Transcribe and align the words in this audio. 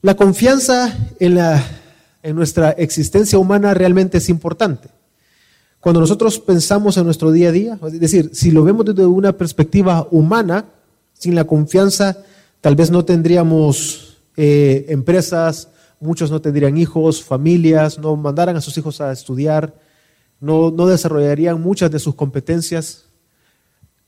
La 0.00 0.14
confianza 0.14 0.96
en, 1.18 1.34
la, 1.34 1.60
en 2.22 2.36
nuestra 2.36 2.70
existencia 2.70 3.36
humana 3.36 3.74
realmente 3.74 4.18
es 4.18 4.28
importante. 4.28 4.90
Cuando 5.80 6.00
nosotros 6.00 6.38
pensamos 6.38 6.96
en 6.96 7.04
nuestro 7.04 7.32
día 7.32 7.48
a 7.48 7.52
día, 7.52 7.78
es 7.84 7.98
decir, 7.98 8.30
si 8.32 8.52
lo 8.52 8.62
vemos 8.62 8.86
desde 8.86 9.04
una 9.06 9.32
perspectiva 9.32 10.06
humana, 10.12 10.66
sin 11.14 11.34
la 11.34 11.44
confianza 11.44 12.16
tal 12.60 12.76
vez 12.76 12.92
no 12.92 13.04
tendríamos 13.04 14.18
eh, 14.36 14.86
empresas, 14.88 15.68
muchos 15.98 16.30
no 16.30 16.40
tendrían 16.40 16.76
hijos, 16.76 17.24
familias, 17.24 17.98
no 17.98 18.14
mandaran 18.14 18.54
a 18.54 18.60
sus 18.60 18.78
hijos 18.78 19.00
a 19.00 19.10
estudiar, 19.10 19.74
no, 20.38 20.70
no 20.70 20.86
desarrollarían 20.86 21.60
muchas 21.60 21.90
de 21.90 21.98
sus 21.98 22.14
competencias. 22.14 23.06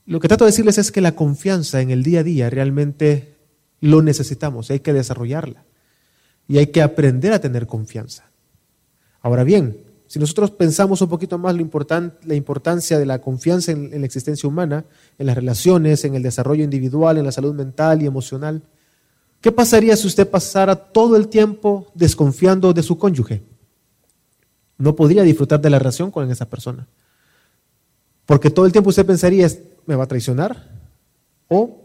Lo 0.07 0.21
que 0.21 0.29
trato 0.29 0.45
de 0.45 0.53
decirles 0.53 0.79
es 0.79 0.93
que 0.93 1.01
la 1.01 1.17
confianza 1.17 1.81
en 1.81 1.91
el 1.91 2.05
día 2.05 2.21
a 2.21 2.25
día 2.25 2.49
realmente 2.49 3.35
lo 3.81 4.03
necesitamos, 4.03 4.71
hay 4.71 4.79
que 4.79 4.93
desarrollarla 4.93 5.65
y 6.51 6.59
hay 6.59 6.67
que 6.67 6.83
aprender 6.83 7.33
a 7.33 7.39
tener 7.39 7.69
confianza. 7.69 8.29
Ahora 9.23 9.45
bien, 9.45 9.77
si 10.09 10.19
nosotros 10.19 10.51
pensamos 10.51 11.01
un 11.01 11.09
poquito 11.09 11.39
más 11.39 11.55
la 11.55 12.35
importancia 12.35 12.99
de 12.99 13.07
la 13.07 13.21
confianza 13.21 13.71
en, 13.71 13.95
en 13.95 14.01
la 14.01 14.07
existencia 14.07 14.49
humana, 14.49 14.85
en 15.17 15.27
las 15.27 15.37
relaciones, 15.37 16.05
en 16.05 16.17
el 16.17 16.25
desarrollo 16.25 16.65
individual, 16.65 17.19
en 17.19 17.25
la 17.25 17.31
salud 17.31 17.55
mental 17.55 18.03
y 18.03 18.07
emocional, 18.07 18.63
¿qué 19.41 19.53
pasaría 19.53 19.97
si 19.97 20.09
usted 20.09 20.29
pasara 20.29 20.75
todo 20.75 21.15
el 21.15 21.29
tiempo 21.29 21.87
desconfiando 21.95 22.73
de 22.73 22.83
su 22.83 22.99
cónyuge? 22.99 23.45
No 24.77 24.97
podría 24.97 25.23
disfrutar 25.23 25.61
de 25.61 25.71
la 25.71 25.79
relación 25.79 26.11
con 26.11 26.29
esa 26.33 26.51
persona. 26.51 26.89
Porque 28.27 28.51
todo 28.51 28.67
el 28.67 28.73
tiempo 28.73 28.91
usted 28.91 29.07
pensaría, 29.07 29.49
¿me 29.87 29.95
va 29.95 30.03
a 30.03 30.09
traicionar? 30.09 30.69
O, 31.47 31.81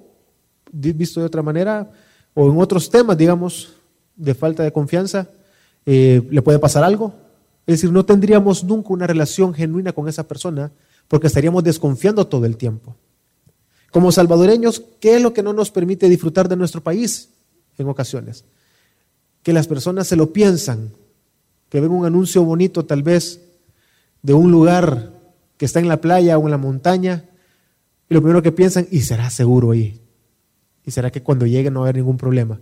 visto 0.71 1.19
de 1.19 1.27
otra 1.27 1.43
manera, 1.43 1.91
o 2.33 2.49
en 2.49 2.59
otros 2.59 2.89
temas, 2.89 3.15
digamos, 3.15 3.74
de 4.15 4.33
falta 4.33 4.63
de 4.63 4.71
confianza, 4.71 5.29
eh, 5.85 6.25
¿le 6.29 6.41
puede 6.41 6.59
pasar 6.59 6.83
algo? 6.83 7.13
Es 7.67 7.75
decir, 7.75 7.91
no 7.91 8.05
tendríamos 8.05 8.63
nunca 8.63 8.89
una 8.89 9.07
relación 9.07 9.53
genuina 9.53 9.93
con 9.93 10.07
esa 10.07 10.27
persona 10.27 10.71
porque 11.07 11.27
estaríamos 11.27 11.63
desconfiando 11.63 12.27
todo 12.27 12.45
el 12.45 12.57
tiempo. 12.57 12.95
Como 13.91 14.11
salvadoreños, 14.11 14.83
¿qué 14.99 15.15
es 15.15 15.21
lo 15.21 15.33
que 15.33 15.43
no 15.43 15.53
nos 15.53 15.71
permite 15.71 16.09
disfrutar 16.09 16.49
de 16.49 16.55
nuestro 16.55 16.81
país 16.81 17.29
en 17.77 17.87
ocasiones? 17.87 18.45
Que 19.41 19.53
las 19.53 19.67
personas 19.67 20.07
se 20.07 20.15
lo 20.15 20.33
piensan, 20.33 20.91
que 21.69 21.79
ven 21.79 21.91
un 21.91 22.05
anuncio 22.05 22.43
bonito 22.43 22.85
tal 22.85 23.03
vez 23.03 23.41
de 24.21 24.33
un 24.33 24.51
lugar 24.51 25.11
que 25.57 25.65
está 25.65 25.79
en 25.79 25.87
la 25.87 26.01
playa 26.01 26.37
o 26.37 26.45
en 26.45 26.51
la 26.51 26.57
montaña 26.57 27.25
y 28.09 28.13
lo 28.13 28.21
primero 28.21 28.41
que 28.41 28.51
piensan, 28.51 28.87
¿y 28.91 29.01
será 29.01 29.29
seguro 29.29 29.71
ahí? 29.71 29.99
¿Y 30.85 30.91
será 30.91 31.11
que 31.11 31.23
cuando 31.23 31.45
llegue 31.45 31.71
no 31.71 31.81
va 31.81 31.87
a 31.87 31.89
haber 31.89 31.97
ningún 31.97 32.17
problema? 32.17 32.59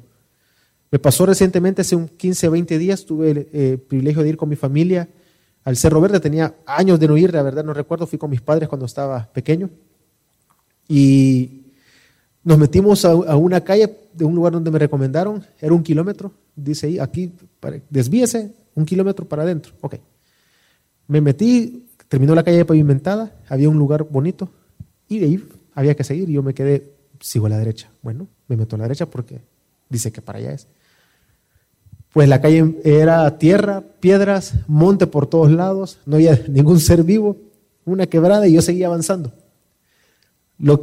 Me 0.94 1.00
pasó 1.00 1.26
recientemente, 1.26 1.82
hace 1.82 1.96
un 1.96 2.08
15, 2.08 2.50
20 2.50 2.78
días, 2.78 3.04
tuve 3.04 3.32
el 3.32 3.50
eh, 3.52 3.78
privilegio 3.80 4.22
de 4.22 4.30
ir 4.30 4.38
con 4.38 4.48
mi 4.48 4.56
familia 4.56 5.10
al 5.64 5.76
Cerro 5.76 6.00
Verde. 6.00 6.20
Tenía 6.20 6.54
años 6.68 7.00
de 7.00 7.08
no 7.08 7.18
ir, 7.18 7.34
la 7.34 7.42
verdad 7.42 7.64
no 7.64 7.74
recuerdo, 7.74 8.06
fui 8.06 8.20
con 8.20 8.30
mis 8.30 8.42
padres 8.42 8.70
cuando 8.70 8.86
estaba 8.86 9.28
pequeño. 9.34 9.72
Y 10.88 11.64
nos 12.44 12.60
metimos 12.60 13.06
a, 13.06 13.16
una 13.16 13.62
calle 13.62 13.92
de 14.14 14.24
un 14.24 14.36
lugar 14.36 14.54
donde 14.54 14.70
me 14.70 14.78
recomendaron, 14.78 15.44
era 15.60 15.74
un 15.74 15.82
kilómetro, 15.82 16.32
dice 16.56 16.86
ahí, 16.86 17.00
aquí, 17.00 17.34
desvíese 17.90 18.54
un 18.76 18.86
kilómetro 18.86 19.28
para 19.28 19.42
adentro. 19.42 19.74
Ok. 19.82 19.96
Me 21.08 21.22
metí, 21.22 21.88
terminó 22.08 22.36
la 22.36 22.44
calle 22.44 22.66
pavimentada, 22.66 23.36
había 23.50 23.68
un 23.68 23.80
lugar 23.80 24.04
bonito 24.04 24.48
y 25.10 25.18
de 25.18 25.26
ahí 25.26 25.50
había 25.74 25.96
que 25.96 26.04
seguir 26.04 26.30
y 26.30 26.34
yo 26.34 26.44
me 26.44 26.54
quedé, 26.54 26.94
sigo 27.20 27.48
a 27.48 27.50
la 27.50 27.58
derecha. 27.58 27.90
Bueno, 28.04 28.28
me 28.48 28.58
meto 28.58 28.76
a 28.76 28.78
la 28.78 28.84
derecha 28.84 29.08
porque 29.08 29.42
dice 29.90 30.12
que 30.12 30.22
para 30.22 30.38
allá 30.38 30.52
es. 30.52 30.68
Pues 32.14 32.30
la 32.30 32.40
calle 32.40 32.76
era 32.84 33.40
tierra, 33.40 33.84
piedras, 34.00 34.54
monte 34.68 35.08
por 35.08 35.26
todos 35.26 35.52
lados, 35.52 35.98
no 36.06 36.16
había 36.16 36.40
ningún 36.48 36.80
ser 36.80 37.04
vivo, 37.04 37.38
una 37.86 38.06
quebrada 38.06 38.48
y 38.48 38.54
yo 38.54 38.62
seguía 38.62 38.86
avanzando. 38.86 39.34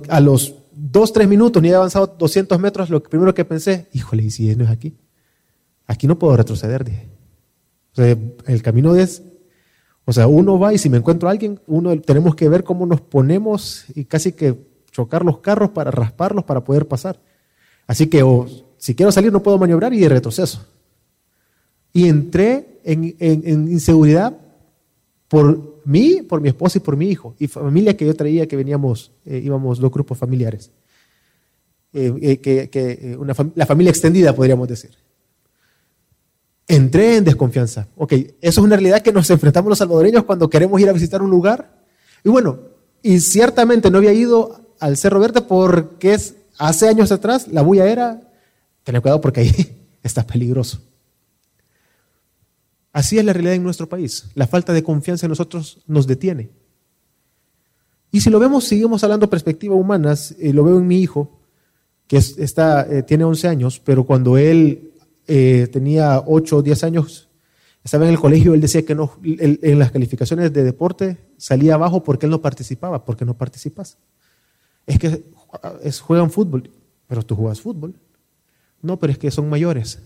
a 0.08 0.20
los 0.20 0.56
dos, 0.72 1.12
tres 1.12 1.28
minutos, 1.28 1.62
ni 1.62 1.68
había 1.68 1.78
avanzado 1.78 2.08
200 2.18 2.58
metros, 2.58 2.90
lo 2.90 3.00
primero 3.00 3.32
que 3.32 3.44
pensé, 3.44 3.86
híjole, 3.92 4.24
¿y 4.24 4.30
si 4.30 4.54
no 4.56 4.64
es 4.64 4.70
aquí? 4.70 4.96
Aquí 5.86 6.08
no 6.08 6.18
puedo 6.18 6.36
retroceder, 6.36 6.84
dije. 6.84 7.08
O 7.92 7.96
sea, 7.96 8.16
el 8.46 8.62
camino 8.62 8.96
es, 8.96 9.22
o 10.04 10.12
sea, 10.12 10.26
uno 10.26 10.58
va 10.58 10.74
y 10.74 10.78
si 10.78 10.90
me 10.90 10.96
encuentro 10.96 11.28
a 11.28 11.32
alguien, 11.32 11.60
uno 11.68 11.98
tenemos 12.00 12.34
que 12.34 12.48
ver 12.48 12.64
cómo 12.64 12.86
nos 12.86 13.00
ponemos 13.00 13.84
y 13.94 14.04
casi 14.04 14.32
que 14.32 14.56
chocar 14.90 15.24
los 15.24 15.38
carros 15.38 15.70
para 15.70 15.92
rasparlos 15.92 16.44
para 16.44 16.64
poder 16.64 16.88
pasar. 16.88 17.20
Así 17.86 18.08
que 18.08 18.24
o, 18.24 18.48
si 18.78 18.96
quiero 18.96 19.12
salir 19.12 19.32
no 19.32 19.42
puedo 19.42 19.58
maniobrar 19.58 19.94
y 19.94 20.08
retroceso. 20.08 20.66
Y 21.92 22.08
entré 22.08 22.80
en, 22.84 23.68
inseguridad 23.70 24.36
por 25.28 25.82
mí, 25.84 26.22
por 26.22 26.40
mi 26.40 26.48
esposa 26.48 26.78
y 26.78 26.80
por 26.80 26.96
mi 26.96 27.08
hijo, 27.08 27.34
y 27.38 27.46
familia 27.46 27.96
que 27.96 28.06
yo 28.06 28.14
traía, 28.14 28.46
que 28.46 28.56
veníamos, 28.56 29.12
eh, 29.24 29.40
íbamos 29.44 29.78
dos 29.78 29.90
grupos 29.90 30.18
familiares, 30.18 30.70
eh, 31.92 32.12
eh, 32.20 32.68
que, 32.68 33.18
la 33.54 33.66
familia 33.66 33.90
extendida, 33.90 34.34
podríamos 34.34 34.68
decir. 34.68 34.90
Entré 36.68 37.16
en 37.16 37.24
desconfianza. 37.24 37.88
Ok, 37.96 38.12
eso 38.12 38.30
es 38.40 38.58
una 38.58 38.76
realidad 38.76 39.02
que 39.02 39.12
nos 39.12 39.28
enfrentamos 39.28 39.70
los 39.70 39.78
salvadoreños 39.78 40.22
cuando 40.22 40.48
queremos 40.48 40.80
ir 40.80 40.88
a 40.88 40.92
visitar 40.92 41.20
un 41.20 41.28
lugar. 41.28 41.80
Y 42.22 42.28
bueno, 42.28 42.60
y 43.02 43.18
ciertamente 43.18 43.90
no 43.90 43.98
había 43.98 44.12
ido 44.12 44.74
al 44.78 44.96
Cerro 44.96 45.18
Verde 45.18 45.42
porque 45.42 46.14
es, 46.14 46.36
hace 46.58 46.88
años 46.88 47.10
atrás 47.10 47.48
la 47.48 47.62
bulla 47.62 47.90
era, 47.90 48.20
tener 48.84 49.02
cuidado 49.02 49.20
porque 49.20 49.40
ahí 49.40 49.52
está 50.02 50.24
peligroso. 50.24 50.80
Así 52.92 53.18
es 53.18 53.24
la 53.24 53.32
realidad 53.32 53.54
en 53.54 53.62
nuestro 53.62 53.88
país. 53.88 54.26
La 54.34 54.46
falta 54.46 54.72
de 54.72 54.82
confianza 54.82 55.26
en 55.26 55.30
nosotros 55.30 55.82
nos 55.86 56.06
detiene. 56.06 56.50
Y 58.10 58.20
si 58.20 58.30
lo 58.30 58.40
vemos, 58.40 58.64
seguimos 58.64 59.04
hablando 59.04 59.26
de 59.26 59.30
perspectivas 59.30 59.78
humanas, 59.78 60.34
eh, 60.38 60.52
lo 60.52 60.64
veo 60.64 60.78
en 60.78 60.86
mi 60.86 61.00
hijo, 61.00 61.40
que 62.08 62.16
está, 62.16 62.86
eh, 62.90 63.04
tiene 63.04 63.24
11 63.24 63.46
años, 63.46 63.80
pero 63.84 64.04
cuando 64.04 64.36
él 64.36 64.90
eh, 65.28 65.68
tenía 65.70 66.20
8 66.26 66.56
o 66.56 66.62
10 66.62 66.84
años, 66.84 67.28
estaba 67.84 68.04
en 68.04 68.10
el 68.10 68.18
colegio, 68.18 68.52
él 68.52 68.60
decía 68.60 68.84
que 68.84 68.96
no, 68.96 69.12
en 69.22 69.78
las 69.78 69.92
calificaciones 69.92 70.52
de 70.52 70.64
deporte 70.64 71.18
salía 71.36 71.74
abajo 71.74 72.02
porque 72.02 72.26
él 72.26 72.30
no 72.30 72.42
participaba, 72.42 73.04
porque 73.04 73.24
no 73.24 73.34
participas. 73.34 73.96
Es 74.86 74.98
que 74.98 75.24
es, 75.82 76.00
juegan 76.00 76.30
fútbol, 76.30 76.70
pero 77.06 77.22
tú 77.22 77.36
juegas 77.36 77.60
fútbol. 77.60 77.94
No, 78.82 78.98
pero 78.98 79.12
es 79.12 79.18
que 79.18 79.30
son 79.30 79.48
mayores. 79.48 80.00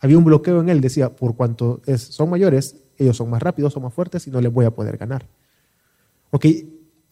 Había 0.00 0.18
un 0.18 0.24
bloqueo 0.24 0.60
en 0.60 0.68
él, 0.68 0.80
decía, 0.80 1.10
por 1.10 1.36
cuanto 1.36 1.80
son 1.96 2.30
mayores, 2.30 2.76
ellos 2.98 3.16
son 3.16 3.30
más 3.30 3.42
rápidos, 3.42 3.72
son 3.72 3.82
más 3.82 3.94
fuertes 3.94 4.26
y 4.26 4.30
no 4.30 4.40
les 4.40 4.52
voy 4.52 4.66
a 4.66 4.70
poder 4.70 4.96
ganar. 4.96 5.26
Ok, 6.30 6.46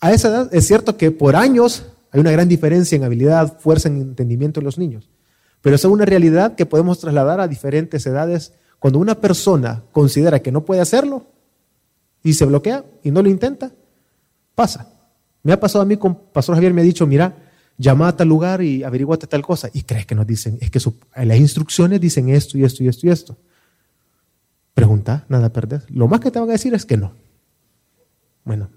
a 0.00 0.12
esa 0.12 0.28
edad 0.28 0.55
es 0.55 0.67
cierto 0.67 0.97
que 0.97 1.11
por 1.11 1.37
años 1.37 1.87
hay 2.11 2.21
una 2.21 2.31
gran 2.31 2.49
diferencia 2.49 2.97
en 2.97 3.05
habilidad, 3.05 3.59
fuerza, 3.59 3.89
en 3.89 4.00
entendimiento 4.00 4.61
de 4.61 4.65
los 4.65 4.78
niños. 4.78 5.09
Pero 5.62 5.77
es 5.77 5.84
una 5.84 6.05
realidad 6.05 6.55
que 6.55 6.67
podemos 6.67 6.99
trasladar 6.99 7.41
a 7.41 7.49
diferentes 7.49 8.05
edades. 8.06 8.53
Cuando 8.78 8.99
una 8.99 9.15
persona 9.15 9.83
considera 9.93 10.41
que 10.41 10.53
no 10.53 10.65
puede 10.65 10.83
hacerlo 10.83 11.25
y 12.22 12.34
se 12.34 12.45
bloquea 12.45 12.84
y 13.03 13.11
no 13.11 13.22
lo 13.22 13.31
intenta, 13.31 13.72
pasa. 14.55 14.91
Me 15.43 15.53
ha 15.53 15.61
pasado 15.61 15.83
a 15.83 15.87
mí 15.87 15.97
con 15.97 16.15
Pastor 16.15 16.55
Javier, 16.55 16.75
me 16.75 16.83
ha 16.83 16.84
dicho, 16.84 17.06
mira, 17.06 17.44
llama 17.77 18.09
a 18.09 18.17
tal 18.17 18.29
lugar 18.29 18.62
y 18.62 18.83
averiguate 18.83 19.27
tal 19.27 19.43
cosa. 19.43 19.71
Y 19.73 19.83
crees 19.83 20.07
que 20.07 20.15
nos 20.15 20.27
dicen, 20.27 20.59
es 20.61 20.71
que 20.71 20.81
las 21.25 21.39
instrucciones 21.39 22.01
dicen 22.01 22.29
esto 22.29 22.59
y 22.59 22.65
esto 22.65 22.83
y 22.83 22.89
esto 22.89 23.07
y 23.07 23.11
esto. 23.11 23.37
Pregunta, 24.75 25.25
nada 25.29 25.53
perder. 25.53 25.84
Lo 25.89 26.09
más 26.09 26.21
que 26.21 26.31
te 26.31 26.41
van 26.41 26.49
a 26.49 26.53
decir 26.53 26.75
es 26.75 26.84
que 26.84 26.97
no. 26.97 27.13
Bueno, 28.45 28.69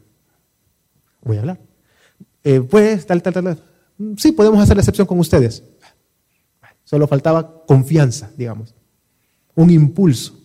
voy 1.21 1.37
a 1.37 1.39
hablar. 1.41 1.59
Eh, 2.43 2.61
pues, 2.61 3.05
tal, 3.05 3.21
tal, 3.21 3.33
tal. 3.33 3.63
Sí, 4.17 4.31
podemos 4.31 4.61
hacer 4.61 4.75
la 4.75 4.81
excepción 4.81 5.07
con 5.07 5.19
ustedes. 5.19 5.63
Solo 6.83 7.07
faltaba 7.07 7.65
confianza, 7.65 8.31
digamos. 8.37 8.73
Un 9.55 9.71
impulso. 9.71 10.39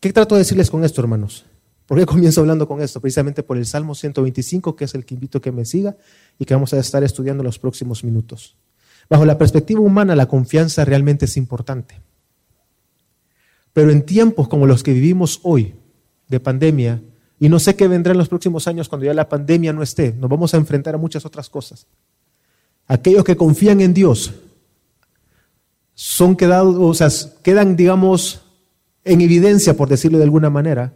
¿Qué 0.00 0.12
trato 0.12 0.34
de 0.34 0.40
decirles 0.40 0.70
con 0.70 0.84
esto, 0.84 1.00
hermanos? 1.00 1.44
¿Por 1.86 1.98
qué 1.98 2.06
comienzo 2.06 2.40
hablando 2.40 2.66
con 2.66 2.80
esto? 2.80 3.00
Precisamente 3.00 3.42
por 3.42 3.58
el 3.58 3.66
Salmo 3.66 3.94
125, 3.94 4.74
que 4.74 4.84
es 4.84 4.94
el 4.94 5.04
que 5.04 5.14
invito 5.14 5.38
a 5.38 5.40
que 5.40 5.52
me 5.52 5.64
siga 5.64 5.96
y 6.38 6.44
que 6.44 6.54
vamos 6.54 6.72
a 6.72 6.78
estar 6.78 7.04
estudiando 7.04 7.42
en 7.42 7.46
los 7.46 7.58
próximos 7.58 8.04
minutos. 8.04 8.56
Bajo 9.10 9.26
la 9.26 9.36
perspectiva 9.36 9.80
humana, 9.80 10.16
la 10.16 10.26
confianza 10.26 10.84
realmente 10.84 11.26
es 11.26 11.36
importante. 11.36 12.00
Pero 13.74 13.90
en 13.90 14.06
tiempos 14.06 14.48
como 14.48 14.66
los 14.66 14.82
que 14.82 14.94
vivimos 14.94 15.40
hoy, 15.42 15.74
de 16.28 16.40
pandemia, 16.40 17.02
y 17.38 17.48
no 17.50 17.58
sé 17.58 17.76
qué 17.76 17.86
vendrá 17.86 18.12
en 18.12 18.18
los 18.18 18.28
próximos 18.28 18.66
años 18.66 18.88
cuando 18.88 19.04
ya 19.04 19.12
la 19.12 19.28
pandemia 19.28 19.72
no 19.72 19.82
esté, 19.82 20.14
nos 20.14 20.30
vamos 20.30 20.54
a 20.54 20.56
enfrentar 20.56 20.94
a 20.94 20.98
muchas 20.98 21.26
otras 21.26 21.50
cosas. 21.50 21.86
Aquellos 22.86 23.24
que 23.24 23.36
confían 23.36 23.82
en 23.82 23.92
Dios 23.92 24.32
son 25.92 26.36
quedados, 26.36 26.76
o 26.78 26.94
sea, 26.94 27.08
quedan, 27.42 27.76
digamos, 27.76 28.42
en 29.04 29.20
evidencia, 29.20 29.76
por 29.76 29.88
decirlo 29.88 30.18
de 30.18 30.24
alguna 30.24 30.48
manera, 30.48 30.94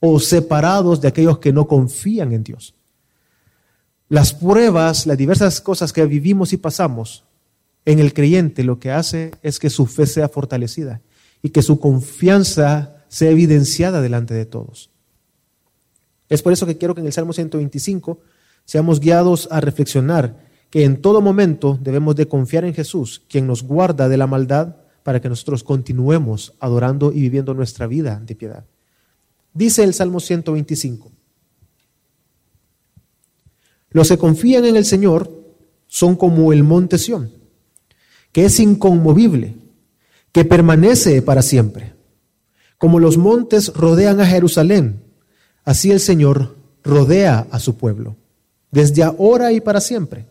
o 0.00 0.20
separados 0.20 1.00
de 1.00 1.08
aquellos 1.08 1.38
que 1.38 1.52
no 1.52 1.66
confían 1.66 2.32
en 2.32 2.44
Dios. 2.44 2.74
Las 4.08 4.32
pruebas, 4.32 5.06
las 5.06 5.18
diversas 5.18 5.60
cosas 5.60 5.92
que 5.92 6.04
vivimos 6.06 6.52
y 6.52 6.56
pasamos, 6.56 7.24
en 7.84 7.98
el 7.98 8.12
creyente 8.12 8.64
lo 8.64 8.78
que 8.78 8.90
hace 8.90 9.32
es 9.42 9.58
que 9.58 9.70
su 9.70 9.86
fe 9.86 10.06
sea 10.06 10.28
fortalecida 10.28 11.00
y 11.42 11.50
que 11.50 11.62
su 11.62 11.80
confianza 11.80 13.04
sea 13.08 13.30
evidenciada 13.30 14.00
delante 14.00 14.34
de 14.34 14.46
todos. 14.46 14.90
Es 16.28 16.42
por 16.42 16.52
eso 16.52 16.66
que 16.66 16.76
quiero 16.76 16.94
que 16.94 17.00
en 17.00 17.06
el 17.06 17.12
Salmo 17.12 17.32
125 17.32 18.20
seamos 18.64 19.00
guiados 19.00 19.48
a 19.50 19.60
reflexionar 19.60 20.46
que 20.70 20.84
en 20.84 21.00
todo 21.00 21.22
momento 21.22 21.78
debemos 21.80 22.16
de 22.16 22.28
confiar 22.28 22.64
en 22.64 22.74
Jesús, 22.74 23.22
quien 23.28 23.46
nos 23.46 23.62
guarda 23.62 24.08
de 24.08 24.18
la 24.18 24.26
maldad 24.26 24.76
para 25.02 25.20
que 25.20 25.30
nosotros 25.30 25.64
continuemos 25.64 26.54
adorando 26.60 27.12
y 27.12 27.20
viviendo 27.20 27.54
nuestra 27.54 27.86
vida 27.86 28.20
de 28.24 28.34
piedad. 28.34 28.64
Dice 29.52 29.82
el 29.82 29.94
Salmo 29.94 30.20
125, 30.20 31.10
los 33.90 34.08
que 34.08 34.18
confían 34.18 34.64
en 34.64 34.76
el 34.76 34.84
Señor 34.84 35.30
son 35.86 36.16
como 36.16 36.52
el 36.52 36.62
monte 36.62 36.98
Sión, 36.98 37.32
que 38.32 38.44
es 38.44 38.60
inconmovible, 38.60 39.56
que 40.32 40.44
permanece 40.44 41.22
para 41.22 41.42
siempre. 41.42 41.94
Como 42.76 43.00
los 43.00 43.16
montes 43.16 43.72
rodean 43.74 44.20
a 44.20 44.26
Jerusalén, 44.26 45.02
así 45.64 45.90
el 45.90 46.00
Señor 46.00 46.56
rodea 46.84 47.46
a 47.50 47.58
su 47.58 47.76
pueblo, 47.76 48.16
desde 48.70 49.02
ahora 49.02 49.52
y 49.52 49.60
para 49.60 49.80
siempre. 49.80 50.26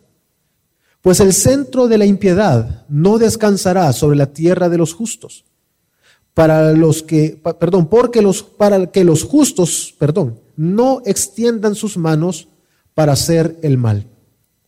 Pues 1.01 1.19
el 1.19 1.33
centro 1.33 1.87
de 1.87 1.97
la 1.97 2.05
impiedad 2.05 2.85
no 2.89 3.17
descansará 3.17 3.91
sobre 3.93 4.17
la 4.17 4.27
tierra 4.27 4.69
de 4.69 4.77
los 4.77 4.93
justos. 4.93 5.45
Para 6.37 6.71
los 6.73 7.01
que, 7.01 7.41
perdón, 7.59 7.87
porque 7.87 8.21
los, 8.21 8.43
para 8.43 8.91
que 8.91 9.03
los 9.03 9.23
justos, 9.23 9.95
perdón, 9.97 10.39
no 10.55 11.01
extiendan 11.03 11.73
sus 11.73 11.97
manos 11.97 12.47
para 12.93 13.13
hacer 13.13 13.57
el 13.63 13.79
mal. 13.79 14.05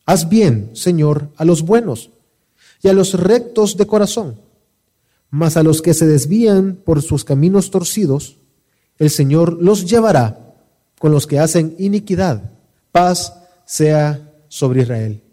Haz 0.05 0.27
bien, 0.27 0.71
Señor, 0.73 1.29
a 1.37 1.45
los 1.45 1.61
buenos 1.61 2.09
y 2.81 2.87
a 2.87 2.93
los 2.93 3.13
rectos 3.13 3.77
de 3.77 3.85
corazón 3.85 4.49
mas 5.29 5.57
a 5.57 5.63
los 5.63 5.81
que 5.81 5.93
se 5.93 6.07
desvían 6.07 6.75
por 6.83 7.01
sus 7.01 7.23
caminos 7.23 7.71
torcidos, 7.71 8.37
el 8.97 9.09
Señor 9.09 9.61
los 9.61 9.89
llevará 9.89 10.55
con 10.99 11.11
los 11.11 11.27
que 11.27 11.39
hacen 11.39 11.75
iniquidad. 11.77 12.51
Paz 12.91 13.33
sea 13.65 14.33
sobre 14.47 14.81
Israel. 14.81 15.23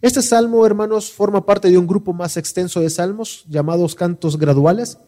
Este 0.00 0.22
salmo, 0.22 0.64
hermanos, 0.64 1.12
forma 1.12 1.44
parte 1.44 1.70
de 1.70 1.78
un 1.78 1.86
grupo 1.86 2.12
más 2.12 2.36
extenso 2.36 2.80
de 2.80 2.90
salmos 2.90 3.44
llamados 3.48 3.94
cantos 3.94 4.38
graduales, 4.38 4.98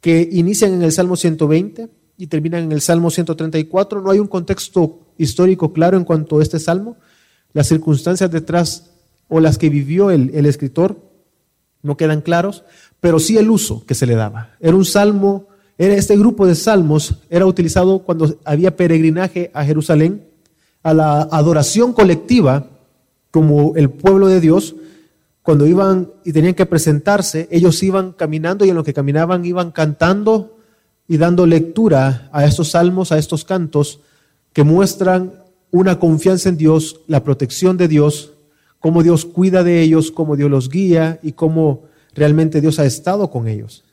que 0.00 0.28
inician 0.32 0.72
en 0.72 0.82
el 0.82 0.92
Salmo 0.92 1.16
120 1.16 1.88
y 2.16 2.26
terminan 2.26 2.64
en 2.64 2.72
el 2.72 2.80
Salmo 2.80 3.10
134. 3.10 4.00
No 4.00 4.10
hay 4.10 4.18
un 4.18 4.26
contexto 4.26 5.00
histórico 5.18 5.72
claro 5.72 5.96
en 5.96 6.04
cuanto 6.04 6.38
a 6.38 6.42
este 6.42 6.58
salmo. 6.58 6.96
Las 7.52 7.68
circunstancias 7.68 8.30
detrás 8.30 8.90
o 9.28 9.40
las 9.40 9.58
que 9.58 9.68
vivió 9.68 10.10
el, 10.10 10.30
el 10.34 10.46
escritor 10.46 11.10
no 11.82 11.96
quedan 11.96 12.20
claros, 12.20 12.64
pero 13.00 13.18
sí 13.18 13.38
el 13.38 13.50
uso 13.50 13.84
que 13.86 13.94
se 13.94 14.06
le 14.06 14.14
daba. 14.14 14.56
Era 14.60 14.76
un 14.76 14.84
salmo, 14.84 15.48
era 15.78 15.94
este 15.94 16.16
grupo 16.16 16.46
de 16.46 16.54
salmos 16.54 17.16
era 17.30 17.46
utilizado 17.46 18.00
cuando 18.00 18.38
había 18.44 18.76
peregrinaje 18.76 19.50
a 19.54 19.64
Jerusalén, 19.64 20.26
a 20.82 20.92
la 20.92 21.22
adoración 21.22 21.92
colectiva, 21.92 22.66
como 23.30 23.74
el 23.76 23.90
pueblo 23.90 24.26
de 24.26 24.40
Dios, 24.40 24.74
cuando 25.42 25.66
iban 25.66 26.12
y 26.24 26.32
tenían 26.32 26.54
que 26.54 26.66
presentarse, 26.66 27.48
ellos 27.50 27.82
iban 27.82 28.12
caminando 28.12 28.64
y 28.64 28.70
en 28.70 28.76
lo 28.76 28.84
que 28.84 28.94
caminaban 28.94 29.44
iban 29.44 29.70
cantando 29.70 30.58
y 31.08 31.16
dando 31.16 31.46
lectura 31.46 32.28
a 32.32 32.44
estos 32.44 32.70
salmos, 32.70 33.10
a 33.10 33.18
estos 33.18 33.44
cantos 33.44 34.00
que 34.52 34.64
muestran 34.64 35.32
una 35.70 35.98
confianza 35.98 36.48
en 36.48 36.56
Dios, 36.56 37.00
la 37.06 37.24
protección 37.24 37.76
de 37.76 37.88
Dios, 37.88 38.32
cómo 38.78 39.02
Dios 39.02 39.24
cuida 39.24 39.62
de 39.62 39.80
ellos, 39.82 40.10
cómo 40.10 40.36
Dios 40.36 40.50
los 40.50 40.68
guía 40.68 41.18
y 41.22 41.32
cómo 41.32 41.84
realmente 42.14 42.60
Dios 42.60 42.78
ha 42.78 42.86
estado 42.86 43.30
con 43.30 43.48
ellos. 43.48 43.84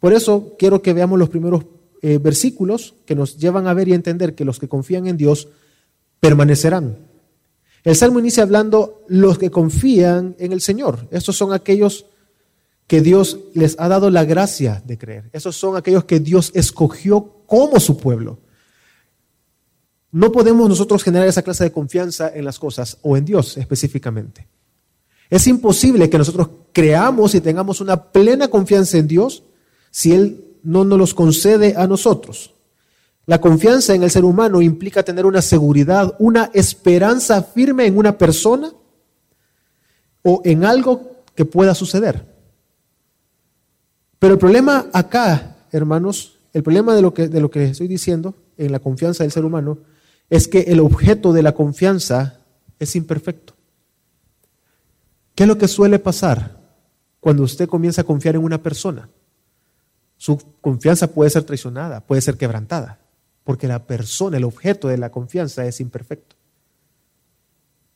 Por 0.00 0.12
eso 0.12 0.54
quiero 0.58 0.82
que 0.82 0.92
veamos 0.92 1.18
los 1.18 1.28
primeros 1.28 1.64
eh, 2.02 2.18
versículos 2.18 2.94
que 3.06 3.14
nos 3.14 3.38
llevan 3.38 3.66
a 3.66 3.74
ver 3.74 3.88
y 3.88 3.94
entender 3.94 4.34
que 4.34 4.44
los 4.44 4.58
que 4.58 4.68
confían 4.68 5.06
en 5.06 5.16
Dios 5.16 5.48
permanecerán. 6.20 6.98
El 7.86 7.94
Salmo 7.94 8.18
inicia 8.18 8.42
hablando 8.42 9.04
los 9.06 9.38
que 9.38 9.52
confían 9.52 10.34
en 10.40 10.50
el 10.50 10.60
Señor. 10.60 11.06
Estos 11.12 11.36
son 11.36 11.52
aquellos 11.52 12.06
que 12.88 13.00
Dios 13.00 13.38
les 13.54 13.78
ha 13.78 13.86
dado 13.86 14.10
la 14.10 14.24
gracia 14.24 14.82
de 14.84 14.98
creer. 14.98 15.30
Esos 15.32 15.54
son 15.54 15.76
aquellos 15.76 16.02
que 16.02 16.18
Dios 16.18 16.50
escogió 16.52 17.44
como 17.46 17.78
su 17.78 17.96
pueblo. 17.96 18.40
No 20.10 20.32
podemos 20.32 20.68
nosotros 20.68 21.04
generar 21.04 21.28
esa 21.28 21.42
clase 21.42 21.62
de 21.62 21.70
confianza 21.70 22.28
en 22.34 22.44
las 22.44 22.58
cosas 22.58 22.98
o 23.02 23.16
en 23.16 23.24
Dios 23.24 23.56
específicamente. 23.56 24.48
Es 25.30 25.46
imposible 25.46 26.10
que 26.10 26.18
nosotros 26.18 26.48
creamos 26.72 27.36
y 27.36 27.40
tengamos 27.40 27.80
una 27.80 28.10
plena 28.10 28.48
confianza 28.48 28.98
en 28.98 29.06
Dios 29.06 29.44
si 29.92 30.12
Él 30.12 30.44
no 30.64 30.84
nos 30.84 30.98
los 30.98 31.14
concede 31.14 31.76
a 31.76 31.86
nosotros. 31.86 32.55
La 33.26 33.40
confianza 33.40 33.94
en 33.94 34.04
el 34.04 34.10
ser 34.10 34.24
humano 34.24 34.62
implica 34.62 35.02
tener 35.02 35.26
una 35.26 35.42
seguridad, 35.42 36.14
una 36.20 36.50
esperanza 36.54 37.42
firme 37.42 37.86
en 37.86 37.98
una 37.98 38.16
persona 38.16 38.72
o 40.22 40.40
en 40.44 40.64
algo 40.64 41.24
que 41.34 41.44
pueda 41.44 41.74
suceder. 41.74 42.24
Pero 44.20 44.34
el 44.34 44.38
problema 44.38 44.86
acá, 44.92 45.56
hermanos, 45.72 46.38
el 46.52 46.62
problema 46.62 46.94
de 46.94 47.02
lo 47.02 47.12
que, 47.12 47.28
de 47.28 47.40
lo 47.40 47.50
que 47.50 47.64
estoy 47.64 47.88
diciendo 47.88 48.34
en 48.56 48.70
la 48.70 48.78
confianza 48.78 49.24
del 49.24 49.32
ser 49.32 49.44
humano 49.44 49.78
es 50.30 50.48
que 50.48 50.60
el 50.60 50.80
objeto 50.80 51.32
de 51.32 51.42
la 51.42 51.52
confianza 51.52 52.40
es 52.78 52.96
imperfecto. 52.96 53.54
¿Qué 55.34 55.42
es 55.42 55.48
lo 55.48 55.58
que 55.58 55.68
suele 55.68 55.98
pasar 55.98 56.58
cuando 57.20 57.42
usted 57.42 57.68
comienza 57.68 58.02
a 58.02 58.04
confiar 58.04 58.36
en 58.36 58.44
una 58.44 58.62
persona? 58.62 59.08
Su 60.16 60.38
confianza 60.60 61.08
puede 61.08 61.30
ser 61.30 61.44
traicionada, 61.44 62.00
puede 62.00 62.22
ser 62.22 62.38
quebrantada, 62.38 63.00
porque 63.46 63.68
la 63.68 63.86
persona, 63.86 64.38
el 64.38 64.44
objeto 64.44 64.88
de 64.88 64.98
la 64.98 65.12
confianza 65.12 65.64
es 65.66 65.80
imperfecto. 65.80 66.34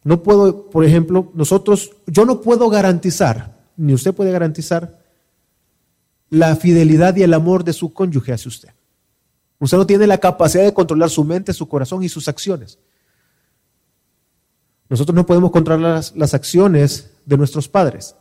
No 0.04 0.22
puedo, 0.22 0.70
por 0.70 0.84
ejemplo, 0.84 1.32
nosotros, 1.34 1.90
yo 2.06 2.24
no 2.24 2.40
puedo 2.40 2.70
garantizar, 2.70 3.58
ni 3.76 3.92
usted 3.92 4.14
puede 4.14 4.30
garantizar 4.30 5.00
la 6.28 6.54
fidelidad 6.54 7.16
y 7.16 7.24
el 7.24 7.34
amor 7.34 7.64
de 7.64 7.72
su 7.72 7.92
cónyuge 7.92 8.32
hacia 8.32 8.48
usted. 8.48 8.68
Usted 9.58 9.76
no 9.76 9.88
tiene 9.88 10.06
la 10.06 10.18
capacidad 10.18 10.62
de 10.62 10.72
controlar 10.72 11.10
su 11.10 11.24
mente, 11.24 11.52
su 11.52 11.68
corazón 11.68 12.04
y 12.04 12.08
sus 12.08 12.28
acciones. 12.28 12.78
Nosotros 14.88 15.16
no 15.16 15.26
podemos 15.26 15.50
controlar 15.50 15.96
las, 15.96 16.14
las 16.14 16.32
acciones 16.32 17.10
de 17.26 17.36
nuestros 17.36 17.68
padres. 17.68 18.14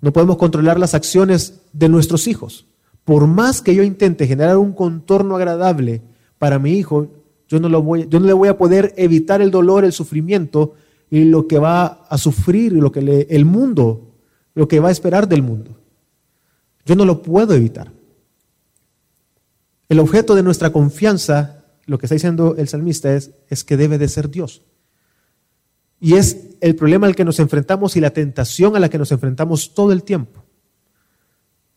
No 0.00 0.10
podemos 0.10 0.38
controlar 0.38 0.80
las 0.80 0.94
acciones 0.94 1.60
de 1.74 1.90
nuestros 1.90 2.26
hijos. 2.28 2.64
Por 3.04 3.26
más 3.26 3.60
que 3.60 3.74
yo 3.74 3.82
intente 3.82 4.26
generar 4.26 4.56
un 4.56 4.72
contorno 4.72 5.36
agradable 5.36 6.13
para 6.44 6.58
mi 6.58 6.72
hijo, 6.72 7.08
yo 7.48 7.58
no, 7.58 7.70
lo 7.70 7.80
voy, 7.80 8.06
yo 8.06 8.20
no 8.20 8.26
le 8.26 8.34
voy 8.34 8.50
a 8.50 8.58
poder 8.58 8.92
evitar 8.98 9.40
el 9.40 9.50
dolor, 9.50 9.82
el 9.82 9.92
sufrimiento 9.92 10.74
y 11.08 11.24
lo 11.24 11.48
que 11.48 11.58
va 11.58 12.04
a 12.06 12.18
sufrir, 12.18 12.74
lo 12.74 12.92
que 12.92 13.26
el 13.30 13.46
mundo, 13.46 14.14
lo 14.52 14.68
que 14.68 14.78
va 14.78 14.90
a 14.90 14.92
esperar 14.92 15.26
del 15.26 15.40
mundo. 15.40 15.80
Yo 16.84 16.96
no 16.96 17.06
lo 17.06 17.22
puedo 17.22 17.54
evitar. 17.54 17.92
El 19.88 20.00
objeto 20.00 20.34
de 20.34 20.42
nuestra 20.42 20.70
confianza, 20.70 21.64
lo 21.86 21.96
que 21.96 22.04
está 22.04 22.14
diciendo 22.14 22.56
el 22.58 22.68
salmista 22.68 23.14
es, 23.14 23.30
es 23.48 23.64
que 23.64 23.78
debe 23.78 23.96
de 23.96 24.08
ser 24.08 24.28
Dios. 24.28 24.60
Y 25.98 26.16
es 26.16 26.58
el 26.60 26.76
problema 26.76 27.06
al 27.06 27.16
que 27.16 27.24
nos 27.24 27.38
enfrentamos 27.38 27.96
y 27.96 28.02
la 28.02 28.10
tentación 28.10 28.76
a 28.76 28.80
la 28.80 28.90
que 28.90 28.98
nos 28.98 29.10
enfrentamos 29.12 29.72
todo 29.72 29.92
el 29.92 30.02
tiempo. 30.02 30.44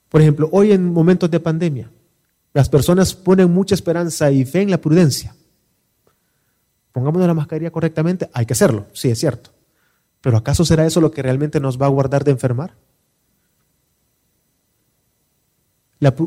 Por 0.09 0.19
ejemplo, 0.19 0.49
hoy 0.51 0.73
en 0.73 0.91
momentos 0.91 1.31
de 1.31 1.39
pandemia, 1.39 1.89
las 2.53 2.69
personas 2.69 3.13
ponen 3.13 3.51
mucha 3.51 3.75
esperanza 3.75 4.31
y 4.31 4.45
fe 4.45 4.61
en 4.61 4.71
la 4.71 4.79
prudencia. 4.79 5.35
Pongámonos 6.91 7.27
la 7.27 7.33
mascarilla 7.33 7.71
correctamente, 7.71 8.29
hay 8.33 8.45
que 8.45 8.53
hacerlo, 8.53 8.87
sí, 8.93 9.09
es 9.09 9.19
cierto. 9.19 9.51
Pero 10.21 10.37
¿acaso 10.37 10.65
será 10.65 10.85
eso 10.85 10.99
lo 10.99 11.11
que 11.11 11.21
realmente 11.21 11.59
nos 11.59 11.79
va 11.79 11.85
a 11.85 11.89
guardar 11.89 12.23
de 12.23 12.31
enfermar? 12.31 12.73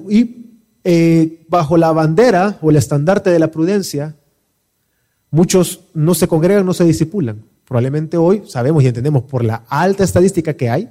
y 0.09 0.59
eh, 0.83 1.45
bajo 1.49 1.77
la 1.77 1.93
bandera 1.93 2.59
o 2.61 2.71
el 2.71 2.77
estandarte 2.77 3.31
de 3.31 3.39
la 3.39 3.51
prudencia, 3.51 4.17
muchos 5.31 5.81
no 5.95 6.15
se 6.15 6.27
congregan, 6.29 6.67
no 6.67 6.75
se 6.75 6.85
disipulan. 6.85 7.45
Probablemente 7.67 8.17
hoy 8.17 8.43
sabemos 8.47 8.83
y 8.83 8.89
entendemos 8.89 9.23
por 9.25 9.45
la 9.45 9.63
alta 9.69 10.03
estadística 10.03 10.55
que 10.55 10.71
hay, 10.71 10.89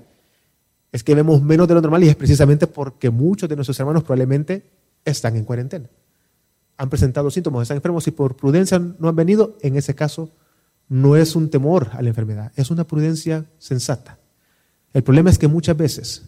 es 0.92 1.04
que 1.04 1.14
vemos 1.14 1.42
menos 1.42 1.68
de 1.68 1.74
lo 1.74 1.82
normal 1.82 2.04
y 2.04 2.10
es 2.10 2.16
precisamente 2.16 2.68
porque 2.68 3.10
muchos 3.10 3.50
de 3.50 3.56
nuestros 3.56 3.80
hermanos 3.80 4.04
probablemente 4.04 4.64
están 5.06 5.36
en 5.36 5.46
cuarentena. 5.46 5.90
Han 6.78 6.90
presentado 6.90 7.30
síntomas, 7.32 7.64
están 7.64 7.78
enfermos 7.78 8.08
y 8.08 8.12
por 8.12 8.36
prudencia 8.36 8.80
no 8.80 9.10
han 9.10 9.16
venido. 9.16 9.58
En 9.62 9.76
ese 9.76 9.96
caso, 9.96 10.32
no 10.88 11.16
es 11.16 11.36
un 11.36 11.50
temor 11.50 11.90
a 11.94 12.02
la 12.02 12.10
enfermedad, 12.10 12.52
es 12.56 12.72
una 12.72 12.86
prudencia 12.86 13.46
sensata. 13.58 14.18
El 14.94 15.04
problema 15.04 15.30
es 15.30 15.38
que 15.38 15.48
muchas 15.48 15.78
veces 15.78 16.24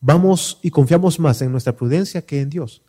vamos 0.00 0.58
y 0.62 0.70
confiamos 0.70 1.20
más 1.20 1.40
en 1.42 1.52
nuestra 1.52 1.76
prudencia 1.76 2.22
que 2.22 2.40
en 2.40 2.50
Dios. 2.50 2.82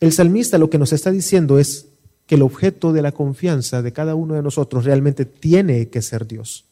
El 0.00 0.12
salmista 0.12 0.58
lo 0.58 0.70
que 0.70 0.78
nos 0.78 0.92
está 0.92 1.10
diciendo 1.10 1.58
es, 1.58 1.90
que 2.30 2.36
el 2.36 2.42
objeto 2.42 2.92
de 2.92 3.02
la 3.02 3.10
confianza 3.10 3.82
de 3.82 3.92
cada 3.92 4.14
uno 4.14 4.34
de 4.34 4.42
nosotros 4.42 4.84
realmente 4.84 5.24
tiene 5.24 5.88
que 5.88 6.00
ser 6.00 6.28
Dios. 6.28 6.64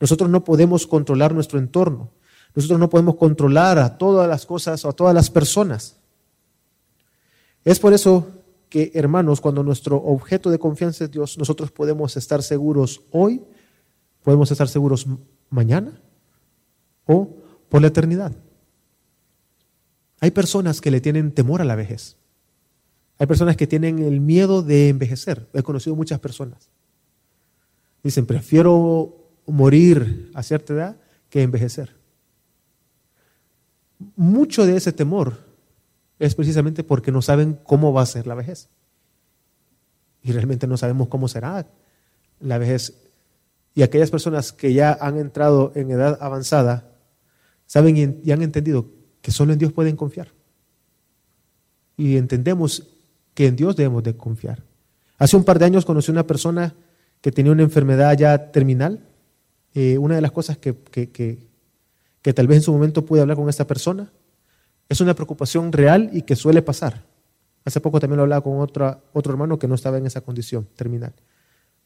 Nosotros 0.00 0.28
no 0.30 0.42
podemos 0.42 0.88
controlar 0.88 1.32
nuestro 1.32 1.60
entorno. 1.60 2.10
Nosotros 2.54 2.78
no 2.78 2.90
podemos 2.90 3.16
controlar 3.16 3.78
a 3.78 3.96
todas 3.96 4.28
las 4.28 4.44
cosas 4.44 4.84
o 4.84 4.88
a 4.88 4.92
todas 4.92 5.14
las 5.14 5.30
personas. 5.30 5.96
Es 7.64 7.78
por 7.78 7.92
eso 7.92 8.26
que, 8.68 8.90
hermanos, 8.94 9.40
cuando 9.40 9.62
nuestro 9.62 9.96
objeto 9.96 10.50
de 10.50 10.58
confianza 10.58 11.04
es 11.04 11.10
Dios, 11.10 11.38
nosotros 11.38 11.70
podemos 11.70 12.16
estar 12.16 12.42
seguros 12.42 13.02
hoy, 13.10 13.42
podemos 14.22 14.50
estar 14.50 14.68
seguros 14.68 15.06
mañana 15.50 16.00
o 17.06 17.28
por 17.68 17.80
la 17.80 17.88
eternidad. 17.88 18.32
Hay 20.20 20.30
personas 20.30 20.80
que 20.80 20.90
le 20.90 21.00
tienen 21.00 21.32
temor 21.32 21.60
a 21.60 21.64
la 21.64 21.74
vejez. 21.74 22.16
Hay 23.18 23.26
personas 23.26 23.56
que 23.56 23.66
tienen 23.66 23.98
el 23.98 24.20
miedo 24.20 24.62
de 24.62 24.88
envejecer. 24.88 25.48
He 25.52 25.62
conocido 25.62 25.96
muchas 25.96 26.20
personas. 26.20 26.70
Dicen, 28.02 28.26
prefiero 28.26 29.16
morir 29.46 30.30
a 30.34 30.42
cierta 30.42 30.72
edad 30.72 30.96
que 31.28 31.42
envejecer. 31.42 32.01
Mucho 34.16 34.66
de 34.66 34.76
ese 34.76 34.92
temor 34.92 35.38
es 36.18 36.34
precisamente 36.34 36.84
porque 36.84 37.12
no 37.12 37.22
saben 37.22 37.58
cómo 37.64 37.92
va 37.92 38.02
a 38.02 38.06
ser 38.06 38.26
la 38.26 38.34
vejez. 38.34 38.68
Y 40.22 40.32
realmente 40.32 40.66
no 40.66 40.76
sabemos 40.76 41.08
cómo 41.08 41.28
será 41.28 41.66
la 42.40 42.58
vejez. 42.58 42.94
Y 43.74 43.82
aquellas 43.82 44.10
personas 44.10 44.52
que 44.52 44.72
ya 44.72 44.96
han 45.00 45.18
entrado 45.18 45.72
en 45.74 45.90
edad 45.90 46.18
avanzada, 46.20 46.90
saben 47.66 48.20
y 48.22 48.30
han 48.30 48.42
entendido 48.42 48.86
que 49.20 49.30
solo 49.30 49.52
en 49.52 49.58
Dios 49.58 49.72
pueden 49.72 49.96
confiar. 49.96 50.28
Y 51.96 52.16
entendemos 52.16 52.88
que 53.34 53.46
en 53.46 53.56
Dios 53.56 53.76
debemos 53.76 54.02
de 54.02 54.16
confiar. 54.16 54.62
Hace 55.18 55.36
un 55.36 55.44
par 55.44 55.58
de 55.58 55.64
años 55.64 55.84
conocí 55.84 56.10
una 56.10 56.26
persona 56.26 56.74
que 57.20 57.32
tenía 57.32 57.52
una 57.52 57.62
enfermedad 57.62 58.16
ya 58.18 58.50
terminal. 58.50 59.06
Eh, 59.74 59.96
una 59.96 60.16
de 60.16 60.20
las 60.20 60.32
cosas 60.32 60.58
que, 60.58 60.74
que, 60.74 61.38
tal 62.32 62.46
vez 62.46 62.58
en 62.58 62.62
su 62.62 62.72
momento 62.72 63.04
pude 63.04 63.20
hablar 63.20 63.36
con 63.36 63.48
esta 63.48 63.66
persona 63.66 64.12
es 64.88 65.00
una 65.00 65.14
preocupación 65.14 65.72
real 65.72 66.10
y 66.12 66.22
que 66.22 66.36
suele 66.36 66.62
pasar. 66.62 67.04
Hace 67.64 67.80
poco 67.80 68.00
también 68.00 68.18
lo 68.18 68.22
hablaba 68.22 68.42
con 68.42 68.60
otro 68.60 69.32
hermano 69.32 69.58
que 69.58 69.68
no 69.68 69.74
estaba 69.74 69.98
en 69.98 70.06
esa 70.06 70.20
condición 70.20 70.68
terminal, 70.76 71.14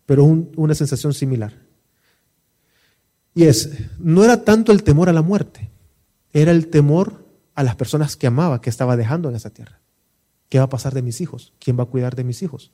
pero 0.04 0.24
una 0.24 0.74
sensación 0.74 1.14
similar. 1.14 1.54
Y 3.34 3.44
es, 3.44 3.70
no 3.98 4.24
era 4.24 4.44
tanto 4.44 4.72
el 4.72 4.82
temor 4.82 5.08
a 5.08 5.12
la 5.12 5.22
muerte, 5.22 5.70
era 6.32 6.50
el 6.50 6.68
temor 6.68 7.26
a 7.54 7.62
las 7.62 7.76
personas 7.76 8.16
que 8.16 8.26
amaba, 8.26 8.60
que 8.60 8.70
estaba 8.70 8.96
dejando 8.96 9.28
en 9.28 9.36
esa 9.36 9.50
tierra. 9.50 9.80
¿Qué 10.48 10.58
va 10.58 10.64
a 10.64 10.70
pasar 10.70 10.94
de 10.94 11.02
mis 11.02 11.20
hijos? 11.20 11.52
¿Quién 11.58 11.78
va 11.78 11.82
a 11.84 11.86
cuidar 11.86 12.16
de 12.16 12.24
mis 12.24 12.42
hijos? 12.42 12.72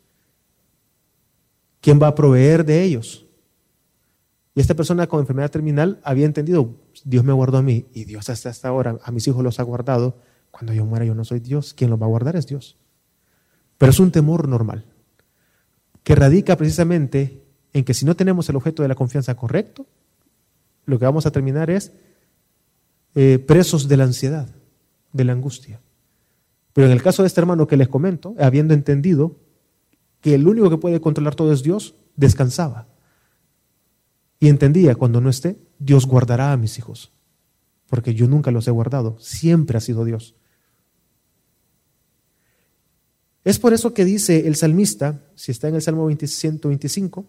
¿Quién 1.81 2.00
va 2.00 2.09
a 2.09 2.14
proveer 2.14 2.64
de 2.64 2.83
ellos? 2.83 3.26
Y 4.54 4.61
esta 4.61 4.75
persona 4.75 5.06
con 5.06 5.21
enfermedad 5.21 5.50
terminal 5.50 6.00
había 6.04 6.26
entendido, 6.26 6.75
Dios 7.04 7.25
me 7.25 7.32
guardó 7.32 7.59
a 7.59 7.62
mí 7.62 7.87
y 7.94 8.04
Dios 8.04 8.28
hasta 8.28 8.68
ahora 8.68 8.99
a 9.02 9.11
mis 9.11 9.26
hijos 9.26 9.42
los 9.42 9.59
ha 9.61 9.62
guardado. 9.62 10.18
Cuando 10.50 10.75
yo 10.75 10.85
muera 10.85 11.04
yo 11.06 11.14
no 11.14 11.25
soy 11.25 11.40
Dios, 11.40 11.73
quien 11.73 11.90
los 11.90 12.00
va 12.00 12.06
a 12.06 12.11
guardar 12.11 12.37
es 12.37 12.47
Dios. 12.47 12.76
Pero 13.78 13.90
es 13.90 13.99
un 13.99 14.12
temor 14.12 14.47
normal, 14.49 14.85
que 16.04 16.14
radica 16.14 16.56
precisamente 16.56 17.42
en 17.73 17.85
que 17.85 17.94
si 17.94 18.04
no 18.04 18.14
tenemos 18.14 18.49
el 18.49 18.56
objeto 18.56 18.82
de 18.82 18.88
la 18.88 18.94
confianza 18.94 19.35
correcto, 19.35 19.87
lo 20.85 20.99
que 20.99 21.06
vamos 21.06 21.25
a 21.25 21.30
terminar 21.30 21.71
es 21.71 21.92
eh, 23.14 23.38
presos 23.38 23.88
de 23.88 23.97
la 23.97 24.04
ansiedad 24.04 24.49
de 25.12 25.25
la 25.25 25.32
angustia. 25.32 25.80
Pero 26.73 26.87
en 26.87 26.92
el 26.92 27.02
caso 27.02 27.23
de 27.23 27.28
este 27.28 27.40
hermano 27.40 27.66
que 27.66 27.76
les 27.76 27.88
comento, 27.88 28.35
habiendo 28.38 28.75
entendido 28.75 29.37
que 30.21 30.35
el 30.35 30.47
único 30.47 30.71
que 30.71 30.78
puede 30.78 31.00
controlar 31.00 31.35
todo 31.35 31.52
es 31.52 31.62
Dios, 31.62 31.94
descansaba. 32.16 32.87
Y 34.42 34.49
entendía, 34.49 34.96
cuando 34.96 35.20
no 35.20 35.30
esté, 35.30 35.56
Dios 35.78 36.04
guardará 36.04 36.50
a 36.50 36.56
mis 36.56 36.76
hijos. 36.76 37.12
Porque 37.88 38.12
yo 38.12 38.26
nunca 38.26 38.50
los 38.50 38.66
he 38.66 38.72
guardado, 38.72 39.16
siempre 39.20 39.78
ha 39.78 39.80
sido 39.80 40.04
Dios. 40.04 40.34
Es 43.44 43.61
por 43.61 43.72
eso 43.72 43.94
que 43.94 44.04
dice 44.04 44.49
el 44.49 44.56
salmista, 44.56 45.20
si 45.37 45.52
está 45.52 45.68
en 45.68 45.76
el 45.76 45.82
Salmo 45.82 46.11
125, 46.11 47.25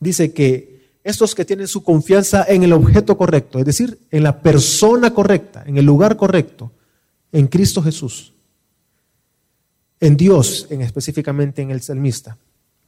dice 0.00 0.32
que 0.32 0.90
estos 1.04 1.36
que 1.36 1.44
tienen 1.44 1.68
su 1.68 1.84
confianza 1.84 2.44
en 2.48 2.64
el 2.64 2.72
objeto 2.72 3.16
correcto, 3.16 3.60
es 3.60 3.64
decir, 3.64 3.96
en 4.10 4.24
la 4.24 4.42
persona 4.42 5.14
correcta, 5.14 5.62
en 5.64 5.78
el 5.78 5.86
lugar 5.86 6.16
correcto, 6.16 6.72
en 7.30 7.46
Cristo 7.46 7.80
Jesús, 7.80 8.34
en 10.00 10.16
Dios, 10.16 10.66
en 10.68 10.80
específicamente 10.80 11.62
en 11.62 11.70
el 11.70 11.80
salmista, 11.80 12.38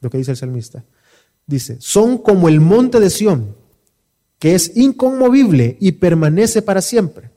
lo 0.01 0.09
que 0.09 0.17
dice 0.17 0.31
el 0.31 0.37
salmista, 0.37 0.83
dice, 1.47 1.77
son 1.79 2.17
como 2.17 2.49
el 2.49 2.59
monte 2.59 2.99
de 2.99 3.09
Sión, 3.09 3.55
que 4.39 4.55
es 4.55 4.75
inconmovible 4.75 5.77
y 5.79 5.93
permanece 5.93 6.61
para 6.61 6.81
siempre. 6.81 7.31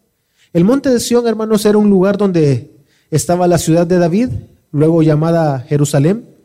El 0.52 0.64
monte 0.64 0.90
de 0.90 1.00
Sión, 1.00 1.26
hermanos, 1.26 1.64
era 1.66 1.78
un 1.78 1.90
lugar 1.90 2.16
donde 2.16 2.70
estaba 3.10 3.46
la 3.46 3.58
ciudad 3.58 3.86
de 3.86 3.98
David, 3.98 4.30
luego 4.72 5.02
llamada 5.02 5.60
Jerusalén, 5.60 6.36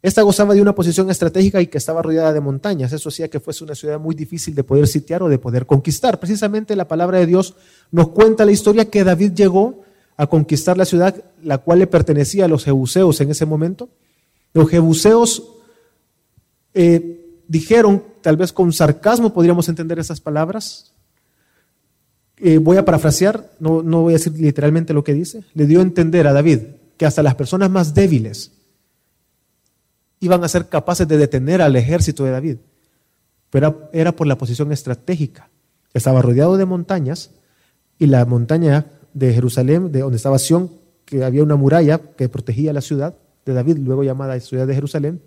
esta 0.00 0.22
gozaba 0.22 0.54
de 0.54 0.62
una 0.62 0.74
posición 0.74 1.10
estratégica 1.10 1.60
y 1.60 1.66
que 1.66 1.78
estaba 1.78 2.02
rodeada 2.02 2.32
de 2.32 2.40
montañas. 2.40 2.92
Eso 2.92 3.08
hacía 3.08 3.28
que 3.28 3.40
fuese 3.40 3.64
una 3.64 3.74
ciudad 3.74 3.98
muy 3.98 4.14
difícil 4.14 4.54
de 4.54 4.62
poder 4.62 4.86
sitiar 4.86 5.24
o 5.24 5.28
de 5.28 5.38
poder 5.38 5.66
conquistar. 5.66 6.20
Precisamente 6.20 6.76
la 6.76 6.86
palabra 6.86 7.18
de 7.18 7.26
Dios 7.26 7.54
nos 7.90 8.10
cuenta 8.10 8.44
la 8.44 8.52
historia 8.52 8.88
que 8.88 9.02
David 9.02 9.32
llegó 9.32 9.82
a 10.16 10.28
conquistar 10.28 10.78
la 10.78 10.84
ciudad, 10.84 11.16
la 11.42 11.58
cual 11.58 11.80
le 11.80 11.88
pertenecía 11.88 12.44
a 12.44 12.48
los 12.48 12.64
jebuseos 12.64 13.20
en 13.20 13.30
ese 13.30 13.44
momento. 13.44 13.88
Los 14.52 14.70
jebuseos 14.70 15.42
eh, 16.74 17.42
dijeron, 17.46 18.02
tal 18.20 18.36
vez 18.36 18.52
con 18.52 18.72
sarcasmo 18.72 19.32
podríamos 19.32 19.68
entender 19.68 19.98
esas 19.98 20.20
palabras. 20.20 20.92
Eh, 22.36 22.58
voy 22.58 22.76
a 22.76 22.84
parafrasear, 22.84 23.50
no, 23.58 23.82
no 23.82 24.02
voy 24.02 24.14
a 24.14 24.16
decir 24.16 24.32
literalmente 24.38 24.92
lo 24.92 25.04
que 25.04 25.14
dice. 25.14 25.44
Le 25.54 25.66
dio 25.66 25.80
a 25.80 25.82
entender 25.82 26.26
a 26.26 26.32
David 26.32 26.60
que 26.96 27.06
hasta 27.06 27.22
las 27.22 27.36
personas 27.36 27.70
más 27.70 27.94
débiles, 27.94 28.52
iban 30.20 30.42
a 30.42 30.48
ser 30.48 30.68
capaces 30.68 31.06
de 31.06 31.16
detener 31.16 31.62
al 31.62 31.76
ejército 31.76 32.24
de 32.24 32.32
David. 32.32 32.56
Pero 33.50 33.88
era, 33.92 34.12
por 34.12 34.26
la 34.26 34.36
posición 34.36 34.72
estratégica. 34.72 35.48
Estaba 35.94 36.20
rodeado 36.20 36.56
de 36.56 36.66
montañas 36.66 37.30
y 37.98 38.06
la 38.06 38.24
montaña 38.26 38.86
de 39.14 39.32
Jerusalén, 39.32 39.90
de 39.90 40.00
donde 40.00 40.16
estaba 40.16 40.38
Sión, 40.38 40.70
que 41.04 41.24
había 41.24 41.42
una 41.42 41.56
muralla 41.56 41.98
que 41.98 42.28
protegía 42.28 42.72
la 42.72 42.82
ciudad 42.82 43.14
de 43.46 43.54
David, 43.54 43.78
luego 43.78 44.04
llamada 44.04 44.38
ciudad 44.40 44.66
de 44.66 44.74
Jerusalén. 44.74 45.22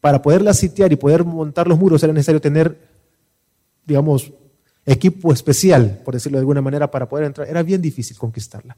Para 0.00 0.22
poderla 0.22 0.54
sitiar 0.54 0.92
y 0.92 0.96
poder 0.96 1.24
montar 1.24 1.66
los 1.66 1.78
muros 1.78 2.02
era 2.02 2.12
necesario 2.12 2.40
tener, 2.40 2.78
digamos, 3.84 4.32
equipo 4.86 5.32
especial, 5.32 6.00
por 6.04 6.14
decirlo 6.14 6.38
de 6.38 6.40
alguna 6.40 6.62
manera, 6.62 6.90
para 6.90 7.08
poder 7.08 7.26
entrar. 7.26 7.48
Era 7.48 7.62
bien 7.62 7.82
difícil 7.82 8.16
conquistarla. 8.16 8.76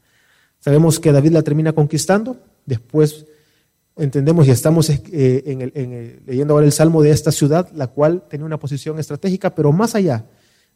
Sabemos 0.59 0.99
que 0.99 1.11
David 1.11 1.31
la 1.31 1.41
termina 1.41 1.73
conquistando, 1.73 2.37
después 2.65 3.25
entendemos 3.97 4.47
y 4.47 4.51
estamos 4.51 4.89
eh, 4.89 6.21
leyendo 6.25 6.53
ahora 6.53 6.65
el 6.65 6.71
salmo 6.71 7.01
de 7.01 7.11
esta 7.11 7.31
ciudad, 7.31 7.69
la 7.73 7.87
cual 7.87 8.23
tenía 8.29 8.45
una 8.45 8.59
posición 8.59 8.99
estratégica, 8.99 9.53
pero 9.53 9.71
más 9.71 9.95
allá 9.95 10.25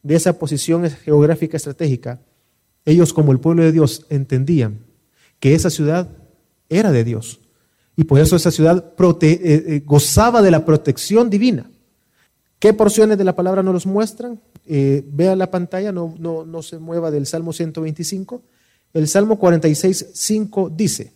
de 0.02 0.14
esa 0.14 0.38
posición 0.38 0.88
geográfica 0.88 1.56
estratégica, 1.56 2.20
ellos 2.84 3.12
como 3.12 3.32
el 3.32 3.40
pueblo 3.40 3.62
de 3.62 3.72
Dios 3.72 4.06
entendían 4.08 4.78
que 5.40 5.54
esa 5.54 5.70
ciudad 5.70 6.08
era 6.68 6.92
de 6.92 7.04
Dios. 7.04 7.40
Y 7.96 8.04
por 8.04 8.20
eso 8.20 8.36
esa 8.36 8.50
ciudad 8.50 8.92
eh, 9.22 9.38
eh, 9.42 9.82
gozaba 9.84 10.42
de 10.42 10.50
la 10.50 10.64
protección 10.64 11.30
divina. 11.30 11.70
¿Qué 12.58 12.72
porciones 12.72 13.18
de 13.18 13.24
la 13.24 13.34
palabra 13.34 13.62
nos 13.62 13.74
los 13.74 13.86
muestran? 13.86 14.40
vea 14.68 15.36
la 15.36 15.48
pantalla, 15.48 15.92
no, 15.92 16.12
no, 16.18 16.44
no 16.44 16.60
se 16.60 16.78
mueva 16.78 17.12
del 17.12 17.26
Salmo 17.26 17.52
125. 17.52 18.42
El 18.92 19.06
Salmo 19.06 19.38
46, 19.38 20.06
5 20.12 20.70
dice, 20.74 21.12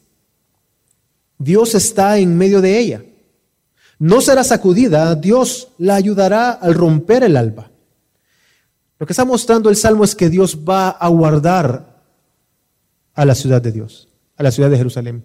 Dios 1.36 1.74
está 1.74 2.18
en 2.18 2.36
medio 2.36 2.60
de 2.60 2.78
ella. 2.78 3.02
No 3.98 4.20
será 4.20 4.44
sacudida, 4.44 5.14
Dios 5.14 5.68
la 5.78 5.94
ayudará 5.94 6.52
al 6.52 6.74
romper 6.74 7.22
el 7.22 7.36
alba. 7.36 7.70
Lo 8.98 9.06
que 9.06 9.14
está 9.14 9.24
mostrando 9.24 9.70
el 9.70 9.76
Salmo 9.76 10.04
es 10.04 10.14
que 10.14 10.28
Dios 10.28 10.58
va 10.68 10.90
a 10.90 11.08
guardar 11.08 12.02
a 13.14 13.24
la 13.24 13.34
ciudad 13.34 13.62
de 13.62 13.72
Dios, 13.72 14.08
a 14.36 14.42
la 14.42 14.50
ciudad 14.50 14.68
de 14.68 14.76
Jerusalén. 14.76 15.24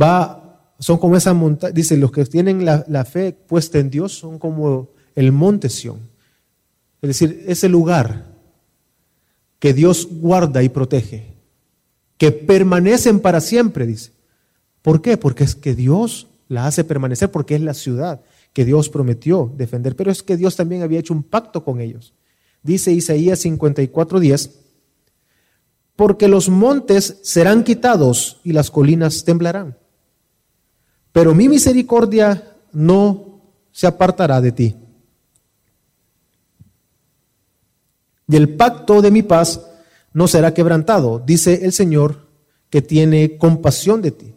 Va, 0.00 0.74
son 0.78 0.98
como 0.98 1.16
esa 1.16 1.32
montaña, 1.32 1.72
dice, 1.72 1.96
los 1.96 2.12
que 2.12 2.24
tienen 2.24 2.64
la, 2.64 2.84
la 2.88 3.04
fe 3.04 3.32
puesta 3.32 3.78
en 3.78 3.90
Dios 3.90 4.12
son 4.12 4.38
como 4.38 4.90
el 5.14 5.32
monte 5.32 5.68
Sión. 5.68 6.00
Es 7.00 7.08
decir, 7.08 7.44
ese 7.46 7.68
lugar 7.68 8.34
que 9.58 9.72
Dios 9.72 10.08
guarda 10.10 10.62
y 10.62 10.68
protege, 10.68 11.34
que 12.18 12.32
permanecen 12.32 13.20
para 13.20 13.40
siempre, 13.40 13.86
dice. 13.86 14.12
¿Por 14.82 15.02
qué? 15.02 15.16
Porque 15.16 15.44
es 15.44 15.54
que 15.54 15.74
Dios 15.74 16.28
la 16.48 16.66
hace 16.66 16.84
permanecer, 16.84 17.30
porque 17.30 17.56
es 17.56 17.60
la 17.60 17.74
ciudad 17.74 18.20
que 18.52 18.64
Dios 18.64 18.88
prometió 18.88 19.52
defender, 19.56 19.96
pero 19.96 20.10
es 20.10 20.22
que 20.22 20.36
Dios 20.36 20.56
también 20.56 20.82
había 20.82 20.98
hecho 20.98 21.12
un 21.12 21.22
pacto 21.22 21.62
con 21.62 21.80
ellos. 21.80 22.14
Dice 22.62 22.90
Isaías 22.90 23.44
54:10, 23.44 24.50
porque 25.94 26.26
los 26.26 26.48
montes 26.48 27.18
serán 27.22 27.64
quitados 27.64 28.40
y 28.44 28.52
las 28.52 28.70
colinas 28.70 29.24
temblarán, 29.24 29.76
pero 31.16 31.34
mi 31.34 31.48
misericordia 31.48 32.58
no 32.72 33.40
se 33.72 33.86
apartará 33.86 34.38
de 34.42 34.52
ti, 34.52 34.76
y 38.28 38.36
el 38.36 38.54
pacto 38.54 39.00
de 39.00 39.10
mi 39.10 39.22
paz 39.22 39.62
no 40.12 40.28
será 40.28 40.52
quebrantado, 40.52 41.18
dice 41.18 41.64
el 41.64 41.72
Señor 41.72 42.28
que 42.68 42.82
tiene 42.82 43.38
compasión 43.38 44.02
de 44.02 44.10
ti. 44.10 44.34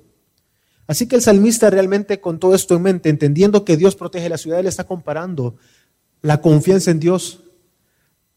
Así 0.88 1.06
que 1.06 1.18
el 1.18 1.22
salmista 1.22 1.70
realmente 1.70 2.22
con 2.22 2.40
todo 2.40 2.56
esto 2.56 2.78
en 2.78 2.84
mente, 2.84 3.10
entendiendo 3.10 3.66
que 3.66 3.76
Dios 3.76 3.98
protege 3.98 4.30
la 4.30 4.38
ciudad, 4.38 4.62
él 4.62 4.68
está 4.68 4.86
comparando 4.86 5.58
la 6.22 6.40
confianza 6.40 6.92
en 6.92 7.02
Dios 7.02 7.42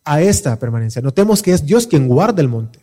a 0.03 0.21
esta 0.21 0.59
permanencia. 0.59 1.01
Notemos 1.01 1.45
que 1.45 1.53
es 1.53 1.65
Dios 1.65 1.87
quien 1.87 2.09
guarda 2.09 2.43
el 2.43 2.49
monte. 2.49 2.81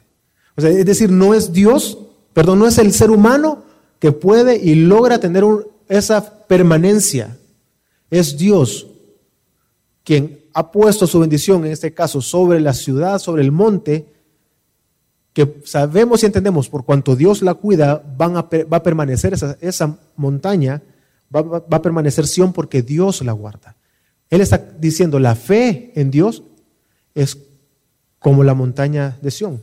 Es 0.56 0.86
decir, 0.86 1.12
no 1.12 1.34
es 1.34 1.51
Dios, 1.51 1.98
perdón, 2.32 2.60
no 2.60 2.68
es 2.68 2.78
el 2.78 2.94
ser 2.94 3.12
humano 3.12 3.68
que 4.00 4.12
puede 4.12 4.58
y 4.58 4.75
logra 4.75 5.20
tener 5.20 5.44
esa 5.88 6.48
permanencia. 6.48 7.38
Es 8.10 8.38
Dios 8.38 8.88
quien 10.03 10.39
ha 10.53 10.72
puesto 10.72 11.06
su 11.06 11.20
bendición, 11.20 11.65
en 11.65 11.72
este 11.72 11.94
caso, 11.94 12.22
sobre 12.22 12.60
la 12.60 12.74
ciudad, 12.74 13.20
sobre 13.20 13.44
el 13.44 13.51
monte, 13.51 14.08
que 15.34 15.62
sabemos 15.63 16.24
y 16.24 16.25
entendemos 16.25 16.68
por 16.70 16.84
cuanto 16.84 17.15
Dios 17.15 17.41
la 17.44 17.53
cuida, 17.53 18.03
va 18.20 18.50
a 18.77 18.84
permanecer 18.84 19.34
esa, 19.34 19.58
esa 19.62 20.00
montaña, 20.15 20.82
va, 21.34 21.44
va, 21.44 21.77
a 21.77 21.82
permanecer 21.82 22.25
Sión 22.25 22.53
porque 22.53 22.82
Dios 22.82 23.22
la 23.22 23.34
guarda. 23.34 23.75
Él 24.29 24.41
está 24.41 24.58
diciendo, 24.58 25.20
la 25.20 25.36
fe 25.36 25.91
en 25.96 26.10
Dios 26.10 26.44
es 27.13 27.38
como 28.18 28.44
la 28.44 28.56
montaña 28.56 29.18
de 29.22 29.29
Sión, 29.29 29.62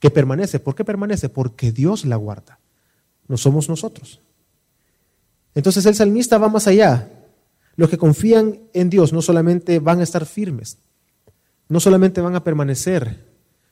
que 0.00 0.10
permanece. 0.10 0.58
¿Por 0.58 0.74
qué 0.74 0.84
permanece? 0.84 1.28
Porque 1.28 1.70
Dios 1.70 2.04
la 2.04 2.16
guarda. 2.16 2.58
No 3.28 3.36
somos 3.36 3.68
nosotros. 3.68 4.20
Entonces 5.54 5.86
el 5.86 5.94
salmista 5.94 6.38
va 6.38 6.48
más 6.48 6.66
allá. 6.66 7.08
Los 7.76 7.88
que 7.88 7.98
confían 7.98 8.58
en 8.72 8.90
Dios 8.90 9.12
no 9.12 9.22
solamente 9.22 9.78
van 9.78 10.00
a 10.00 10.02
estar 10.02 10.26
firmes, 10.26 10.78
no 11.68 11.80
solamente 11.80 12.20
van 12.20 12.36
a 12.36 12.44
permanecer, 12.44 13.26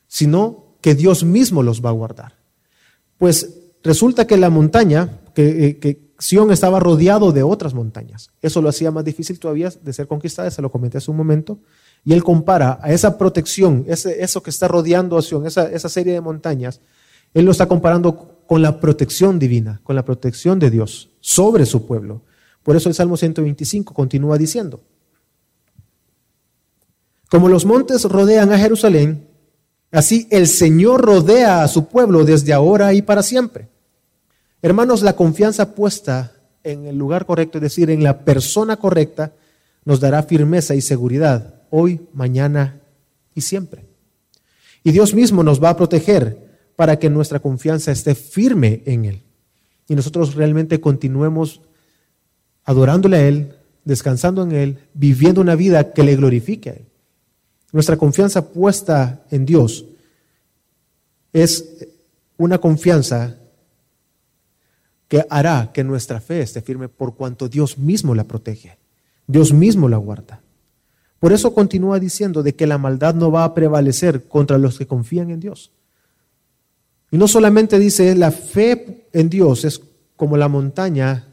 sino 0.06 0.76
que 0.80 0.94
Dios 0.94 1.24
mismo 1.24 1.62
los 1.62 1.84
va 1.84 1.90
a 1.90 1.94
guardar. 1.94 2.34
Pues 3.18 3.56
resulta 3.82 4.26
que 4.26 4.38
la 4.38 4.48
montaña, 4.48 5.20
que, 5.34 5.66
eh, 5.66 5.78
que 5.78 6.10
Sión 6.18 6.50
estaba 6.50 6.80
rodeado 6.80 7.32
de 7.32 7.42
otras 7.42 7.72
montañas. 7.72 8.30
Eso 8.42 8.60
lo 8.60 8.68
hacía 8.68 8.90
más 8.90 9.04
difícil 9.04 9.38
todavía 9.38 9.70
de 9.82 9.92
ser 9.92 10.06
conquistada, 10.06 10.50
se 10.50 10.60
lo 10.60 10.70
comenté 10.70 10.98
hace 10.98 11.10
un 11.10 11.16
momento. 11.16 11.58
Y 12.04 12.12
él 12.12 12.22
compara 12.22 12.78
a 12.82 12.92
esa 12.92 13.16
protección, 13.16 13.84
ese, 13.88 14.22
eso 14.22 14.42
que 14.42 14.50
está 14.50 14.68
rodeando 14.68 15.16
a 15.16 15.22
Sion, 15.22 15.46
esa, 15.46 15.70
esa 15.70 15.88
serie 15.88 16.12
de 16.12 16.20
montañas, 16.20 16.80
él 17.32 17.44
lo 17.46 17.52
está 17.52 17.66
comparando 17.66 18.39
con 18.50 18.62
la 18.62 18.80
protección 18.80 19.38
divina, 19.38 19.80
con 19.84 19.94
la 19.94 20.04
protección 20.04 20.58
de 20.58 20.72
Dios 20.72 21.10
sobre 21.20 21.64
su 21.66 21.86
pueblo. 21.86 22.22
Por 22.64 22.74
eso 22.74 22.88
el 22.88 22.96
Salmo 22.96 23.16
125 23.16 23.94
continúa 23.94 24.36
diciendo, 24.38 24.80
como 27.28 27.48
los 27.48 27.64
montes 27.64 28.02
rodean 28.06 28.52
a 28.52 28.58
Jerusalén, 28.58 29.24
así 29.92 30.26
el 30.32 30.48
Señor 30.48 31.00
rodea 31.00 31.62
a 31.62 31.68
su 31.68 31.86
pueblo 31.86 32.24
desde 32.24 32.52
ahora 32.52 32.92
y 32.92 33.02
para 33.02 33.22
siempre. 33.22 33.68
Hermanos, 34.62 35.02
la 35.02 35.14
confianza 35.14 35.76
puesta 35.76 36.32
en 36.64 36.86
el 36.86 36.98
lugar 36.98 37.26
correcto, 37.26 37.58
es 37.58 37.62
decir, 37.62 37.88
en 37.88 38.02
la 38.02 38.24
persona 38.24 38.78
correcta, 38.78 39.32
nos 39.84 40.00
dará 40.00 40.24
firmeza 40.24 40.74
y 40.74 40.80
seguridad 40.80 41.54
hoy, 41.70 42.00
mañana 42.12 42.80
y 43.32 43.42
siempre. 43.42 43.86
Y 44.82 44.90
Dios 44.90 45.14
mismo 45.14 45.44
nos 45.44 45.62
va 45.62 45.68
a 45.68 45.76
proteger 45.76 46.49
para 46.80 46.98
que 46.98 47.10
nuestra 47.10 47.40
confianza 47.40 47.92
esté 47.92 48.14
firme 48.14 48.82
en 48.86 49.04
Él. 49.04 49.22
Y 49.86 49.94
nosotros 49.94 50.34
realmente 50.34 50.80
continuemos 50.80 51.60
adorándole 52.64 53.18
a 53.18 53.28
Él, 53.28 53.54
descansando 53.84 54.42
en 54.44 54.52
Él, 54.52 54.78
viviendo 54.94 55.42
una 55.42 55.56
vida 55.56 55.92
que 55.92 56.02
le 56.02 56.16
glorifique 56.16 56.70
a 56.70 56.72
Él. 56.72 56.86
Nuestra 57.70 57.98
confianza 57.98 58.50
puesta 58.50 59.26
en 59.30 59.44
Dios 59.44 59.84
es 61.34 61.86
una 62.38 62.56
confianza 62.56 63.36
que 65.06 65.26
hará 65.28 65.72
que 65.74 65.84
nuestra 65.84 66.18
fe 66.18 66.40
esté 66.40 66.62
firme 66.62 66.88
por 66.88 67.14
cuanto 67.14 67.50
Dios 67.50 67.76
mismo 67.76 68.14
la 68.14 68.24
protege, 68.24 68.78
Dios 69.26 69.52
mismo 69.52 69.86
la 69.86 69.98
guarda. 69.98 70.40
Por 71.18 71.34
eso 71.34 71.52
continúa 71.52 72.00
diciendo 72.00 72.42
de 72.42 72.54
que 72.54 72.66
la 72.66 72.78
maldad 72.78 73.14
no 73.14 73.30
va 73.30 73.44
a 73.44 73.52
prevalecer 73.52 74.24
contra 74.28 74.56
los 74.56 74.78
que 74.78 74.86
confían 74.86 75.28
en 75.28 75.40
Dios. 75.40 75.72
Y 77.10 77.18
no 77.18 77.28
solamente 77.28 77.78
dice 77.78 78.14
la 78.14 78.30
fe 78.30 79.08
en 79.12 79.28
Dios 79.28 79.64
es 79.64 79.80
como 80.16 80.36
la 80.36 80.48
montaña 80.48 81.26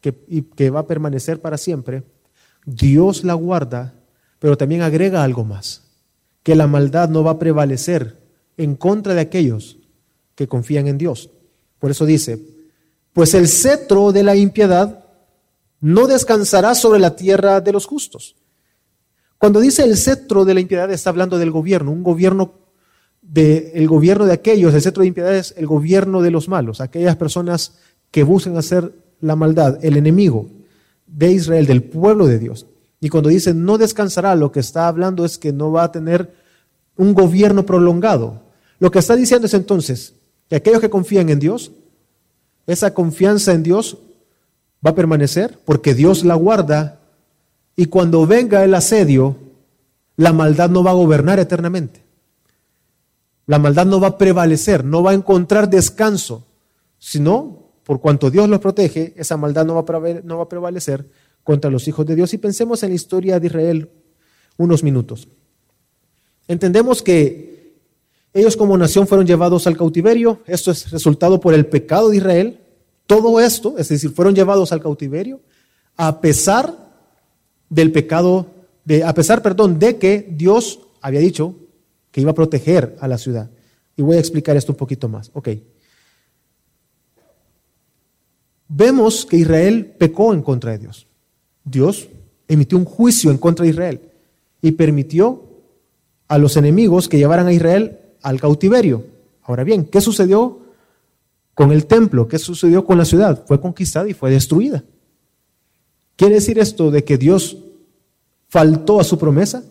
que, 0.00 0.14
que 0.54 0.70
va 0.70 0.80
a 0.80 0.86
permanecer 0.86 1.40
para 1.40 1.56
siempre, 1.56 2.02
Dios 2.66 3.24
la 3.24 3.34
guarda, 3.34 3.94
pero 4.38 4.56
también 4.56 4.82
agrega 4.82 5.24
algo 5.24 5.44
más, 5.44 5.82
que 6.42 6.54
la 6.54 6.66
maldad 6.66 7.08
no 7.08 7.22
va 7.24 7.32
a 7.32 7.38
prevalecer 7.38 8.18
en 8.56 8.76
contra 8.76 9.14
de 9.14 9.20
aquellos 9.20 9.78
que 10.34 10.48
confían 10.48 10.88
en 10.88 10.98
Dios. 10.98 11.30
Por 11.78 11.90
eso 11.90 12.04
dice, 12.04 12.38
pues 13.12 13.34
el 13.34 13.48
cetro 13.48 14.12
de 14.12 14.22
la 14.22 14.36
impiedad 14.36 15.04
no 15.80 16.06
descansará 16.06 16.74
sobre 16.74 17.00
la 17.00 17.16
tierra 17.16 17.60
de 17.60 17.72
los 17.72 17.86
justos 17.86 18.36
cuando 19.44 19.60
dice 19.60 19.84
el 19.84 19.98
cetro 19.98 20.46
de 20.46 20.54
la 20.54 20.60
impiedad 20.60 20.90
está 20.90 21.10
hablando 21.10 21.36
del 21.36 21.50
gobierno, 21.50 21.90
un 21.90 22.02
gobierno 22.02 22.52
de, 23.26 23.72
el 23.74 23.88
gobierno 23.88 24.26
de 24.26 24.32
aquellos, 24.32 24.74
el 24.74 24.82
cetro 24.82 25.00
de 25.00 25.08
impiedad 25.08 25.34
es 25.34 25.54
el 25.56 25.66
gobierno 25.66 26.22
de 26.22 26.30
los 26.30 26.48
malos, 26.48 26.80
aquellas 26.80 27.16
personas 27.16 27.78
que 28.10 28.22
buscan 28.22 28.56
hacer 28.56 28.92
la 29.20 29.34
maldad, 29.34 29.78
el 29.82 29.96
enemigo 29.96 30.46
de 31.06 31.32
Israel, 31.32 31.66
del 31.66 31.82
pueblo 31.82 32.26
de 32.26 32.38
Dios. 32.38 32.66
Y 33.00 33.08
cuando 33.08 33.30
dice 33.30 33.54
no 33.54 33.78
descansará, 33.78 34.34
lo 34.34 34.52
que 34.52 34.60
está 34.60 34.88
hablando 34.88 35.24
es 35.24 35.38
que 35.38 35.52
no 35.52 35.72
va 35.72 35.84
a 35.84 35.92
tener 35.92 36.32
un 36.96 37.14
gobierno 37.14 37.66
prolongado. 37.66 38.42
Lo 38.78 38.90
que 38.90 38.98
está 38.98 39.16
diciendo 39.16 39.46
es 39.46 39.54
entonces 39.54 40.14
que 40.48 40.56
aquellos 40.56 40.80
que 40.80 40.90
confían 40.90 41.28
en 41.30 41.40
Dios, 41.40 41.72
esa 42.66 42.94
confianza 42.94 43.52
en 43.52 43.62
Dios 43.62 43.98
va 44.84 44.90
a 44.90 44.94
permanecer 44.94 45.58
porque 45.64 45.94
Dios 45.94 46.24
la 46.24 46.34
guarda 46.34 47.00
y 47.76 47.86
cuando 47.86 48.26
venga 48.26 48.62
el 48.64 48.74
asedio, 48.74 49.36
la 50.16 50.32
maldad 50.32 50.70
no 50.70 50.84
va 50.84 50.92
a 50.92 50.94
gobernar 50.94 51.40
eternamente. 51.40 52.03
La 53.46 53.58
maldad 53.58 53.86
no 53.86 54.00
va 54.00 54.08
a 54.08 54.18
prevalecer, 54.18 54.84
no 54.84 55.02
va 55.02 55.10
a 55.10 55.14
encontrar 55.14 55.68
descanso, 55.68 56.46
sino, 56.98 57.70
por 57.84 58.00
cuanto 58.00 58.30
Dios 58.30 58.48
los 58.48 58.60
protege, 58.60 59.12
esa 59.16 59.36
maldad 59.36 59.66
no 59.66 59.74
va, 59.74 60.42
a 60.42 60.48
prevalecer 60.48 61.06
contra 61.42 61.70
los 61.70 61.86
hijos 61.86 62.06
de 62.06 62.14
Dios. 62.14 62.32
Y 62.32 62.38
pensemos 62.38 62.82
en 62.82 62.90
la 62.90 62.94
historia 62.94 63.38
de 63.38 63.46
Israel 63.46 63.90
unos 64.56 64.82
minutos. 64.82 65.28
Entendemos 66.48 67.02
que 67.02 67.74
ellos 68.32 68.56
como 68.56 68.76
nación 68.78 69.06
fueron 69.06 69.26
llevados 69.26 69.66
al 69.66 69.76
cautiverio, 69.76 70.40
esto 70.46 70.70
es 70.70 70.90
resultado 70.90 71.40
por 71.40 71.54
el 71.54 71.66
pecado 71.66 72.08
de 72.10 72.16
Israel. 72.16 72.60
Todo 73.06 73.38
esto, 73.38 73.76
es 73.78 73.88
decir, 73.88 74.10
fueron 74.10 74.34
llevados 74.34 74.72
al 74.72 74.80
cautiverio 74.80 75.40
a 75.96 76.20
pesar 76.20 76.74
del 77.68 77.92
pecado, 77.92 78.46
a 79.04 79.14
pesar, 79.14 79.42
perdón, 79.42 79.78
de 79.78 79.98
que 79.98 80.28
Dios 80.30 80.80
había 81.00 81.20
dicho 81.20 81.54
que 82.14 82.20
iba 82.20 82.30
a 82.30 82.34
proteger 82.34 82.96
a 83.00 83.08
la 83.08 83.18
ciudad. 83.18 83.50
Y 83.96 84.02
voy 84.02 84.14
a 84.14 84.20
explicar 84.20 84.56
esto 84.56 84.70
un 84.70 84.78
poquito 84.78 85.08
más. 85.08 85.32
Ok. 85.34 85.48
Vemos 88.68 89.26
que 89.26 89.36
Israel 89.36 89.96
pecó 89.98 90.32
en 90.32 90.40
contra 90.40 90.70
de 90.70 90.78
Dios. 90.78 91.08
Dios 91.64 92.08
emitió 92.46 92.78
un 92.78 92.84
juicio 92.84 93.32
en 93.32 93.38
contra 93.38 93.64
de 93.64 93.70
Israel 93.70 94.00
y 94.62 94.70
permitió 94.70 95.42
a 96.28 96.38
los 96.38 96.56
enemigos 96.56 97.08
que 97.08 97.18
llevaran 97.18 97.48
a 97.48 97.52
Israel 97.52 97.98
al 98.22 98.40
cautiverio. 98.40 99.04
Ahora 99.42 99.64
bien, 99.64 99.84
¿qué 99.84 100.00
sucedió 100.00 100.60
con 101.52 101.72
el 101.72 101.86
templo? 101.86 102.28
¿Qué 102.28 102.38
sucedió 102.38 102.84
con 102.84 102.96
la 102.96 103.06
ciudad? 103.06 103.44
Fue 103.44 103.60
conquistada 103.60 104.08
y 104.08 104.14
fue 104.14 104.30
destruida. 104.30 104.84
¿Quiere 106.14 106.36
decir 106.36 106.60
esto 106.60 106.92
de 106.92 107.02
que 107.02 107.18
Dios 107.18 107.56
faltó 108.46 109.00
a 109.00 109.04
su 109.04 109.18
promesa? 109.18 109.64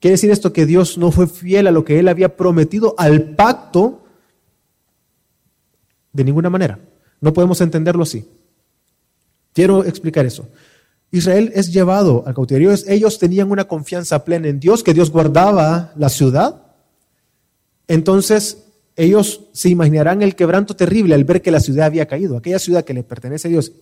¿Quiere 0.00 0.12
decir 0.12 0.30
esto 0.30 0.52
que 0.52 0.66
Dios 0.66 0.98
no 0.98 1.12
fue 1.12 1.26
fiel 1.26 1.66
a 1.66 1.70
lo 1.70 1.84
que 1.84 1.98
él 1.98 2.08
había 2.08 2.36
prometido, 2.36 2.94
al 2.98 3.34
pacto? 3.36 4.04
De 6.12 6.24
ninguna 6.24 6.50
manera. 6.50 6.78
No 7.20 7.32
podemos 7.32 7.60
entenderlo 7.60 8.02
así. 8.02 8.26
Quiero 9.52 9.84
explicar 9.84 10.24
eso. 10.26 10.48
Israel 11.12 11.52
es 11.54 11.72
llevado 11.72 12.24
al 12.26 12.34
cautiverio. 12.34 12.72
Ellos 12.86 13.18
tenían 13.18 13.50
una 13.50 13.64
confianza 13.64 14.24
plena 14.24 14.48
en 14.48 14.58
Dios, 14.58 14.82
que 14.82 14.94
Dios 14.94 15.10
guardaba 15.10 15.92
la 15.96 16.08
ciudad. 16.08 16.62
Entonces, 17.86 18.64
ellos 18.96 19.48
se 19.52 19.68
imaginarán 19.68 20.22
el 20.22 20.34
quebranto 20.34 20.74
terrible 20.76 21.14
al 21.14 21.24
ver 21.24 21.42
que 21.42 21.50
la 21.50 21.60
ciudad 21.60 21.86
había 21.86 22.06
caído. 22.06 22.36
Aquella 22.36 22.58
ciudad 22.58 22.84
que 22.84 22.94
le 22.94 23.02
pertenece 23.02 23.48
a 23.48 23.50
Dios 23.50 23.72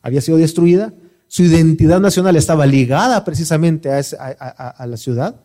había 0.00 0.20
sido 0.20 0.38
destruida 0.38 0.94
su 1.28 1.42
identidad 1.42 2.00
nacional 2.00 2.36
estaba 2.36 2.64
ligada 2.64 3.22
precisamente 3.22 3.90
a, 3.92 4.86
la 4.86 4.96
ciudad, 4.96 5.36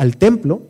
al 0.00 0.16
templo, 0.16 0.62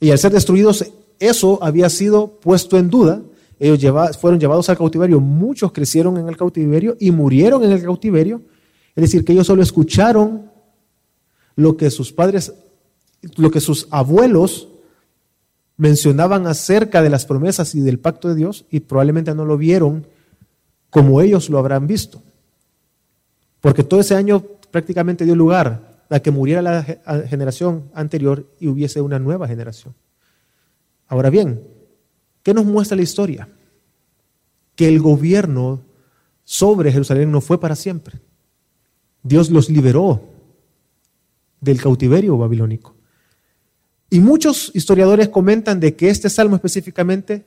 y 0.00 0.10
al 0.10 0.18
ser 0.18 0.32
destruidos, 0.32 0.84
eso 1.18 1.58
había 1.62 1.88
sido 1.88 2.38
puesto 2.40 2.76
en 2.76 2.90
duda. 2.90 3.22
Ellos 3.58 4.18
fueron 4.18 4.38
llevados 4.38 4.68
al 4.68 4.76
cautiverio, 4.76 5.18
muchos 5.18 5.72
crecieron 5.72 6.18
en 6.18 6.28
el 6.28 6.36
cautiverio 6.36 6.94
y 7.00 7.10
murieron 7.10 7.64
en 7.64 7.72
el 7.72 7.82
cautiverio. 7.82 8.42
Es 8.94 9.00
decir, 9.00 9.24
que 9.24 9.32
ellos 9.32 9.46
solo 9.46 9.62
escucharon 9.62 10.50
lo 11.56 11.78
que 11.78 11.90
sus 11.90 12.12
padres 12.12 12.52
lo 13.36 13.50
que 13.50 13.60
sus 13.60 13.88
abuelos 13.90 14.68
mencionaban 15.78 16.46
acerca 16.46 17.00
de 17.00 17.08
las 17.08 17.24
promesas 17.24 17.74
y 17.74 17.80
del 17.80 17.98
pacto 17.98 18.28
de 18.28 18.34
Dios 18.34 18.66
y 18.70 18.80
probablemente 18.80 19.34
no 19.34 19.46
lo 19.46 19.56
vieron 19.56 20.06
como 20.90 21.22
ellos 21.22 21.48
lo 21.48 21.58
habrán 21.58 21.86
visto. 21.86 22.22
Porque 23.62 23.84
todo 23.84 24.00
ese 24.00 24.14
año 24.14 24.44
prácticamente 24.70 25.24
dio 25.24 25.34
lugar 25.34 25.87
a 26.10 26.20
que 26.20 26.30
muriera 26.30 26.62
la 26.62 26.82
generación 27.28 27.90
anterior 27.92 28.46
y 28.58 28.68
hubiese 28.68 29.00
una 29.00 29.18
nueva 29.18 29.46
generación. 29.46 29.94
Ahora 31.06 31.30
bien, 31.30 31.62
¿qué 32.42 32.54
nos 32.54 32.64
muestra 32.64 32.96
la 32.96 33.02
historia? 33.02 33.48
Que 34.74 34.88
el 34.88 35.00
gobierno 35.00 35.82
sobre 36.44 36.92
Jerusalén 36.92 37.30
no 37.30 37.40
fue 37.40 37.60
para 37.60 37.76
siempre. 37.76 38.20
Dios 39.22 39.50
los 39.50 39.68
liberó 39.68 40.22
del 41.60 41.80
cautiverio 41.80 42.38
babilónico. 42.38 42.94
Y 44.10 44.20
muchos 44.20 44.70
historiadores 44.74 45.28
comentan 45.28 45.80
de 45.80 45.94
que 45.94 46.08
este 46.08 46.30
salmo 46.30 46.56
específicamente 46.56 47.46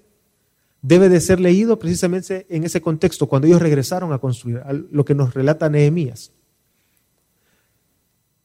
debe 0.81 1.09
de 1.09 1.21
ser 1.21 1.39
leído 1.39 1.79
precisamente 1.79 2.45
en 2.49 2.63
ese 2.63 2.81
contexto, 2.81 3.27
cuando 3.27 3.47
ellos 3.47 3.61
regresaron 3.61 4.13
a 4.13 4.19
construir, 4.19 4.61
lo 4.91 5.05
que 5.05 5.15
nos 5.15 5.33
relata 5.33 5.69
Nehemías. 5.69 6.31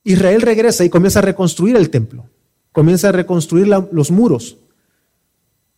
Israel 0.06 0.40
regresa 0.40 0.84
y 0.84 0.88
comienza 0.88 1.18
a 1.18 1.22
reconstruir 1.22 1.74
el 1.74 1.90
templo, 1.90 2.26
comienza 2.70 3.08
a 3.08 3.12
reconstruir 3.12 3.66
los 3.66 4.12
muros. 4.12 4.56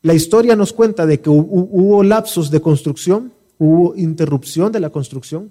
La 0.03 0.13
historia 0.13 0.55
nos 0.55 0.75
cuenta 0.75 1.07
de 1.07 1.19
que 1.21 1.31
hubo, 1.31 2.03
lapsos 2.03 2.51
de 2.51 2.61
construcción, 2.61 3.33
hubo 3.57 3.97
interrupción 3.97 4.71
de 4.71 4.81
la 4.81 4.91
construcción. 4.91 5.51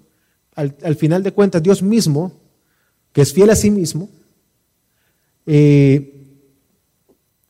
Al, 0.54 0.94
final 0.94 1.24
de 1.24 1.32
cuentas, 1.32 1.60
Dios 1.60 1.82
mismo, 1.82 2.32
que 3.12 3.22
es 3.22 3.32
fiel 3.32 3.50
a 3.50 3.56
sí 3.56 3.72
mismo, 3.72 4.10
eh, 5.44 6.14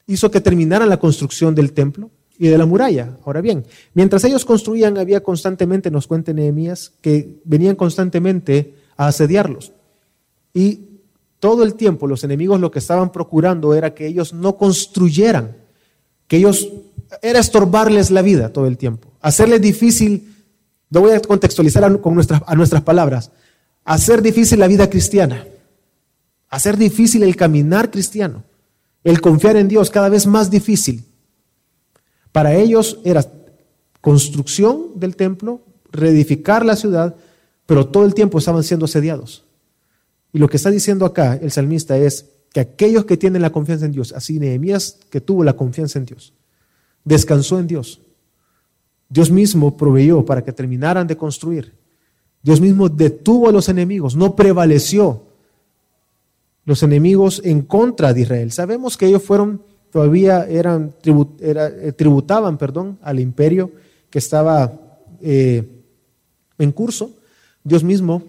hizo 0.06 0.30
que 0.30 0.40
terminaran 0.40 0.88
la 0.88 0.98
construcción 0.98 1.54
del 1.54 1.74
templo 1.74 2.10
y 2.38 2.48
de 2.48 2.56
la 2.56 2.64
muralla. 2.64 3.18
Ahora 3.26 3.42
bien, 3.42 3.66
mientras 3.92 4.24
ellos 4.24 4.46
construían, 4.46 4.96
había 4.96 5.22
constantemente, 5.22 5.90
nos 5.90 6.06
cuenta 6.06 6.32
Nehemías, 6.32 6.94
que 7.02 7.38
venían 7.44 7.76
constantemente 7.76 8.76
a 8.96 9.08
asediarlos. 9.08 9.72
Y 10.54 10.87
todo 11.40 11.62
el 11.62 11.74
tiempo 11.74 12.06
los 12.06 12.24
enemigos 12.24 12.60
lo 12.60 12.70
que 12.70 12.78
estaban 12.78 13.12
procurando 13.12 13.74
era 13.74 13.94
que 13.94 14.06
ellos 14.06 14.32
no 14.32 14.56
construyeran, 14.56 15.56
que 16.26 16.36
ellos, 16.36 16.68
era 17.22 17.38
estorbarles 17.38 18.10
la 18.10 18.22
vida 18.22 18.52
todo 18.52 18.66
el 18.66 18.76
tiempo, 18.76 19.12
hacerles 19.20 19.60
difícil, 19.60 20.34
lo 20.90 21.00
voy 21.00 21.12
a 21.12 21.20
contextualizar 21.20 22.00
con 22.00 22.14
nuestras, 22.14 22.42
a 22.46 22.54
nuestras 22.54 22.82
palabras, 22.82 23.30
hacer 23.84 24.22
difícil 24.22 24.58
la 24.58 24.68
vida 24.68 24.90
cristiana, 24.90 25.46
hacer 26.48 26.76
difícil 26.76 27.22
el 27.22 27.36
caminar 27.36 27.90
cristiano, 27.90 28.44
el 29.04 29.20
confiar 29.20 29.56
en 29.56 29.68
Dios 29.68 29.90
cada 29.90 30.08
vez 30.08 30.26
más 30.26 30.50
difícil. 30.50 31.04
Para 32.32 32.54
ellos 32.54 32.98
era 33.04 33.24
construcción 34.00 34.92
del 34.96 35.16
templo, 35.16 35.62
reedificar 35.90 36.64
la 36.64 36.76
ciudad, 36.76 37.16
pero 37.66 37.86
todo 37.86 38.04
el 38.04 38.14
tiempo 38.14 38.38
estaban 38.38 38.62
siendo 38.62 38.86
asediados. 38.86 39.44
Y 40.32 40.38
lo 40.38 40.48
que 40.48 40.56
está 40.56 40.70
diciendo 40.70 41.06
acá 41.06 41.38
el 41.40 41.50
salmista 41.50 41.96
es 41.96 42.26
que 42.52 42.60
aquellos 42.60 43.04
que 43.04 43.16
tienen 43.16 43.42
la 43.42 43.50
confianza 43.50 43.86
en 43.86 43.92
Dios, 43.92 44.12
así 44.12 44.38
Nehemías 44.38 44.98
que 45.10 45.20
tuvo 45.20 45.44
la 45.44 45.54
confianza 45.54 45.98
en 45.98 46.06
Dios, 46.06 46.32
descansó 47.04 47.58
en 47.58 47.66
Dios. 47.66 48.00
Dios 49.08 49.30
mismo 49.30 49.76
proveyó 49.76 50.24
para 50.24 50.44
que 50.44 50.52
terminaran 50.52 51.06
de 51.06 51.16
construir. 51.16 51.74
Dios 52.42 52.60
mismo 52.60 52.88
detuvo 52.88 53.48
a 53.48 53.52
los 53.52 53.68
enemigos, 53.68 54.16
no 54.16 54.36
prevaleció 54.36 55.22
los 56.64 56.82
enemigos 56.82 57.40
en 57.44 57.62
contra 57.62 58.12
de 58.12 58.20
Israel. 58.20 58.52
Sabemos 58.52 58.96
que 58.96 59.06
ellos 59.06 59.22
fueron 59.22 59.62
todavía 59.90 60.46
eran, 60.48 60.94
eh, 61.40 61.92
tributaban 61.96 62.58
perdón, 62.58 62.98
al 63.02 63.20
imperio 63.20 63.70
que 64.10 64.18
estaba 64.18 64.72
eh, 65.20 65.66
en 66.58 66.72
curso. 66.72 67.12
Dios 67.64 67.84
mismo 67.84 68.22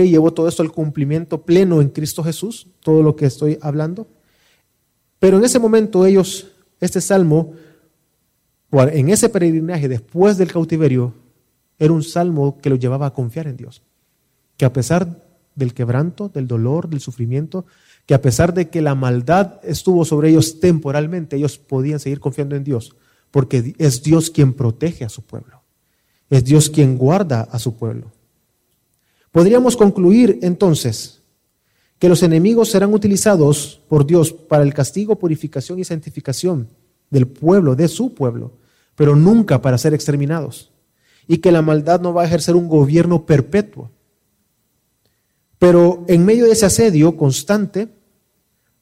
y 0.00 0.10
llevó 0.10 0.32
todo 0.32 0.48
esto 0.48 0.62
al 0.62 0.72
cumplimiento 0.72 1.42
pleno 1.42 1.80
en 1.80 1.88
Cristo 1.88 2.22
Jesús, 2.24 2.68
todo 2.80 3.02
lo 3.02 3.16
que 3.16 3.26
estoy 3.26 3.58
hablando. 3.60 4.06
Pero 5.18 5.38
en 5.38 5.44
ese 5.44 5.58
momento 5.58 6.06
ellos, 6.06 6.48
este 6.80 7.00
salmo, 7.00 7.52
en 8.72 9.10
ese 9.10 9.28
peregrinaje 9.28 9.88
después 9.88 10.38
del 10.38 10.52
cautiverio, 10.52 11.14
era 11.78 11.92
un 11.92 12.02
salmo 12.02 12.58
que 12.60 12.70
los 12.70 12.78
llevaba 12.78 13.06
a 13.06 13.12
confiar 13.12 13.46
en 13.46 13.56
Dios. 13.56 13.82
Que 14.56 14.64
a 14.64 14.72
pesar 14.72 15.22
del 15.54 15.74
quebranto, 15.74 16.28
del 16.28 16.46
dolor, 16.46 16.88
del 16.88 17.00
sufrimiento, 17.00 17.66
que 18.06 18.14
a 18.14 18.22
pesar 18.22 18.54
de 18.54 18.68
que 18.68 18.82
la 18.82 18.94
maldad 18.94 19.60
estuvo 19.62 20.04
sobre 20.04 20.30
ellos 20.30 20.60
temporalmente, 20.60 21.36
ellos 21.36 21.58
podían 21.58 22.00
seguir 22.00 22.20
confiando 22.20 22.56
en 22.56 22.64
Dios, 22.64 22.96
porque 23.30 23.74
es 23.78 24.02
Dios 24.02 24.30
quien 24.30 24.54
protege 24.54 25.04
a 25.04 25.08
su 25.08 25.22
pueblo, 25.22 25.62
es 26.30 26.44
Dios 26.44 26.68
quien 26.70 26.96
guarda 26.98 27.42
a 27.42 27.58
su 27.58 27.76
pueblo. 27.76 28.10
Podríamos 29.32 29.76
concluir 29.76 30.38
entonces 30.42 31.22
que 31.98 32.08
los 32.08 32.22
enemigos 32.22 32.70
serán 32.70 32.94
utilizados 32.94 33.80
por 33.88 34.06
Dios 34.06 34.32
para 34.32 34.62
el 34.62 34.72
castigo, 34.72 35.18
purificación 35.18 35.80
y 35.80 35.84
santificación 35.84 36.68
del 37.10 37.26
pueblo, 37.26 37.74
de 37.74 37.88
su 37.88 38.14
pueblo, 38.14 38.52
pero 38.94 39.16
nunca 39.16 39.60
para 39.60 39.78
ser 39.78 39.94
exterminados. 39.94 40.70
Y 41.26 41.38
que 41.38 41.50
la 41.50 41.62
maldad 41.62 42.00
no 42.00 42.14
va 42.14 42.22
a 42.22 42.26
ejercer 42.26 42.54
un 42.54 42.68
gobierno 42.68 43.26
perpetuo 43.26 43.90
pero 45.62 46.04
en 46.08 46.24
medio 46.24 46.46
de 46.46 46.50
ese 46.54 46.66
asedio 46.66 47.16
constante, 47.16 47.88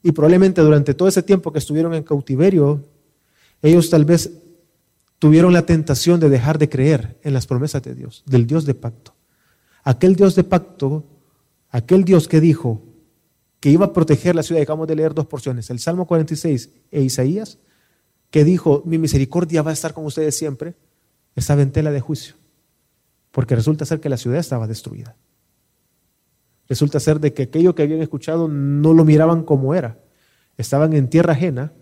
y 0.03 0.13
probablemente 0.13 0.63
durante 0.63 0.95
todo 0.95 1.09
ese 1.09 1.23
tiempo 1.23 1.53
que 1.53 1.59
estuvieron 1.59 1.93
en 1.93 2.03
cautiverio, 2.03 2.83
ellos 3.61 3.91
tal 3.91 4.07
vez 4.07 4.31
tuvieron 5.19 5.53
la 5.53 5.67
tentación 5.67 6.21
de 6.21 6.31
dejar 6.31 6.59
de 6.59 6.71
creer 6.71 7.19
en 7.23 7.35
las 7.35 7.47
promesas 7.47 7.83
de 7.83 7.95
Dios, 7.95 8.23
del 8.25 8.47
Dios 8.47 8.65
de 8.65 8.73
pacto. 8.73 9.15
Aquel 9.85 10.17
Dios 10.17 10.35
de 10.35 10.45
pacto, 10.45 11.05
aquel 11.71 12.05
Dios 12.05 12.29
que 12.29 12.41
dijo 12.41 12.83
que 13.61 13.71
iba 13.71 13.87
a 13.87 13.93
proteger 13.93 14.35
la 14.35 14.43
ciudad, 14.43 14.63
acabamos 14.63 14.89
de 14.89 14.97
leer 14.97 15.15
dos 15.15 15.27
porciones, 15.27 15.69
el 15.71 15.79
Salmo 15.79 16.07
46 16.07 16.71
e 16.91 17.03
Isaías, 17.03 17.59
que 18.31 18.45
dijo, 18.45 18.83
mi 18.87 18.97
misericordia 18.97 19.63
va 19.63 19.71
a 19.71 19.75
estar 19.75 19.93
con 19.93 20.07
ustedes 20.07 20.37
siempre, 20.37 20.75
estaba 21.37 21.63
en 21.63 21.71
tela 21.71 21.91
de 21.91 22.01
juicio, 22.01 22.35
porque 23.31 23.55
resulta 23.55 23.85
ser 23.85 24.01
que 24.01 24.09
la 24.09 24.17
ciudad 24.17 24.39
estaba 24.39 24.67
destruida. 24.67 25.17
Resulta 26.69 27.01
ser 27.01 27.19
de 27.19 27.33
que 27.35 27.43
aquello 27.43 27.75
que 27.75 27.83
habían 27.83 28.01
escuchado 28.01 28.47
no 28.47 28.95
lo 28.95 29.05
miraban 29.05 29.43
como 29.43 29.75
era. 29.75 29.99
Estaban 30.57 30.93
en 30.93 31.11
tierra 31.11 31.33
ajena, 31.33 31.73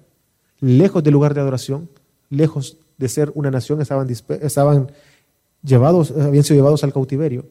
lejos 0.60 1.04
del 1.04 1.12
lugar 1.12 1.34
de 1.34 1.42
adoración, 1.42 1.90
lejos 2.30 2.78
de 2.96 3.08
ser 3.08 3.30
una 3.34 3.50
nación, 3.50 3.82
estaban, 3.82 4.08
estaban 4.08 4.90
llevados, 5.62 6.10
habían 6.12 6.42
sido 6.42 6.56
llevados 6.56 6.84
al 6.84 6.92
cautiverio. 6.92 7.46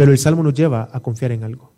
Pero 0.00 0.12
el 0.12 0.18
Salmo 0.18 0.42
nos 0.42 0.54
lleva 0.54 0.88
a 0.90 1.00
confiar 1.00 1.30
en 1.32 1.44
algo. 1.44 1.74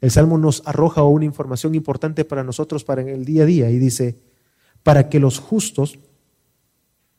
El 0.00 0.10
Salmo 0.10 0.36
nos 0.38 0.60
arroja 0.66 1.04
una 1.04 1.24
información 1.24 1.76
importante 1.76 2.24
para 2.24 2.42
nosotros 2.42 2.82
para 2.82 3.02
el 3.02 3.24
día 3.24 3.44
a 3.44 3.46
día 3.46 3.70
y 3.70 3.78
dice, 3.78 4.18
para 4.82 5.08
que 5.08 5.20
los 5.20 5.38
justos 5.38 6.00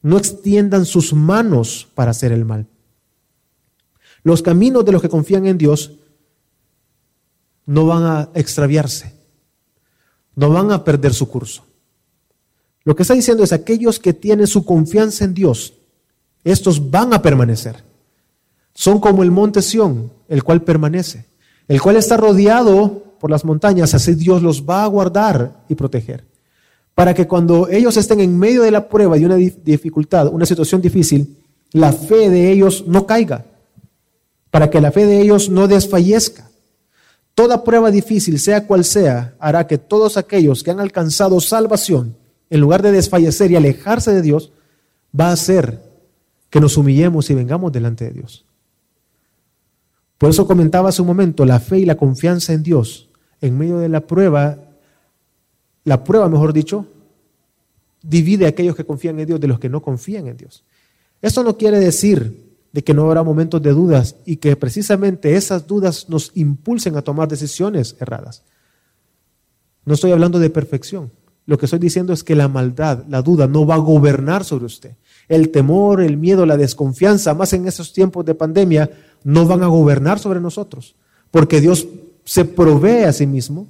no 0.02 0.18
extiendan 0.18 0.84
sus 0.84 1.14
manos 1.14 1.88
para 1.96 2.12
hacer 2.12 2.34
el 2.34 2.44
mal. 2.44 2.68
Los 4.22 4.42
caminos 4.42 4.84
de 4.84 4.92
los 4.92 5.02
que 5.02 5.08
confían 5.08 5.46
en 5.46 5.58
Dios 5.58 5.94
no 7.66 7.86
van 7.86 8.04
a 8.04 8.30
extraviarse, 8.34 9.16
no 10.36 10.50
van 10.50 10.74
a 10.74 10.84
perder 10.84 11.14
su 11.14 11.30
curso. 11.30 11.64
Lo 12.84 12.94
que 12.94 13.04
está 13.04 13.14
diciendo 13.14 13.46
es 13.46 13.54
aquellos 13.54 14.00
que 14.00 14.12
tienen 14.12 14.48
su 14.48 14.66
confianza 14.66 15.24
en 15.24 15.34
Dios, 15.34 15.76
estos 16.44 16.92
van 16.92 17.14
a 17.14 17.22
permanecer. 17.22 17.88
Son 18.80 19.02
como 19.02 19.24
el 19.24 19.32
monte 19.32 19.62
Sión, 19.62 20.10
el 20.30 20.42
cual 20.42 20.62
permanece, 20.62 21.26
el 21.68 21.82
cual 21.82 21.98
está 21.98 22.16
rodeado 22.16 23.04
por 23.20 23.30
las 23.30 23.44
montañas, 23.44 23.94
así 23.94 24.16
Dios 24.16 24.42
los 24.42 24.64
va 24.64 24.86
a 24.86 24.88
guardar 24.88 25.66
y 25.68 25.76
proteger. 25.76 26.24
Para 26.96 27.14
que 27.14 27.28
cuando 27.28 27.68
ellos 27.68 27.98
estén 27.98 28.22
en 28.22 28.40
medio 28.40 28.64
de 28.64 28.72
la 28.72 28.88
prueba 28.88 29.18
y 29.18 29.26
una 29.26 29.36
dificultad, 29.36 30.30
una 30.34 30.46
situación 30.46 30.80
difícil, 30.82 31.36
la 31.74 31.92
fe 31.92 32.30
de 32.30 32.54
ellos 32.54 32.86
no 32.88 33.06
caiga, 33.06 33.44
para 34.50 34.70
que 34.70 34.80
la 34.80 34.94
fe 34.94 35.06
de 35.06 35.20
ellos 35.20 35.50
no 35.50 35.68
desfallezca. 35.68 36.50
Toda 37.36 37.66
prueba 37.66 37.92
difícil, 37.92 38.40
sea 38.40 38.66
cual 38.66 38.86
sea, 38.86 39.36
hará 39.40 39.68
que 39.68 39.78
todos 39.78 40.16
aquellos 40.16 40.64
que 40.64 40.72
han 40.72 40.80
alcanzado 40.80 41.42
salvación, 41.42 42.16
en 42.50 42.62
lugar 42.62 42.82
de 42.82 42.94
desfallecer 42.94 43.52
y 43.52 43.58
alejarse 43.58 44.14
de 44.14 44.22
Dios, 44.22 44.54
va 45.20 45.32
a 45.32 45.34
hacer 45.34 45.82
que 46.50 46.62
nos 46.62 46.78
humillemos 46.78 47.30
y 47.30 47.34
vengamos 47.34 47.74
delante 47.74 48.06
de 48.06 48.12
Dios. 48.12 48.46
Por 50.20 50.30
eso 50.30 50.46
comentaba 50.46 50.90
hace 50.90 51.02
un 51.02 51.08
momento, 51.08 51.46
la 51.46 51.62
fe 51.62 51.80
y 51.80 51.86
la 51.86 51.96
confianza 51.96 52.52
en 52.52 52.62
Dios, 52.62 53.10
en 53.40 53.58
medio 53.58 53.78
de 53.78 53.88
la 53.88 54.02
prueba, 54.02 54.60
la 55.86 56.04
prueba, 56.04 56.28
mejor 56.28 56.52
dicho, 56.52 56.86
divide 58.04 58.46
a 58.46 58.50
aquellos 58.50 58.76
que 58.76 58.86
confían 58.86 59.18
en 59.20 59.28
Dios 59.28 59.40
de 59.40 59.48
los 59.48 59.60
que 59.60 59.70
no 59.70 59.82
confían 59.82 60.28
en 60.28 60.36
Dios. 60.36 60.66
Esto 61.22 61.42
no 61.42 61.58
quiere 61.58 61.80
decir 61.80 62.50
de 62.74 62.84
que 62.84 62.94
no 62.94 63.06
habrá 63.06 63.24
momentos 63.24 63.62
de 63.62 63.72
dudas 63.72 64.18
y 64.26 64.36
que 64.36 64.58
precisamente 64.58 65.36
esas 65.36 65.66
dudas 65.66 66.10
nos 66.10 66.32
impulsen 66.36 66.98
a 66.98 67.02
tomar 67.02 67.30
decisiones 67.30 67.96
erradas. 68.02 68.44
No 69.86 69.94
estoy 69.94 70.12
hablando 70.12 70.38
de 70.38 70.50
perfección. 70.50 71.14
Lo 71.46 71.58
que 71.58 71.66
estoy 71.66 71.80
diciendo 71.80 72.12
es 72.12 72.26
que 72.26 72.36
la 72.36 72.50
maldad, 72.50 73.06
la 73.08 73.22
duda, 73.22 73.48
no 73.48 73.66
va 73.66 73.76
a 73.76 73.80
gobernar 73.80 74.44
sobre 74.44 74.66
usted. 74.66 74.98
El 75.30 75.50
temor, 75.50 76.02
el 76.02 76.18
miedo, 76.18 76.46
la 76.46 76.58
desconfianza, 76.58 77.34
más 77.34 77.54
en 77.54 77.68
esos 77.68 77.94
tiempos 77.94 78.26
de 78.26 78.36
pandemia, 78.36 78.90
no 79.24 79.46
van 79.46 79.64
a 79.64 79.68
gobernar 79.68 80.20
sobre 80.20 80.42
nosotros. 80.42 80.96
Porque 81.32 81.62
Dios 81.62 81.88
se 82.26 82.44
provee 82.44 83.04
a 83.04 83.14
sí 83.14 83.26
mismo, 83.26 83.68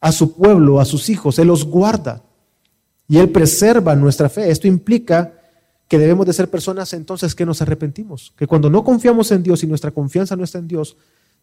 a 0.00 0.12
su 0.12 0.34
pueblo, 0.34 0.80
a 0.80 0.84
sus 0.84 1.08
hijos, 1.08 1.38
Él 1.38 1.48
los 1.48 1.64
guarda 1.64 2.22
y 3.08 3.18
Él 3.18 3.30
preserva 3.30 3.96
nuestra 3.96 4.28
fe. 4.28 4.50
Esto 4.50 4.68
implica 4.68 5.32
que 5.88 5.98
debemos 5.98 6.26
de 6.26 6.32
ser 6.32 6.50
personas 6.50 6.92
entonces 6.92 7.34
que 7.34 7.46
nos 7.46 7.62
arrepentimos, 7.62 8.32
que 8.36 8.46
cuando 8.46 8.68
no 8.68 8.84
confiamos 8.84 9.32
en 9.32 9.42
Dios 9.42 9.62
y 9.62 9.66
nuestra 9.66 9.90
confianza 9.90 10.36
no 10.36 10.44
está 10.44 10.58
en 10.58 10.68
Dios, 10.68 10.96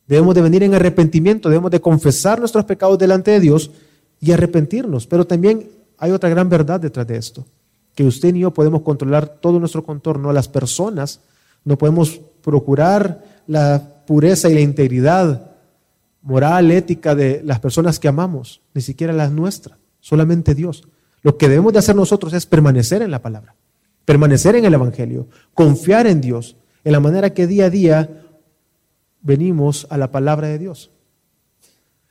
debemos 0.07 0.35
de 0.35 0.41
venir 0.41 0.63
en 0.63 0.75
arrepentimiento, 0.75 1.49
debemos 1.49 1.71
de 1.71 1.81
confesar 1.81 2.39
nuestros 2.39 2.63
pecados 2.65 2.99
delante 2.99 3.31
de 3.31 3.39
Dios 3.39 3.71
y 4.21 4.31
arrepentirnos. 4.31 5.07
Pero 5.07 5.25
también 5.25 5.67
hay 5.97 6.11
otra 6.11 6.29
gran 6.29 6.47
verdad 6.47 6.79
detrás 6.79 7.07
de 7.07 7.17
esto, 7.17 7.45
que 7.95 8.03
usted 8.03 8.35
y 8.35 8.39
yo 8.39 8.51
podemos 8.51 8.81
controlar 8.81 9.27
todo 9.27 9.59
nuestro 9.59 9.83
contorno, 9.83 10.29
a 10.29 10.33
las 10.33 10.49
personas, 10.49 11.21
no 11.63 11.77
podemos 11.77 12.21
procurar 12.41 13.23
la 13.47 14.03
pureza 14.05 14.49
y 14.49 14.53
la 14.53 14.59
integridad 14.59 15.51
moral, 16.21 16.71
ética 16.71 17.15
de 17.15 17.41
las 17.43 17.59
personas 17.59 17.99
que 17.99 18.07
amamos, 18.07 18.61
ni 18.73 18.81
siquiera 18.81 19.13
las 19.13 19.31
nuestras, 19.31 19.77
solamente 19.99 20.53
Dios. 20.53 20.83
Lo 21.21 21.37
que 21.37 21.47
debemos 21.47 21.73
de 21.73 21.79
hacer 21.79 21.95
nosotros 21.95 22.33
es 22.33 22.45
permanecer 22.45 23.01
en 23.01 23.11
la 23.11 23.21
palabra, 23.21 23.55
permanecer 24.03 24.55
en 24.55 24.65
el 24.65 24.73
Evangelio, 24.73 25.27
confiar 25.53 26.05
en 26.05 26.21
Dios, 26.21 26.57
en 26.83 26.91
la 26.91 26.99
manera 26.99 27.33
que 27.33 27.47
día 27.47 27.65
a 27.65 27.69
día 27.69 28.21
venimos 29.21 29.87
a 29.89 29.97
la 29.97 30.11
palabra 30.11 30.47
de 30.47 30.59
Dios. 30.59 30.91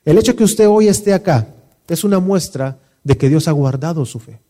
El 0.04 0.18
hecho 0.18 0.34
que 0.34 0.44
usted 0.44 0.68
hoy 0.68 0.88
esté 0.88 1.12
acá 1.12 1.48
es 1.88 2.04
una 2.04 2.18
muestra 2.18 2.78
de 3.04 3.16
que 3.16 3.28
Dios 3.28 3.46
ha 3.48 3.52
guardado 3.52 4.04
su 4.04 4.18
fe. 4.18 4.40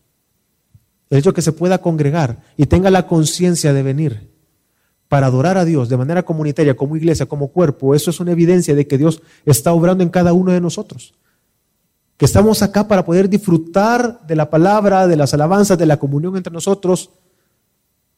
El 1.15 1.19
hecho 1.19 1.33
que 1.33 1.41
se 1.41 1.53
pueda 1.53 1.77
congregar 1.77 2.43
y 2.57 2.65
tenga 2.65 2.91
la 2.91 3.07
conciencia 3.07 3.71
de 3.71 3.83
venir 3.83 4.31
para 5.07 5.27
adorar 5.27 5.57
a 5.57 5.63
Dios 5.63 5.87
de 5.87 5.95
manera 5.95 6.23
comunitaria, 6.23 6.75
como 6.75 6.97
iglesia, 6.97 7.25
como 7.25 7.47
cuerpo, 7.47 7.95
eso 7.95 8.09
es 8.09 8.19
una 8.19 8.33
evidencia 8.33 8.75
de 8.75 8.85
que 8.85 8.97
Dios 8.97 9.21
está 9.45 9.71
obrando 9.71 10.03
en 10.03 10.09
cada 10.09 10.33
uno 10.33 10.51
de 10.51 10.59
nosotros. 10.59 11.13
Que 12.17 12.25
estamos 12.25 12.61
acá 12.61 12.89
para 12.89 13.05
poder 13.05 13.29
disfrutar 13.29 14.27
de 14.27 14.35
la 14.35 14.49
palabra, 14.49 15.07
de 15.07 15.15
las 15.15 15.33
alabanzas, 15.33 15.77
de 15.77 15.85
la 15.85 15.97
comunión 15.97 16.35
entre 16.35 16.51
nosotros. 16.51 17.11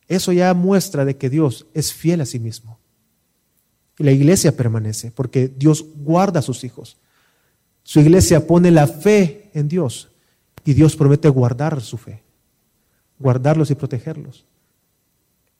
Eso 0.07 0.31
ya 0.31 0.51
muestra 0.55 1.05
de 1.05 1.17
que 1.17 1.29
Dios 1.29 1.67
es 1.75 1.93
fiel 1.93 2.21
a 2.21 2.25
sí 2.25 2.39
mismo. 2.39 2.79
Y 3.99 4.05
la 4.05 4.11
iglesia 4.11 4.57
permanece 4.57 5.11
porque 5.11 5.47
Dios 5.47 5.85
guarda 5.97 6.39
a 6.39 6.43
sus 6.43 6.63
hijos. 6.63 6.97
Su 7.83 7.99
iglesia 7.99 8.47
pone 8.47 8.71
la 8.71 8.87
fe 8.87 9.51
en 9.53 9.67
Dios 9.67 10.09
y 10.65 10.73
Dios 10.73 10.95
promete 10.95 11.29
guardar 11.29 11.79
su 11.81 11.97
fe, 11.97 12.23
guardarlos 13.19 13.71
y 13.71 13.75
protegerlos. 13.75 14.45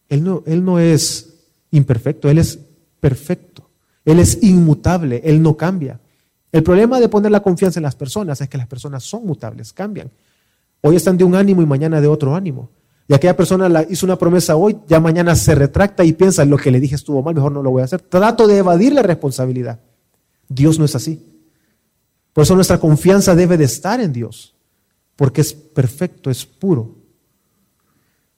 Él 0.10 0.24
no, 0.24 0.44
él 0.46 0.64
no 0.64 0.80
es 0.80 1.38
imperfecto, 1.72 2.30
Él 2.30 2.38
es 2.38 2.60
perfecto. 3.00 3.70
Él 4.06 4.20
es 4.20 4.42
inmutable, 4.42 5.22
Él 5.24 5.42
no 5.42 5.58
cambia. 5.58 6.00
El 6.52 6.64
problema 6.64 7.00
de 7.00 7.10
poner 7.10 7.32
la 7.32 7.42
confianza 7.42 7.80
en 7.80 7.84
las 7.84 7.96
personas 7.96 8.40
es 8.40 8.50
que 8.50 8.58
las 8.58 8.68
personas 8.68 9.04
son 9.04 9.26
mutables, 9.26 9.74
cambian. 9.74 10.10
Hoy 10.82 10.96
están 10.96 11.18
de 11.18 11.24
un 11.24 11.36
ánimo 11.36 11.62
y 11.62 11.66
mañana 11.66 12.00
de 12.00 12.08
otro 12.08 12.36
ánimo. 12.36 12.70
Y 13.10 13.14
aquella 13.14 13.36
persona 13.36 13.86
hizo 13.90 14.06
una 14.06 14.18
promesa 14.18 14.56
hoy, 14.56 14.78
ya 14.88 15.00
mañana 15.00 15.36
se 15.36 15.56
retracta 15.56 16.04
y 16.04 16.14
piensa, 16.14 16.44
lo 16.46 16.58
que 16.58 16.72
le 16.72 16.80
dije 16.80 16.96
estuvo 16.96 17.22
mal, 17.22 17.36
mejor 17.36 17.52
no 17.52 17.64
lo 17.64 17.72
voy 17.72 17.82
a 17.82 17.86
hacer. 17.86 18.02
Trato 18.02 18.48
de 18.48 18.58
evadir 18.58 18.94
la 18.94 19.02
responsabilidad. 19.02 19.80
Dios 20.50 20.78
no 20.80 20.86
es 20.86 20.96
así. 20.96 21.26
Por 22.34 22.44
eso 22.44 22.56
nuestra 22.56 22.80
confianza 22.80 23.34
debe 23.34 23.58
de 23.58 23.64
estar 23.64 24.00
en 24.00 24.14
Dios, 24.14 24.54
porque 25.16 25.42
es 25.42 25.54
perfecto, 25.54 26.30
es 26.30 26.46
puro. 26.46 26.97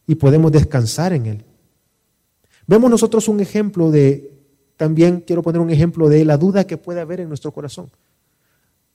Y 0.09 0.15
podemos 0.15 0.51
descansar 0.51 1.13
en 1.13 1.27
Él. 1.27 1.45
Vemos 2.65 2.89
nosotros 2.89 3.27
un 3.27 3.41
ejemplo 3.41 3.91
de, 3.91 4.33
también 4.75 5.21
quiero 5.21 5.43
poner 5.43 5.61
un 5.61 5.69
ejemplo 5.69 6.09
de 6.09 6.25
la 6.25 6.35
duda 6.35 6.65
que 6.65 6.77
puede 6.77 6.99
haber 6.99 7.19
en 7.19 7.27
nuestro 7.27 7.51
corazón. 7.51 7.91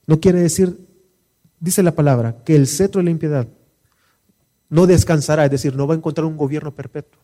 No 0.07 0.19
quiere 0.19 0.41
decir, 0.41 0.77
dice 1.57 1.83
la 1.83 1.95
palabra, 1.95 2.43
que 2.43 2.57
el 2.57 2.67
cetro 2.67 2.99
de 2.99 3.05
la 3.05 3.11
impiedad 3.11 3.47
no 4.67 4.87
descansará, 4.87 5.45
es 5.45 5.51
decir, 5.51 5.73
no 5.73 5.87
va 5.87 5.93
a 5.93 5.97
encontrar 5.97 6.25
un 6.25 6.35
gobierno 6.35 6.75
perpetuo. 6.75 7.21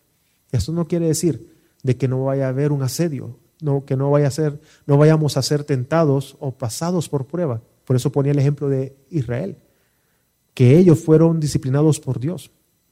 Esto 0.53 0.71
no 0.71 0.87
quiere 0.87 1.07
decir 1.07 1.53
de 1.83 1.97
que 1.97 2.07
no 2.07 2.23
vaya 2.23 2.45
a 2.45 2.49
haber 2.51 2.71
un 2.71 2.83
asedio, 2.83 3.39
no, 3.59 3.83
que 3.83 3.97
no, 3.97 4.09
vaya 4.09 4.27
a 4.27 4.31
ser, 4.31 4.61
no 4.85 4.97
vayamos 4.97 5.35
a 5.35 5.41
ser 5.41 5.65
tentados 5.65 6.37
o 6.39 6.53
pasados 6.53 7.09
por 7.09 7.25
prueba. 7.25 7.61
Por 7.83 7.97
eso 7.97 8.09
ponía 8.09 8.31
el 8.31 8.39
ejemplo 8.39 8.69
de 8.69 8.95
Israel, 9.09 9.57
que 10.53 10.77
ellos 10.77 10.97
fueron 10.97 11.41
disciplinados 11.41 11.99
por 11.99 12.21
Dios 12.21 12.51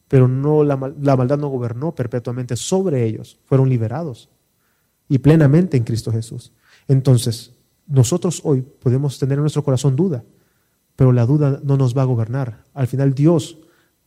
pero 0.09 0.27
no 0.27 0.63
la, 0.63 0.75
maldad 0.75 1.37
no 1.37 1.47
gobernó 1.47 1.95
perpetuamente 1.95 2.57
sobre 2.57 3.05
ellos, 3.05 3.39
fueron 3.45 3.69
liberados 3.69 4.29
y 5.07 5.19
plenamente 5.19 5.77
en 5.77 5.83
Cristo 5.83 6.11
Jesús. 6.11 6.51
Entonces, 6.87 7.53
nosotros 7.87 8.41
hoy 8.43 8.61
podemos 8.61 9.17
tener 9.19 9.37
en 9.37 9.41
nuestro 9.41 9.63
corazón 9.63 9.95
duda, 9.95 10.23
pero 10.95 11.11
la 11.11 11.25
duda 11.25 11.61
no 11.63 11.77
nos 11.77 11.95
va 11.95 12.01
a 12.01 12.05
gobernar. 12.05 12.63
Al 12.73 12.87
final 12.87 13.13
Dios 13.13 13.59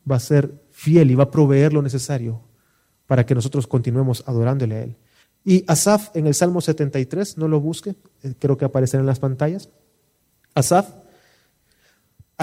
va 0.09 0.17
a 0.17 0.21
ser 0.21 0.53
fiel 0.71 1.11
y 1.11 1.15
va 1.15 1.25
a 1.25 1.31
proveer 1.31 1.73
lo 1.73 1.83
necesario 1.83 2.43
para 3.07 3.25
que 3.25 3.35
nosotros 3.35 3.69
continuemos 3.69 4.25
adorándole 4.27 4.75
a 4.75 4.83
Él. 4.83 4.97
Y 5.45 5.65
Asaf 5.69 6.15
en 6.17 6.27
el 6.27 6.35
Salmo 6.35 6.61
73, 6.61 7.39
no 7.39 7.47
lo 7.47 7.61
busque, 7.61 7.95
eh, 8.23 8.35
creo 8.39 8.57
que 8.57 8.65
aparecerá 8.65 9.01
en 9.01 9.07
las 9.07 9.21
pantallas. 9.21 9.69
Asaf 10.55 10.89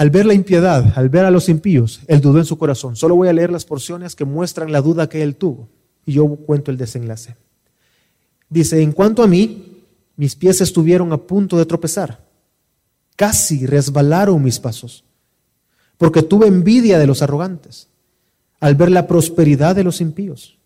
al 0.00 0.08
ver 0.08 0.24
la 0.24 0.32
impiedad, 0.32 0.94
al 0.96 1.10
ver 1.10 1.26
a 1.26 1.30
los 1.30 1.50
impíos, 1.50 2.00
él 2.06 2.22
dudó 2.22 2.38
en 2.38 2.46
su 2.46 2.56
corazón. 2.56 2.96
Solo 2.96 3.16
voy 3.16 3.28
a 3.28 3.34
leer 3.34 3.52
las 3.52 3.66
porciones 3.66 4.16
que 4.16 4.24
muestran 4.24 4.72
la 4.72 4.80
duda 4.80 5.10
que 5.10 5.22
él 5.22 5.36
tuvo. 5.36 5.68
Y 6.06 6.14
yo 6.14 6.26
cuento 6.26 6.70
el 6.70 6.78
desenlace. 6.78 7.36
Dice, 8.48 8.80
en 8.80 8.92
cuanto 8.92 9.22
a 9.22 9.26
mí, 9.26 9.84
mis 10.16 10.36
pies 10.36 10.62
estuvieron 10.62 11.12
a 11.12 11.18
punto 11.18 11.58
de 11.58 11.66
tropezar. 11.66 12.26
Casi 13.14 13.66
resbalaron 13.66 14.42
mis 14.42 14.58
pasos. 14.58 15.04
Porque 15.98 16.22
tuve 16.22 16.46
envidia 16.46 16.98
de 16.98 17.06
los 17.06 17.20
arrogantes 17.20 17.88
al 18.58 18.76
ver 18.76 18.90
la 18.90 19.06
prosperidad 19.06 19.76
de 19.76 19.84
los 19.84 20.00
impíos. 20.00 20.56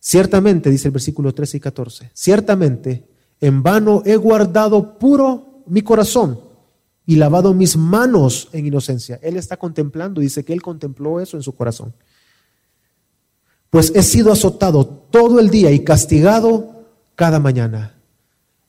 Ciertamente, 0.00 0.68
dice 0.68 0.88
el 0.88 0.92
versículo 0.92 1.32
13 1.32 1.56
y 1.56 1.60
14, 1.60 2.10
ciertamente 2.12 3.08
en 3.40 3.62
vano 3.62 4.02
he 4.04 4.16
guardado 4.16 4.98
puro 4.98 5.62
mi 5.66 5.80
corazón 5.80 6.52
y 7.06 7.16
lavado 7.16 7.52
mis 7.52 7.76
manos 7.76 8.48
en 8.52 8.66
inocencia. 8.66 9.18
Él 9.22 9.36
está 9.36 9.56
contemplando, 9.56 10.20
dice 10.20 10.44
que 10.44 10.52
él 10.52 10.62
contempló 10.62 11.20
eso 11.20 11.36
en 11.36 11.42
su 11.42 11.54
corazón. 11.54 11.94
Pues 13.70 13.92
he 13.94 14.02
sido 14.02 14.32
azotado 14.32 14.86
todo 14.86 15.40
el 15.40 15.50
día 15.50 15.70
y 15.70 15.84
castigado 15.84 16.84
cada 17.14 17.40
mañana. 17.40 17.94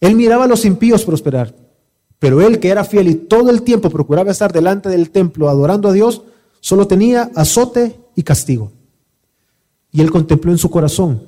Él 0.01 0.15
miraba 0.15 0.45
a 0.45 0.47
los 0.47 0.65
impíos 0.65 1.05
prosperar, 1.05 1.55
pero 2.19 2.41
él 2.41 2.59
que 2.59 2.69
era 2.69 2.83
fiel 2.83 3.07
y 3.07 3.15
todo 3.15 3.49
el 3.49 3.61
tiempo 3.61 3.89
procuraba 3.89 4.31
estar 4.31 4.51
delante 4.51 4.89
del 4.89 5.11
templo 5.11 5.49
adorando 5.49 5.89
a 5.89 5.93
Dios, 5.93 6.23
solo 6.59 6.87
tenía 6.87 7.31
azote 7.35 7.99
y 8.15 8.23
castigo. 8.23 8.71
Y 9.91 10.01
él 10.01 10.11
contempló 10.11 10.51
en 10.51 10.57
su 10.57 10.69
corazón 10.69 11.23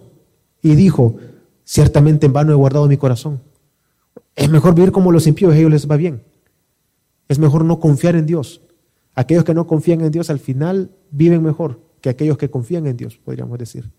y 0.62 0.76
dijo, 0.76 1.15
ciertamente 1.63 2.26
en 2.26 2.34
vano 2.34 2.52
he 2.52 2.56
guardado 2.56 2.88
mi 2.88 2.98
corazón. 2.98 3.41
Es 4.36 4.50
mejor 4.50 4.76
vivir 4.76 4.91
como 4.91 5.12
los 5.12 5.26
impíos, 5.26 5.54
a 5.54 5.58
ellos 5.58 5.72
les 5.72 5.89
va 5.89 5.96
bien. 5.96 6.22
Es 7.28 7.40
mejor 7.40 7.66
no 7.66 7.80
confiar 7.80 8.16
en 8.16 8.26
Dios. 8.26 8.62
Aquellos 9.16 9.44
que 9.44 9.54
no 9.54 9.68
confían 9.68 10.02
en 10.02 10.12
Dios 10.12 10.30
al 10.30 10.40
final 10.40 10.92
viven 11.12 11.44
mejor 11.44 11.82
que 12.02 12.10
aquellos 12.10 12.38
que 12.38 12.50
confían 12.50 12.86
en 12.88 12.98
Dios, 12.98 13.18
podríamos 13.18 13.58
decir. 13.58 13.90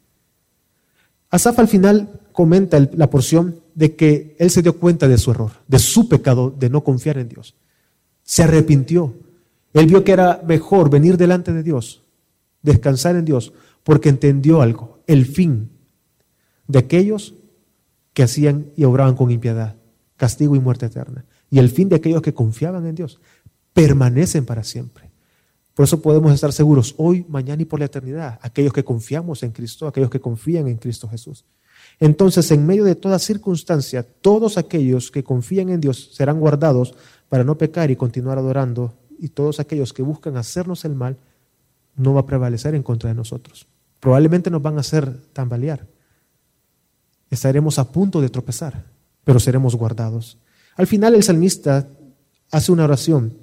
Asaf 1.31 1.59
al 1.59 1.69
final 1.69 2.21
comenta 2.33 2.79
la 2.95 3.11
porción 3.11 3.61
de 3.75 3.97
que 3.97 4.37
él 4.38 4.51
se 4.51 4.62
dio 4.62 4.79
cuenta 4.79 5.09
de 5.09 5.19
su 5.19 5.31
error, 5.31 5.53
de 5.67 5.79
su 5.79 6.09
pecado 6.09 6.55
de 6.57 6.71
no 6.71 6.85
confiar 6.85 7.19
en 7.19 7.29
Dios. 7.29 7.55
Se 8.23 8.45
arrepintió. 8.45 9.14
Él 9.75 9.87
vio 9.87 10.05
que 10.05 10.12
era 10.12 10.41
mejor 10.47 10.88
venir 10.88 11.17
delante 11.17 11.53
de 11.53 11.62
Dios, 11.62 12.03
descansar 12.62 13.17
en 13.17 13.25
Dios, 13.25 13.53
porque 13.83 14.09
entendió 14.09 14.62
algo, 14.62 15.01
el 15.07 15.27
fin 15.27 15.71
de 16.67 16.79
aquellos 16.79 17.35
que 18.14 18.23
hacían 18.23 18.67
y 18.77 18.85
obraban 18.85 19.17
con 19.17 19.31
impiedad, 19.31 19.77
castigo 20.17 20.57
y 20.57 20.61
muerte 20.61 20.87
eterna 20.87 21.25
y 21.51 21.59
el 21.59 21.71
fin 21.71 21.89
de 21.89 21.97
aquellos 21.97 22.23
que 22.23 22.35
confiaban 22.35 22.87
en 22.87 22.95
Dios 22.95 23.21
permanecen 23.73 24.45
para 24.45 24.65
siempre. 24.65 25.11
Por 25.75 25.85
eso 25.85 26.03
podemos 26.03 26.33
estar 26.33 26.53
seguros 26.53 26.95
hoy, 26.99 27.25
mañana 27.29 27.63
y 27.63 27.65
por 27.65 27.79
la 27.79 27.87
eternidad, 27.87 28.39
aquellos 28.43 28.73
que 28.73 28.85
confiamos 28.85 29.43
en 29.45 29.53
Cristo, 29.53 29.87
aquellos 29.87 30.11
que 30.11 30.21
confían 30.21 30.67
en 30.67 30.77
Cristo 30.77 31.09
Jesús. 31.09 31.45
Entonces, 32.01 32.51
en 32.51 32.67
medio 32.67 32.85
de 32.85 32.95
toda 32.95 33.19
circunstancia, 33.19 34.03
todos 34.03 34.59
aquellos 34.59 35.11
que 35.11 35.23
confían 35.25 35.69
en 35.69 35.81
Dios 35.81 36.11
serán 36.13 36.41
guardados 36.41 36.95
para 37.29 37.45
no 37.45 37.57
pecar 37.59 37.91
y 37.91 37.97
continuar 37.97 38.39
adorando, 38.39 38.95
y 39.19 39.29
todos 39.29 39.61
aquellos 39.61 39.93
que 39.93 40.03
buscan 40.03 40.37
hacernos 40.37 40.85
el 40.85 40.95
mal 40.95 41.17
no 41.97 42.15
va 42.15 42.21
a 42.21 42.27
prevalecer 42.27 42.75
en 42.75 42.83
contra 42.83 43.11
de 43.11 43.15
nosotros. 43.15 43.67
Probablemente 44.01 44.51
nos 44.51 44.63
van 44.63 44.77
a 44.77 44.81
hacer 44.81 45.13
tambalear. 45.33 45.87
Estaremos 47.31 47.79
a 47.79 47.91
punto 47.91 48.21
de 48.21 48.29
tropezar, 48.29 48.85
pero 49.25 49.41
seremos 49.41 49.75
guardados. 49.75 50.39
Al 50.79 50.87
final 50.87 51.17
el 51.17 51.25
salmista 51.25 51.88
hace 52.53 52.73
una 52.73 52.85
oración 52.85 53.37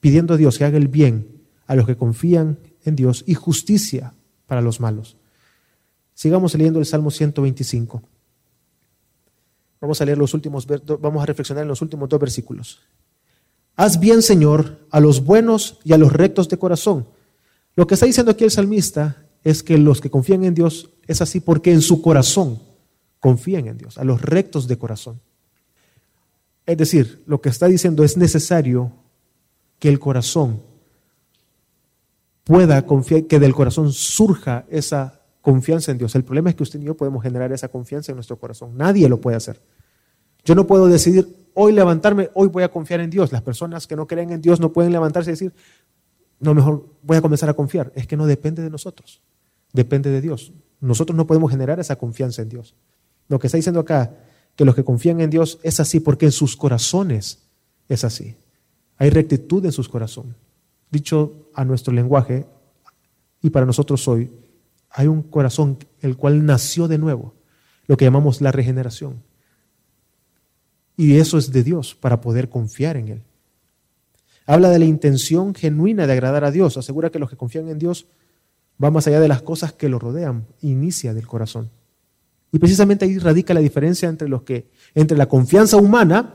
pidiendo 0.00 0.34
a 0.34 0.36
Dios 0.36 0.56
que 0.56 0.64
haga 0.64 0.78
el 0.78 0.86
bien 0.86 1.42
a 1.66 1.74
los 1.74 1.84
que 1.84 1.96
confían 1.96 2.58
en 2.84 2.94
Dios 2.94 3.24
y 3.26 3.34
justicia 3.34 4.14
para 4.46 4.62
los 4.62 4.78
malos. 4.78 5.16
Sigamos 6.14 6.54
leyendo 6.54 6.78
el 6.78 6.86
Salmo 6.86 7.10
125. 7.10 8.02
Vamos 9.80 10.00
a 10.00 10.04
leer 10.04 10.16
los 10.16 10.32
últimos, 10.32 10.64
vamos 11.00 11.22
a 11.22 11.26
reflexionar 11.26 11.62
en 11.62 11.68
los 11.68 11.82
últimos 11.82 12.08
dos 12.08 12.20
versículos. 12.20 12.78
Haz 13.74 13.98
bien, 13.98 14.22
Señor, 14.22 14.86
a 14.90 15.00
los 15.00 15.24
buenos 15.24 15.80
y 15.82 15.92
a 15.92 15.98
los 15.98 16.12
rectos 16.12 16.48
de 16.48 16.56
corazón. 16.56 17.08
Lo 17.74 17.88
que 17.88 17.94
está 17.94 18.06
diciendo 18.06 18.30
aquí 18.30 18.44
el 18.44 18.52
salmista 18.52 19.26
es 19.42 19.64
que 19.64 19.76
los 19.76 20.00
que 20.00 20.08
confían 20.08 20.44
en 20.44 20.54
Dios 20.54 20.90
es 21.08 21.20
así 21.20 21.40
porque 21.40 21.72
en 21.72 21.82
su 21.82 22.00
corazón 22.00 22.62
confían 23.18 23.66
en 23.66 23.76
Dios, 23.76 23.98
a 23.98 24.04
los 24.04 24.22
rectos 24.22 24.68
de 24.68 24.78
corazón. 24.78 25.20
Es 26.66 26.76
decir, 26.76 27.22
lo 27.26 27.40
que 27.40 27.48
está 27.48 27.68
diciendo 27.68 28.02
es 28.04 28.16
necesario 28.16 28.92
que 29.78 29.88
el 29.88 29.98
corazón 29.98 30.60
pueda 32.44 32.84
confiar, 32.84 33.24
que 33.24 33.38
del 33.38 33.54
corazón 33.54 33.92
surja 33.92 34.64
esa 34.68 35.22
confianza 35.42 35.92
en 35.92 35.98
Dios. 35.98 36.14
El 36.16 36.24
problema 36.24 36.50
es 36.50 36.56
que 36.56 36.64
usted 36.64 36.80
y 36.80 36.84
yo 36.84 36.96
podemos 36.96 37.22
generar 37.22 37.52
esa 37.52 37.68
confianza 37.68 38.10
en 38.10 38.16
nuestro 38.16 38.38
corazón. 38.38 38.76
Nadie 38.76 39.08
lo 39.08 39.20
puede 39.20 39.36
hacer. 39.36 39.60
Yo 40.44 40.54
no 40.54 40.66
puedo 40.66 40.86
decidir 40.86 41.50
hoy 41.54 41.72
levantarme, 41.72 42.30
hoy 42.34 42.48
voy 42.48 42.62
a 42.62 42.70
confiar 42.70 43.00
en 43.00 43.10
Dios. 43.10 43.32
Las 43.32 43.42
personas 43.42 43.86
que 43.86 43.96
no 43.96 44.06
creen 44.06 44.30
en 44.30 44.40
Dios 44.40 44.60
no 44.60 44.72
pueden 44.72 44.92
levantarse 44.92 45.30
y 45.30 45.32
decir, 45.32 45.52
no, 46.38 46.54
mejor 46.54 46.86
voy 47.02 47.16
a 47.16 47.22
comenzar 47.22 47.48
a 47.48 47.54
confiar. 47.54 47.92
Es 47.94 48.06
que 48.06 48.16
no 48.16 48.26
depende 48.26 48.62
de 48.62 48.70
nosotros, 48.70 49.22
depende 49.72 50.10
de 50.10 50.20
Dios. 50.20 50.52
Nosotros 50.80 51.16
no 51.16 51.26
podemos 51.26 51.50
generar 51.50 51.80
esa 51.80 51.96
confianza 51.96 52.42
en 52.42 52.48
Dios. 52.48 52.74
Lo 53.28 53.38
que 53.38 53.46
está 53.48 53.56
diciendo 53.56 53.80
acá, 53.80 54.14
que 54.56 54.64
los 54.64 54.74
que 54.74 54.84
confían 54.84 55.20
en 55.20 55.30
Dios 55.30 55.58
es 55.62 55.78
así 55.80 56.00
porque 56.00 56.26
en 56.26 56.32
sus 56.32 56.56
corazones 56.56 57.42
es 57.88 58.04
así. 58.04 58.34
Hay 58.96 59.10
rectitud 59.10 59.64
en 59.64 59.72
sus 59.72 59.88
corazones. 59.88 60.34
Dicho 60.90 61.50
a 61.54 61.64
nuestro 61.64 61.92
lenguaje, 61.92 62.46
y 63.42 63.50
para 63.50 63.66
nosotros 63.66 64.08
hoy, 64.08 64.30
hay 64.90 65.06
un 65.06 65.22
corazón 65.22 65.78
el 66.00 66.16
cual 66.16 66.46
nació 66.46 66.88
de 66.88 66.98
nuevo, 66.98 67.34
lo 67.86 67.96
que 67.96 68.06
llamamos 68.06 68.40
la 68.40 68.50
regeneración. 68.50 69.22
Y 70.96 71.16
eso 71.18 71.36
es 71.36 71.52
de 71.52 71.62
Dios 71.62 71.94
para 71.94 72.22
poder 72.22 72.48
confiar 72.48 72.96
en 72.96 73.08
Él. 73.08 73.22
Habla 74.46 74.70
de 74.70 74.78
la 74.78 74.84
intención 74.86 75.54
genuina 75.54 76.06
de 76.06 76.12
agradar 76.12 76.44
a 76.44 76.50
Dios. 76.50 76.76
Asegura 76.76 77.10
que 77.10 77.18
los 77.18 77.28
que 77.28 77.36
confían 77.36 77.68
en 77.68 77.78
Dios 77.78 78.06
van 78.78 78.92
más 78.92 79.06
allá 79.06 79.20
de 79.20 79.28
las 79.28 79.42
cosas 79.42 79.72
que 79.72 79.88
lo 79.88 79.98
rodean. 79.98 80.46
Inicia 80.62 81.12
del 81.12 81.26
corazón. 81.26 81.70
Y 82.52 82.58
precisamente 82.58 83.04
ahí 83.04 83.18
radica 83.18 83.54
la 83.54 83.60
diferencia 83.60 84.08
entre, 84.08 84.28
los 84.28 84.42
que, 84.42 84.70
entre 84.94 85.16
la 85.16 85.26
confianza 85.26 85.76
humana 85.76 86.34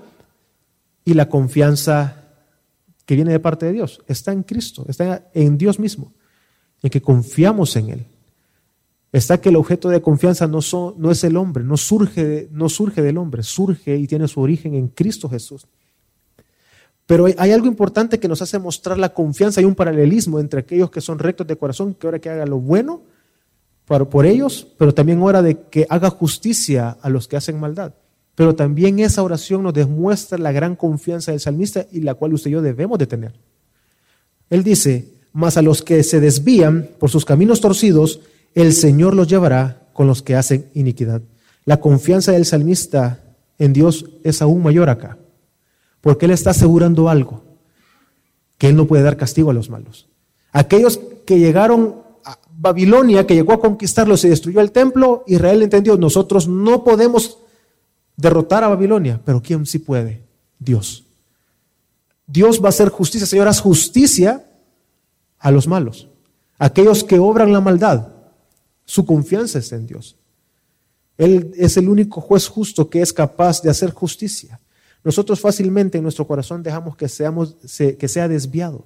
y 1.06 1.13
la 1.13 1.30
confianza 1.30 2.21
que 3.06 3.15
viene 3.15 3.32
de 3.32 3.39
parte 3.39 3.65
de 3.65 3.74
Dios. 3.74 4.02
Está 4.08 4.32
en 4.32 4.43
Cristo, 4.43 4.86
está 4.88 5.30
en 5.34 5.58
Dios 5.58 5.80
mismo, 5.80 6.13
en 6.82 6.89
que 6.89 7.02
confiamos 7.02 7.76
en 7.76 7.89
Él. 7.89 8.08
Está 9.12 9.41
que 9.41 9.50
el 9.50 9.58
objeto 9.58 9.89
de 9.89 10.02
confianza 10.02 10.47
no, 10.47 10.60
es 11.12 11.24
el 11.24 11.36
hombre, 11.36 11.63
no 11.63 11.76
surge, 11.76 12.47
no 12.52 12.69
surge 12.69 13.02
del 13.02 13.17
hombre, 13.17 13.43
surge 13.43 13.97
y 13.97 14.08
tiene 14.08 14.28
su 14.28 14.39
origen 14.39 14.74
en 14.74 14.88
Cristo 14.88 15.28
Jesús. 15.28 15.67
Pero 17.06 17.26
hay 17.26 17.52
algo 17.52 17.67
importante 17.67 18.19
que 18.19 18.30
nos 18.30 18.41
hace 18.41 18.58
mostrar 18.58 18.97
la 18.97 19.13
confianza 19.13 19.60
y 19.60 19.65
un 19.65 19.76
paralelismo 19.76 20.39
entre 20.39 20.62
aquellos 20.62 20.89
que 20.91 21.02
son 21.02 21.19
rectos 21.19 21.45
de 21.45 21.58
corazón, 21.58 21.93
que 21.93 22.08
ahora 22.08 22.19
que 22.19 22.30
haga 22.30 22.45
lo 22.45 22.60
bueno 22.60 23.02
por, 23.99 24.25
ellos, 24.25 24.67
pero 24.77 24.93
también 24.93 25.21
hora 25.21 25.41
de 25.41 25.60
que 25.69 25.86
haga 25.89 26.10
justicia 26.10 26.97
a 27.01 27.10
los 27.10 27.27
que 27.27 27.36
hacen 27.36 27.60
maldad. 27.60 27.93
Pero 28.36 28.56
también 28.56 28.99
esa 28.99 29.21
oración 29.21 29.63
nos 29.63 29.73
demuestra 29.73 30.38
la 30.38 30.54
gran 30.54 30.77
confianza 30.77 31.32
del 31.32 31.41
salmista 31.41 31.86
y 31.91 31.99
la 31.99 32.13
cual 32.13 32.34
usted 32.34 32.49
y 32.49 32.54
yo 32.54 32.62
debemos 32.62 32.97
de 32.97 33.08
tener. 33.08 33.34
Él 34.49 34.63
dice, 34.63 35.10
mas 35.34 35.58
a 35.58 35.62
los 35.62 35.82
que 35.82 36.04
se 36.04 36.21
desvían 36.21 36.89
por 36.99 37.10
sus 37.10 37.25
caminos 37.25 37.60
torcidos, 37.60 38.21
el 38.56 38.71
Señor 38.71 39.13
los 39.13 39.27
llevará 39.27 39.89
con 39.91 40.08
los 40.08 40.21
que 40.21 40.36
hacen 40.36 40.69
iniquidad. 40.73 41.21
La 41.65 41.82
confianza 41.82 42.32
del 42.32 42.45
salmista 42.45 43.19
en 43.60 43.73
Dios 43.73 44.06
es 44.23 44.41
aún 44.41 44.63
mayor 44.63 44.89
acá. 44.89 45.17
Porque 45.99 46.25
Él 46.25 46.32
está 46.32 46.51
asegurando 46.51 47.10
algo, 47.10 47.43
que 48.58 48.69
Él 48.69 48.75
no 48.77 48.88
puede 48.88 49.04
dar 49.04 49.17
castigo 49.17 49.51
a 49.51 49.54
los 49.54 49.69
malos. 49.69 50.08
Aquellos 50.54 50.99
que 51.25 51.39
llegaron 51.39 52.01
Babilonia, 52.62 53.26
que 53.26 53.34
llegó 53.34 53.54
a 53.54 53.60
conquistarlos 53.60 54.24
y 54.24 54.30
destruyó 54.30 54.62
el 54.62 54.71
templo, 54.71 55.24
Israel 55.26 55.63
entendió, 55.63 55.97
nosotros 55.97 56.47
no 56.47 56.84
podemos 56.84 57.39
derrotar 58.15 58.63
a 58.63 58.67
Babilonia, 58.67 59.19
pero 59.26 59.41
¿quién 59.41 59.65
sí 59.65 59.80
puede? 59.80 60.21
Dios. 60.60 61.06
Dios 62.28 62.62
va 62.62 62.67
a 62.67 62.69
hacer 62.69 62.89
justicia, 62.89 63.26
Señor, 63.26 63.47
haz 63.47 63.62
justicia 63.62 64.45
a 65.39 65.50
los 65.50 65.67
malos, 65.67 66.08
aquellos 66.60 67.04
que 67.04 67.17
obran 67.17 67.52
la 67.52 67.62
maldad. 67.62 68.10
Su 68.86 69.08
confianza 69.08 69.58
está 69.58 69.76
en 69.76 69.88
Dios. 69.88 70.17
Él 71.17 71.52
es 71.56 71.78
el 71.78 71.89
único 71.89 72.21
juez 72.21 72.47
justo 72.47 72.91
que 72.91 73.02
es 73.02 73.12
capaz 73.12 73.63
de 73.63 73.71
hacer 73.71 73.89
justicia. 73.89 74.60
Nosotros 75.04 75.39
fácilmente 75.39 75.97
en 75.97 76.04
nuestro 76.04 76.28
corazón 76.28 76.62
dejamos 76.62 76.95
que, 76.95 77.10
seamos, 77.10 77.56
que 77.97 78.08
sea 78.08 78.28
desviado 78.28 78.86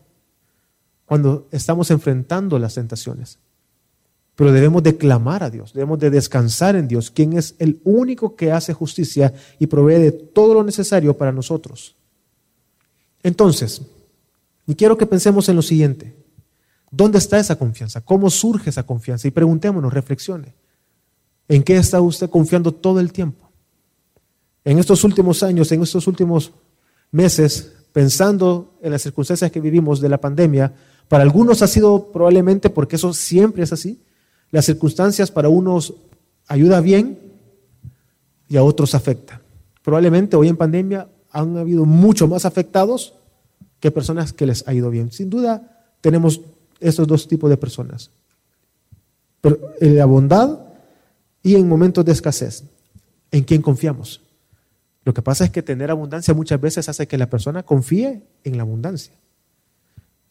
cuando 1.06 1.50
estamos 1.52 1.92
enfrentando 1.92 2.58
las 2.58 2.76
tentaciones. 2.76 3.38
Pero 4.36 4.52
debemos 4.52 4.84
de 4.84 4.98
clamar 4.98 5.44
a 5.44 5.50
Dios, 5.50 5.74
debemos 5.74 6.00
de 6.00 6.10
descansar 6.10 6.76
en 6.76 6.88
Dios, 6.88 7.10
quien 7.10 7.38
es 7.38 7.56
el 7.58 7.80
único 7.84 8.36
que 8.36 8.52
hace 8.52 8.74
justicia 8.74 9.34
y 9.60 9.68
provee 9.68 10.00
de 10.00 10.12
todo 10.12 10.54
lo 10.54 10.64
necesario 10.64 11.18
para 11.18 11.32
nosotros. 11.32 11.96
Entonces, 13.24 13.82
y 14.68 14.76
quiero 14.76 14.98
que 14.98 15.06
pensemos 15.06 15.48
en 15.48 15.56
lo 15.56 15.62
siguiente. 15.62 16.16
¿Dónde 16.92 17.18
está 17.18 17.40
esa 17.40 17.58
confianza? 17.58 18.02
¿Cómo 18.02 18.30
surge 18.30 18.70
esa 18.70 18.84
confianza? 18.84 19.28
Y 19.28 19.32
preguntémonos, 19.32 19.94
reflexione. 19.94 20.54
¿En 21.48 21.64
qué 21.64 21.78
está 21.78 22.02
usted 22.02 22.30
confiando 22.30 22.72
todo 22.72 23.00
el 23.00 23.12
tiempo? 23.12 23.46
en 24.66 24.80
estos 24.80 25.04
últimos 25.04 25.44
años, 25.44 25.72
en 25.72 25.84
estos 25.84 26.08
últimos 26.08 26.52
meses, 27.12 27.72
pensando 27.94 28.74
en 28.82 28.92
las 28.92 29.04
circunstancias 29.04 29.52
que 29.52 29.62
vivimos 29.62 30.02
de 30.02 30.10
la 30.10 30.20
pandemia, 30.20 30.74
para 31.08 31.24
algunos 31.24 31.62
ha 31.62 31.68
sido 31.68 32.12
probablemente, 32.12 32.72
porque 32.72 32.96
eso 32.96 33.14
siempre 33.14 33.64
es 33.64 33.72
así, 33.72 34.02
las 34.56 34.64
circunstancias 34.64 35.32
para 35.32 35.50
unos 35.50 35.96
ayuda 36.48 36.80
bien 36.80 37.20
y 38.48 38.56
a 38.56 38.64
otros 38.64 38.96
afecta. 38.96 39.42
Probablemente 39.84 40.38
hoy 40.38 40.48
en 40.48 40.56
pandemia 40.56 41.10
han 41.30 41.58
habido 41.58 41.84
mucho 41.84 42.26
más 42.30 42.46
afectados 42.46 43.16
que 43.82 43.92
personas 43.92 44.32
que 44.32 44.46
les 44.46 44.66
ha 44.66 44.74
ido 44.74 44.90
bien. 44.90 45.12
Sin 45.12 45.30
duda 45.30 45.90
tenemos 46.00 46.40
estos 46.80 47.06
dos 47.06 47.28
tipos 47.28 47.50
de 47.50 47.58
personas. 47.58 48.12
En 49.82 49.98
la 49.98 50.06
bondad 50.06 50.58
y 51.44 51.56
en 51.56 51.68
momentos 51.68 52.06
de 52.06 52.14
escasez. 52.14 52.64
¿En 53.32 53.44
quién 53.44 53.62
confiamos? 53.62 54.22
Lo 55.04 55.14
que 55.14 55.22
pasa 55.22 55.44
es 55.44 55.50
que 55.50 55.64
tener 55.64 55.92
abundancia 55.92 56.34
muchas 56.34 56.62
veces 56.62 56.88
hace 56.88 57.10
que 57.10 57.18
la 57.18 57.30
persona 57.30 57.64
confíe 57.64 58.24
en 58.46 58.56
la 58.56 58.64
abundancia. 58.64 59.16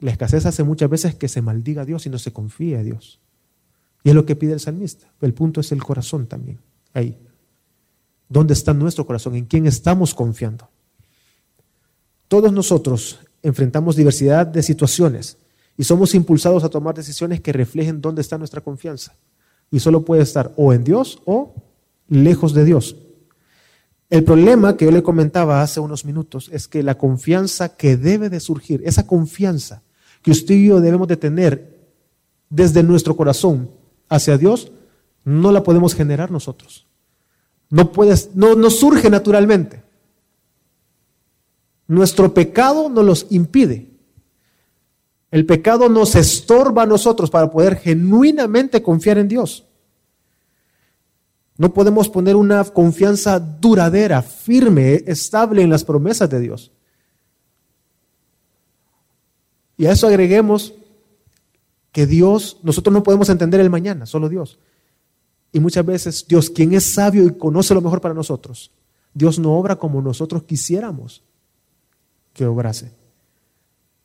La 0.01 0.13
escasez 0.13 0.47
hace 0.47 0.63
muchas 0.65 0.89
veces 0.89 1.15
que 1.15 1.29
se 1.29 1.43
maldiga 1.43 1.83
a 1.83 1.85
Dios 1.85 2.07
y 2.07 2.09
no 2.09 2.19
se 2.19 2.33
confíe 2.33 2.79
a 2.79 2.83
Dios. 2.83 3.21
Y 4.05 4.11
es 4.11 4.15
lo 4.15 4.27
que 4.27 4.37
pide 4.37 4.53
el 4.53 4.61
salmista. 4.61 5.11
El 5.23 5.33
punto 5.33 5.61
es 5.63 5.73
el 5.73 5.83
corazón 5.83 6.27
también. 6.27 6.61
Ahí. 6.93 7.19
¿Dónde 8.29 8.53
está 8.53 8.75
nuestro 8.75 9.07
corazón? 9.07 9.35
¿En 9.35 9.47
quién 9.47 9.67
estamos 9.67 10.15
confiando? 10.15 10.69
Todos 12.29 12.53
nosotros 12.53 13.21
enfrentamos 13.43 13.97
diversidad 13.97 14.47
de 14.47 14.63
situaciones 14.63 15.39
y 15.77 15.85
somos 15.85 16.15
impulsados 16.15 16.65
a 16.65 16.69
tomar 16.69 16.95
decisiones 16.95 17.41
que 17.41 17.53
reflejen 17.53 18.01
dónde 18.01 18.21
está 18.21 18.37
nuestra 18.39 18.61
confianza. 18.61 19.15
Y 19.71 19.81
solo 19.81 20.05
puede 20.05 20.23
estar 20.23 20.53
o 20.57 20.73
en 20.73 20.85
Dios 20.85 21.21
o 21.25 21.55
lejos 22.09 22.53
de 22.53 22.65
Dios. 22.65 22.97
El 24.11 24.23
problema 24.25 24.77
que 24.77 24.85
yo 24.85 24.91
le 24.91 25.03
comentaba 25.03 25.63
hace 25.63 25.81
unos 25.81 26.05
minutos 26.05 26.51
es 26.53 26.69
que 26.69 26.83
la 26.83 26.99
confianza 26.99 27.77
que 27.77 27.97
debe 27.97 28.29
de 28.29 28.41
surgir, 28.41 28.83
esa 28.85 29.07
confianza 29.07 29.83
que 30.23 30.31
usted 30.31 30.55
y 30.55 30.69
yo 30.69 30.81
debemos 30.81 31.09
de 31.09 31.17
tener 31.17 31.89
desde 32.51 32.83
nuestro 32.83 33.17
corazón 33.17 33.71
hacia 34.09 34.39
Dios, 34.39 34.73
no 35.25 35.53
la 35.53 35.63
podemos 35.63 35.95
generar 35.95 36.31
nosotros. 36.31 36.87
No, 37.71 37.93
puedes, 37.93 38.35
no, 38.35 38.55
no 38.55 38.71
surge 38.71 39.11
naturalmente. 39.11 39.83
Nuestro 41.87 42.33
pecado 42.33 42.89
nos 42.89 43.05
los 43.05 43.27
impide. 43.31 43.91
El 45.31 45.47
pecado 45.47 45.89
nos 45.89 46.15
estorba 46.15 46.83
a 46.83 46.87
nosotros 46.87 47.31
para 47.31 47.51
poder 47.51 47.77
genuinamente 47.77 48.83
confiar 48.83 49.19
en 49.19 49.29
Dios. 49.29 49.67
No 51.57 51.73
podemos 51.73 52.09
poner 52.09 52.37
una 52.37 52.65
confianza 52.65 53.39
duradera, 53.39 54.23
firme, 54.23 55.03
estable 55.07 55.63
en 55.63 55.71
las 55.71 55.85
promesas 55.85 56.29
de 56.31 56.41
Dios. 56.41 56.73
Y 59.77 59.87
a 59.87 59.93
eso 59.93 60.07
agreguemos 60.07 60.75
que 61.95 62.09
Dios, 62.09 62.59
nosotros 62.65 62.93
no 62.93 63.05
podemos 63.05 63.29
entender 63.29 63.61
el 63.61 63.71
mañana, 63.71 64.05
solo 64.05 64.29
Dios. 64.29 64.59
Y 65.53 65.61
muchas 65.61 65.87
veces 65.87 66.27
Dios, 66.27 66.51
quien 66.51 66.75
es 66.75 66.83
sabio 66.93 67.25
y 67.25 67.39
conoce 67.39 67.73
lo 67.73 67.81
mejor 67.81 68.01
para 68.01 68.13
nosotros, 68.13 68.73
Dios 69.15 69.39
no 69.39 69.57
obra 69.57 69.77
como 69.77 70.03
nosotros 70.03 70.43
quisiéramos 70.43 71.23
que 72.33 72.47
obrase. 72.47 72.91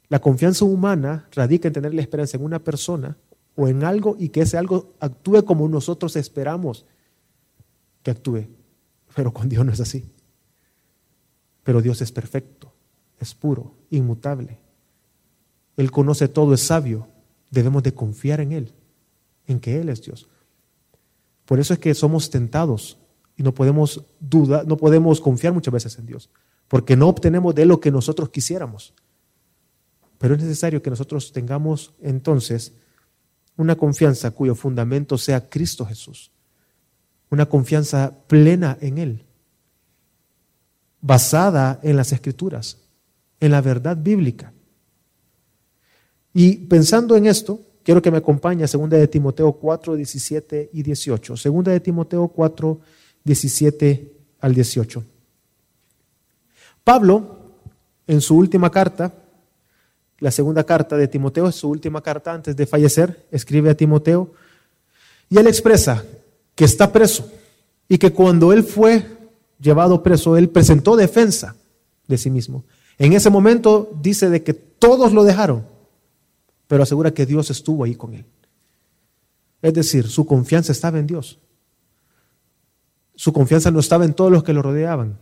La 0.08 0.20
confianza 0.20 0.66
humana 0.66 1.28
radica 1.32 1.68
en 1.68 1.74
tener 1.74 1.96
la 1.96 2.02
esperanza 2.02 2.38
en 2.38 2.44
una 2.44 2.60
persona 2.60 3.18
o 3.56 3.68
en 3.68 3.84
algo 3.84 4.16
y 4.20 4.30
que 4.30 4.42
ese 4.42 4.60
algo 4.60 4.94
actúe 5.00 5.44
como 5.44 5.68
nosotros 5.68 6.16
esperamos 6.16 6.86
que 8.04 8.12
actúe. 8.12 8.46
Pero 9.16 9.34
con 9.34 9.50
Dios 9.50 9.66
no 9.66 9.72
es 9.72 9.80
así. 9.80 10.06
Pero 11.64 11.82
Dios 11.82 12.04
es 12.04 12.12
perfecto, 12.12 12.72
es 13.20 13.34
puro, 13.34 13.74
inmutable. 13.90 14.60
Él 15.76 15.90
conoce 15.90 16.28
todo, 16.28 16.54
es 16.54 16.62
sabio. 16.62 17.08
Debemos 17.52 17.84
de 17.84 17.94
confiar 17.94 18.42
en 18.42 18.52
Él, 18.52 18.74
en 19.48 19.60
que 19.60 19.80
Él 19.80 19.90
es 19.90 20.02
Dios. 20.02 20.28
Por 21.46 21.60
eso 21.60 21.74
es 21.74 21.80
que 21.80 21.94
somos 21.96 22.30
tentados 22.30 22.98
y 23.36 23.44
no 23.44 23.54
podemos 23.54 24.06
dudar, 24.20 24.68
no 24.68 24.78
podemos 24.78 25.20
confiar 25.20 25.54
muchas 25.54 25.74
veces 25.74 25.98
en 25.98 26.06
Dios, 26.06 26.30
porque 26.68 26.96
no 26.96 27.08
obtenemos 27.08 27.56
de 27.56 27.64
Él 27.64 27.70
lo 27.70 27.80
que 27.80 27.92
nosotros 27.92 28.30
quisiéramos. 28.30 28.94
Pero 30.20 30.36
es 30.36 30.44
necesario 30.44 30.82
que 30.82 30.90
nosotros 30.90 31.32
tengamos 31.32 31.94
entonces 32.02 32.74
una 33.56 33.76
confianza 33.76 34.32
cuyo 34.32 34.56
fundamento 34.56 35.18
sea 35.18 35.50
Cristo 35.50 35.86
Jesús, 35.86 36.32
una 37.30 37.48
confianza 37.48 38.14
plena 38.28 38.78
en 38.82 38.98
Él, 38.98 39.26
basada 41.02 41.80
en 41.82 41.96
las 41.98 42.12
Escrituras, 42.12 42.78
en 43.40 43.52
la 43.52 43.62
verdad 43.62 43.98
bíblica. 43.98 44.54
Y 46.34 46.58
pensando 46.58 47.16
en 47.16 47.26
esto, 47.26 47.60
quiero 47.84 48.02
que 48.02 48.12
me 48.12 48.18
acompañe 48.18 48.64
a 48.64 48.68
2 48.68 48.90
de 48.90 49.08
Timoteo 49.08 49.54
4, 49.54 49.96
17 49.96 50.70
y 50.74 50.84
18. 50.84 51.34
2 51.44 51.64
de 51.64 51.80
Timoteo 51.80 52.28
4, 52.28 52.80
17 53.24 54.12
al 54.42 54.54
18. 54.54 55.04
Pablo, 56.84 57.38
en 58.08 58.22
su 58.22 58.36
última 58.36 58.72
carta, 58.72 59.14
la 60.20 60.32
segunda 60.32 60.64
carta 60.64 60.98
de 60.98 61.08
Timoteo 61.08 61.48
es 61.48 61.56
su 61.56 61.70
última 61.70 62.02
carta 62.02 62.34
antes 62.34 62.56
de 62.56 62.66
fallecer, 62.66 63.26
escribe 63.32 63.70
a 63.70 63.76
Timoteo, 63.76 64.34
y 65.30 65.38
él 65.38 65.48
expresa 65.48 66.04
que 66.56 66.66
está 66.66 66.92
preso 66.92 67.32
y 67.88 67.98
que 67.98 68.12
cuando 68.12 68.52
él 68.52 68.64
fue 68.64 69.06
llevado 69.60 70.04
preso, 70.04 70.38
él 70.38 70.50
presentó 70.50 70.96
defensa 70.96 71.56
de 72.08 72.18
sí 72.18 72.30
mismo. 72.30 72.64
En 72.98 73.14
ese 73.14 73.30
momento 73.30 73.92
dice 74.02 74.30
de 74.30 74.44
que 74.44 74.54
todos 74.54 75.14
lo 75.14 75.24
dejaron, 75.24 75.66
pero 76.70 76.84
asegura 76.84 77.14
que 77.14 77.26
Dios 77.26 77.50
estuvo 77.50 77.84
ahí 77.84 77.96
con 77.96 78.14
él. 78.14 78.24
Es 79.62 79.74
decir, 79.74 80.08
su 80.08 80.26
confianza 80.26 80.72
estaba 80.72 81.00
en 81.00 81.08
Dios. 81.08 81.38
Su 83.16 83.34
confianza 83.34 83.72
no 83.72 83.82
estaba 83.82 84.06
en 84.06 84.14
todos 84.14 84.32
los 84.32 84.44
que 84.46 84.54
lo 84.54 84.62
rodeaban, 84.62 85.18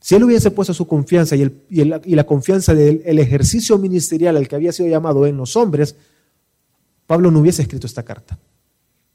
si 0.00 0.14
él 0.14 0.24
hubiese 0.24 0.50
puesto 0.50 0.72
su 0.72 0.86
confianza 0.86 1.36
y, 1.36 1.44
la 1.84 2.24
confianza 2.24 2.74
del 2.74 3.18
ejercicio 3.18 3.76
ministerial 3.76 4.36
al 4.36 4.48
que 4.48 4.56
había 4.56 4.72
sido 4.72 4.88
llamado 4.88 5.26
en 5.26 5.36
los 5.36 5.56
hombres, 5.56 5.94
Pablo 7.06 7.30
no 7.30 7.40
hubiese 7.40 7.62
escrito 7.62 7.86
esta 7.86 8.02
carta. 8.02 8.38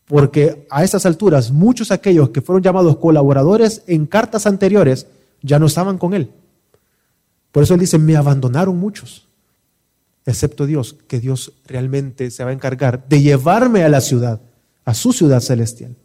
Porque 0.05 0.67
a 0.69 0.83
estas 0.83 1.07
alturas 1.07 1.51
muchos 1.51 1.89
aquellos 1.89 2.29
que 2.29 2.41
fueron 2.41 2.61
llamados 2.61 2.97
colaboradores 2.97 3.81
en 3.87 4.05
cartas 4.05 4.45
anteriores 4.45 5.07
ya 5.41 5.57
no 5.57 5.65
estaban 5.65 5.97
con 5.97 6.13
él. 6.13 6.29
Por 7.51 7.63
eso 7.63 7.73
él 7.73 7.79
dice, 7.79 7.97
me 7.97 8.15
abandonaron 8.15 8.77
muchos, 8.77 9.24
excepto 10.25 10.65
Dios, 10.65 10.95
que 11.07 11.19
Dios 11.19 11.53
realmente 11.67 12.31
se 12.31 12.43
va 12.43 12.49
a 12.49 12.53
encargar 12.53 13.07
de 13.07 13.21
llevarme 13.21 13.83
a 13.83 13.89
la 13.89 14.01
ciudad, 14.01 14.41
a 14.83 14.93
su 14.93 15.13
ciudad 15.13 15.39
celestial. 15.39 15.95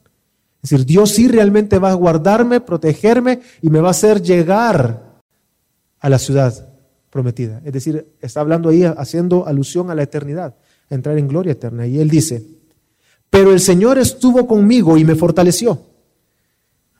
Es 0.63 0.71
decir, 0.71 0.85
Dios 0.85 1.11
sí 1.11 1.27
realmente 1.27 1.79
va 1.79 1.91
a 1.91 1.95
guardarme, 1.95 2.61
protegerme 2.61 3.41
y 3.63 3.71
me 3.71 3.81
va 3.81 3.89
a 3.89 3.93
hacer 3.93 4.23
llegar 4.23 5.23
a 5.99 6.09
la 6.09 6.19
ciudad 6.19 6.69
prometida. 7.09 7.63
Es 7.65 7.73
decir, 7.73 8.07
está 8.21 8.41
hablando 8.41 8.69
ahí 8.69 8.85
haciendo 8.85 9.47
alusión 9.47 9.91
a 9.91 9.95
la 9.95 10.03
eternidad, 10.03 10.55
a 10.91 10.95
entrar 10.95 11.17
en 11.17 11.29
gloria 11.29 11.53
eterna. 11.53 11.87
Y 11.87 11.99
él 11.99 12.11
dice, 12.11 12.45
pero 13.31 13.53
el 13.53 13.61
Señor 13.61 13.99
estuvo 13.99 14.47
conmigo 14.47 14.99
y 14.99 15.05
me 15.05 15.15
fortaleció, 15.15 15.87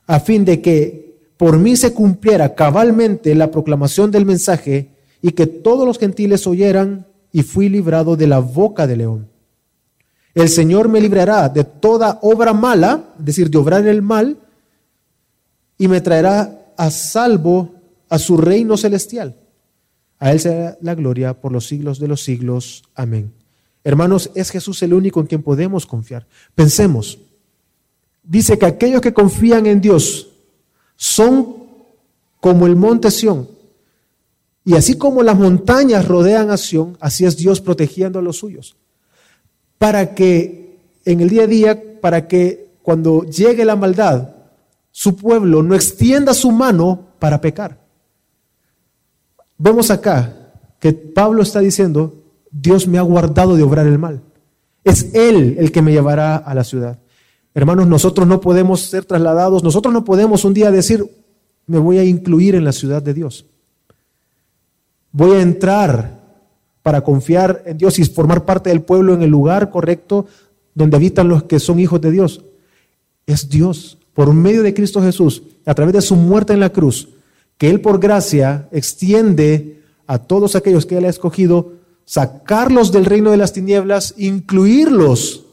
a 0.07 0.21
fin 0.21 0.45
de 0.45 0.63
que 0.63 1.19
por 1.37 1.59
mí 1.59 1.77
se 1.77 1.93
cumpliera 1.93 2.55
cabalmente 2.55 3.35
la 3.35 3.51
proclamación 3.51 4.11
del 4.11 4.27
mensaje 4.27 4.91
y 5.23 5.33
que 5.33 5.47
todos 5.47 5.87
los 5.87 5.99
gentiles 5.99 6.47
oyeran 6.47 7.07
y 7.33 7.43
fui 7.43 7.69
librado 7.69 8.17
de 8.17 8.27
la 8.27 8.39
boca 8.39 8.87
del 8.87 8.99
león. 8.99 9.29
El 10.35 10.49
Señor 10.49 10.89
me 10.89 11.01
librará 11.01 11.49
de 11.49 11.65
toda 11.65 12.19
obra 12.23 12.53
mala, 12.53 13.15
es 13.19 13.25
decir, 13.25 13.51
de 13.51 13.59
obrar 13.59 13.87
el 13.87 14.03
mal, 14.03 14.39
y 15.77 15.89
me 15.89 16.01
traerá 16.01 16.73
a 16.77 16.91
salvo 16.91 17.75
a 18.09 18.19
su 18.19 18.37
reino 18.37 18.77
celestial. 18.77 19.37
A 20.19 20.33
Él 20.33 20.41
será 20.41 20.77
la 20.83 20.95
gloria 20.95 21.35
por 21.35 21.53
los 21.53 21.67
siglos 21.67 21.99
de 21.99 22.09
los 22.09 22.23
siglos. 22.23 22.85
Amén. 22.95 23.33
Hermanos, 23.83 24.31
es 24.35 24.51
Jesús 24.51 24.83
el 24.83 24.93
único 24.93 25.21
en 25.21 25.27
quien 25.27 25.43
podemos 25.43 25.87
confiar. 25.87 26.27
Pensemos, 26.55 27.19
dice 28.23 28.59
que 28.59 28.67
aquellos 28.67 29.01
que 29.01 29.15
confían 29.15 29.67
en 29.67 29.81
Dios 29.81 30.29
son 30.97 31.57
como 32.41 32.67
el 32.67 32.77
monte 32.77 33.11
Sión. 33.11 33.49
Y 34.65 34.75
así 34.75 34.97
como 34.97 35.23
las 35.23 35.39
montañas 35.39 36.07
rodean 36.07 36.51
a 36.51 36.57
Sión, 36.57 36.97
así 37.01 37.25
es 37.25 37.37
Dios 37.37 37.61
protegiendo 37.61 38.19
a 38.19 38.23
los 38.23 38.39
suyos 38.39 38.77
para 39.81 40.15
que 40.15 40.77
en 41.07 41.21
el 41.21 41.31
día 41.31 41.45
a 41.45 41.47
día, 41.47 42.01
para 42.03 42.29
que 42.29 42.77
cuando 42.83 43.23
llegue 43.23 43.65
la 43.65 43.77
maldad, 43.77 44.29
su 44.91 45.17
pueblo 45.17 45.63
no 45.63 45.75
extienda 45.75 46.35
su 46.35 46.53
mano 46.53 47.07
para 47.19 47.41
pecar. 47.41 47.81
Vemos 49.57 49.91
acá 49.91 50.53
que 50.79 50.93
Pablo 50.93 51.43
está 51.43 51.61
diciendo, 51.61 52.13
Dios 52.51 52.87
me 52.87 52.99
ha 52.99 53.03
guardado 53.03 53.57
de 53.57 53.63
obrar 53.63 53.87
el 53.87 53.99
mal. 53.99 54.21
Es 54.85 55.15
Él 55.15 55.57
el 55.59 55.73
que 55.73 55.81
me 55.81 55.93
llevará 55.93 56.37
a 56.37 56.55
la 56.55 56.65
ciudad. 56.65 56.99
Hermanos, 57.55 57.87
nosotros 57.87 58.29
no 58.29 58.39
podemos 58.43 58.83
ser 58.83 59.07
trasladados, 59.07 59.65
nosotros 59.65 59.95
no 59.95 60.05
podemos 60.05 60.45
un 60.45 60.53
día 60.53 60.71
decir, 60.71 61.07
me 61.67 61.79
voy 61.79 61.97
a 61.97 62.05
incluir 62.05 62.55
en 62.55 62.65
la 62.65 62.73
ciudad 62.73 63.01
de 63.01 63.15
Dios. 63.15 63.47
Voy 65.13 65.33
a 65.33 65.43
entrar 65.43 66.21
para 66.83 67.03
confiar 67.03 67.63
en 67.67 67.79
Dios 67.79 67.99
y 67.99 68.05
formar 68.05 68.45
parte 68.45 68.71
del 68.71 68.83
pueblo 68.83 69.15
en 69.15 69.23
el 69.23 69.31
lugar 69.31 69.71
correcto 69.71 70.27
donde 70.75 70.97
habitan 70.97 71.29
los 71.29 71.45
que 71.45 71.59
son 71.59 71.81
hijos 71.81 72.01
de 72.01 72.11
Dios. 72.11 72.43
Es 73.27 73.49
Dios, 73.49 73.99
por 74.15 74.33
medio 74.33 74.63
de 74.63 74.75
Cristo 74.75 75.03
Jesús, 75.03 75.43
a 75.67 75.75
través 75.75 75.95
de 75.95 76.03
su 76.03 76.17
muerte 76.17 76.53
en 76.53 76.61
la 76.61 76.71
cruz, 76.71 77.09
que 77.59 77.69
Él 77.69 77.81
por 77.81 78.01
gracia 78.01 78.69
extiende 78.73 79.83
a 80.07 80.19
todos 80.19 80.57
aquellos 80.57 80.87
que 80.87 80.97
Él 80.97 81.05
ha 81.05 81.11
escogido, 81.11 81.75
sacarlos 82.05 82.93
del 82.93 83.05
reino 83.05 83.31
de 83.31 83.37
las 83.37 83.53
tinieblas, 83.53 84.15
incluirlos 84.17 85.45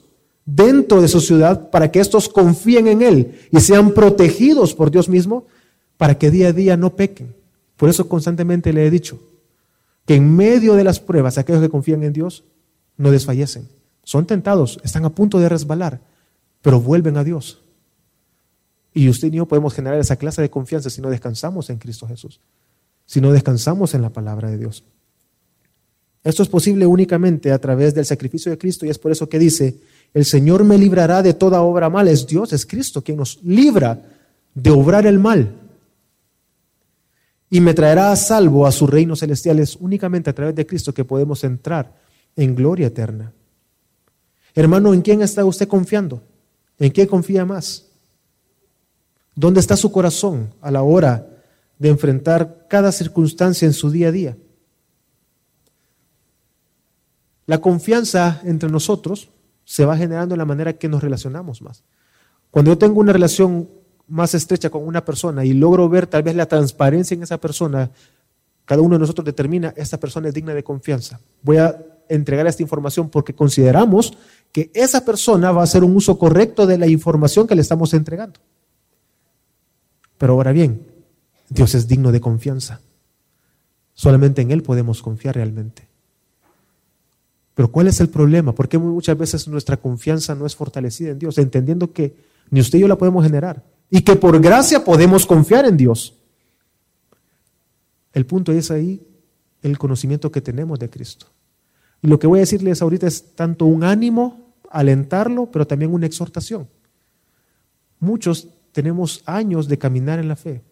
dentro 0.45 1.01
de 1.01 1.07
su 1.07 1.19
ciudad 1.19 1.69
para 1.69 1.91
que 1.91 1.99
estos 1.99 2.29
confíen 2.29 2.87
en 2.87 3.01
Él 3.01 3.39
y 3.51 3.59
sean 3.59 3.91
protegidos 3.91 4.73
por 4.73 4.89
Dios 4.91 5.09
mismo 5.09 5.45
para 5.97 6.17
que 6.17 6.31
día 6.31 6.49
a 6.49 6.53
día 6.53 6.77
no 6.77 6.95
pequen. 6.95 7.35
Por 7.75 7.89
eso 7.89 8.07
constantemente 8.07 8.71
le 8.71 8.87
he 8.87 8.89
dicho, 8.89 9.19
que 10.07 10.15
en 10.15 10.35
medio 10.35 10.75
de 10.75 10.85
las 10.85 11.01
pruebas, 11.01 11.37
aquellos 11.37 11.61
que 11.61 11.69
confían 11.69 12.01
en 12.01 12.13
Dios 12.13 12.45
no 12.95 13.11
desfallecen. 13.11 13.67
Son 14.03 14.25
tentados, 14.25 14.79
están 14.81 15.03
a 15.03 15.09
punto 15.09 15.37
de 15.37 15.49
resbalar, 15.49 15.99
pero 16.61 16.79
vuelven 16.79 17.17
a 17.17 17.25
Dios. 17.25 17.61
Y 18.93 19.09
usted 19.09 19.27
y 19.27 19.35
yo 19.35 19.45
podemos 19.45 19.73
generar 19.73 19.99
esa 19.99 20.15
clase 20.15 20.41
de 20.41 20.49
confianza 20.49 20.89
si 20.89 21.01
no 21.01 21.09
descansamos 21.09 21.69
en 21.69 21.77
Cristo 21.77 22.07
Jesús, 22.07 22.39
si 23.05 23.19
no 23.19 23.33
descansamos 23.33 23.93
en 23.95 24.01
la 24.01 24.09
palabra 24.09 24.49
de 24.49 24.57
Dios. 24.57 24.85
Esto 26.23 26.41
es 26.41 26.47
posible 26.47 26.85
únicamente 26.85 27.51
a 27.51 27.59
través 27.59 27.93
del 27.93 28.05
sacrificio 28.05 28.49
de 28.49 28.57
Cristo 28.57 28.85
y 28.85 28.89
es 28.89 28.97
por 28.97 29.11
eso 29.11 29.27
que 29.27 29.39
dice, 29.39 29.75
el 30.13 30.23
Señor 30.23 30.63
me 30.63 30.77
librará 30.77 31.21
de 31.21 31.33
toda 31.33 31.61
obra 31.61 31.89
mala. 31.89 32.11
Es 32.11 32.25
Dios, 32.25 32.53
es 32.53 32.65
Cristo 32.65 33.03
quien 33.03 33.17
nos 33.17 33.43
libra 33.43 34.01
de 34.55 34.71
obrar 34.71 35.05
el 35.05 35.19
mal 35.19 35.66
y 37.49 37.61
me 37.61 37.73
traerá 37.73 38.11
a 38.11 38.15
salvo 38.15 38.67
a 38.67 38.71
su 38.71 38.87
reino 38.87 39.15
celestial. 39.15 39.59
Es 39.59 39.75
únicamente 39.75 40.29
a 40.29 40.33
través 40.33 40.55
de 40.55 40.65
Cristo 40.65 40.93
que 40.93 41.05
podemos 41.05 41.43
entrar 41.43 41.93
en 42.35 42.55
gloria 42.55 42.87
eterna. 42.87 43.33
Hermano, 44.53 44.93
¿en 44.93 45.01
quién 45.01 45.21
está 45.21 45.45
usted 45.45 45.67
confiando? 45.67 46.23
¿En 46.79 46.91
qué 46.91 47.07
confía 47.07 47.45
más? 47.45 47.85
¿Dónde 49.35 49.59
está 49.59 49.77
su 49.77 49.91
corazón 49.91 50.53
a 50.61 50.71
la 50.71 50.81
hora 50.81 51.27
de 51.77 51.89
enfrentar 51.89 52.65
cada 52.67 52.91
circunstancia 52.91 53.65
en 53.65 53.73
su 53.73 53.91
día 53.91 54.07
a 54.07 54.11
día? 54.11 54.37
La 57.45 57.59
confianza 57.59 58.41
entre 58.43 58.69
nosotros 58.69 59.29
se 59.63 59.85
va 59.85 59.95
generando 59.95 60.35
en 60.35 60.39
la 60.39 60.45
manera 60.45 60.73
que 60.73 60.89
nos 60.89 61.01
relacionamos 61.01 61.61
más. 61.61 61.83
Cuando 62.51 62.71
yo 62.71 62.77
tengo 62.77 62.99
una 62.99 63.13
relación 63.13 63.69
más 64.07 64.33
estrecha 64.33 64.69
con 64.69 64.85
una 64.85 65.03
persona 65.03 65.43
y 65.43 65.53
logro 65.53 65.89
ver 65.89 66.07
tal 66.07 66.23
vez 66.23 66.35
la 66.35 66.45
transparencia 66.45 67.15
en 67.15 67.23
esa 67.23 67.37
persona, 67.37 67.91
cada 68.65 68.81
uno 68.81 68.95
de 68.95 68.99
nosotros 68.99 69.25
determina, 69.25 69.73
esta 69.75 69.99
persona 69.99 70.29
es 70.29 70.33
digna 70.33 70.53
de 70.53 70.63
confianza. 70.63 71.19
Voy 71.41 71.57
a 71.57 71.77
entregar 72.09 72.47
esta 72.47 72.63
información 72.63 73.09
porque 73.09 73.33
consideramos 73.33 74.17
que 74.51 74.71
esa 74.73 75.03
persona 75.03 75.51
va 75.51 75.61
a 75.61 75.65
hacer 75.65 75.83
un 75.83 75.95
uso 75.95 76.17
correcto 76.17 76.65
de 76.65 76.77
la 76.77 76.87
información 76.87 77.47
que 77.47 77.55
le 77.55 77.61
estamos 77.61 77.93
entregando. 77.93 78.39
Pero 80.17 80.33
ahora 80.33 80.51
bien, 80.51 80.87
Dios 81.49 81.75
es 81.75 81.87
digno 81.87 82.11
de 82.11 82.21
confianza. 82.21 82.81
Solamente 83.93 84.41
en 84.41 84.51
Él 84.51 84.63
podemos 84.63 85.01
confiar 85.01 85.35
realmente. 85.35 85.87
Pero 87.55 87.71
¿cuál 87.71 87.87
es 87.87 87.99
el 87.99 88.09
problema? 88.09 88.53
Porque 88.53 88.77
muchas 88.77 89.17
veces 89.17 89.47
nuestra 89.47 89.77
confianza 89.77 90.35
no 90.35 90.45
es 90.45 90.55
fortalecida 90.55 91.09
en 91.09 91.19
Dios, 91.19 91.37
entendiendo 91.39 91.91
que 91.91 92.15
ni 92.51 92.61
usted 92.61 92.77
y 92.77 92.81
yo 92.81 92.87
la 92.87 92.97
podemos 92.97 93.23
generar 93.23 93.63
y 93.89 94.01
que 94.01 94.15
por 94.15 94.39
gracia 94.41 94.83
podemos 94.83 95.25
confiar 95.25 95.65
en 95.65 95.77
Dios. 95.77 96.15
El 98.13 98.25
punto 98.25 98.51
es 98.51 98.71
ahí 98.71 99.05
el 99.61 99.77
conocimiento 99.77 100.31
que 100.31 100.41
tenemos 100.41 100.79
de 100.79 100.89
Cristo. 100.89 101.27
Y 102.01 102.07
lo 102.07 102.19
que 102.19 102.27
voy 102.27 102.39
a 102.39 102.41
decirles 102.41 102.81
ahorita 102.81 103.07
es 103.07 103.35
tanto 103.35 103.65
un 103.65 103.83
ánimo, 103.83 104.55
alentarlo, 104.69 105.49
pero 105.51 105.65
también 105.65 105.93
una 105.93 106.05
exhortación. 106.05 106.67
Muchos 107.99 108.49
tenemos 108.71 109.23
años 109.25 109.67
de 109.67 109.77
caminar 109.77 110.19
en 110.19 110.27
la 110.27 110.35
fe. 110.35 110.63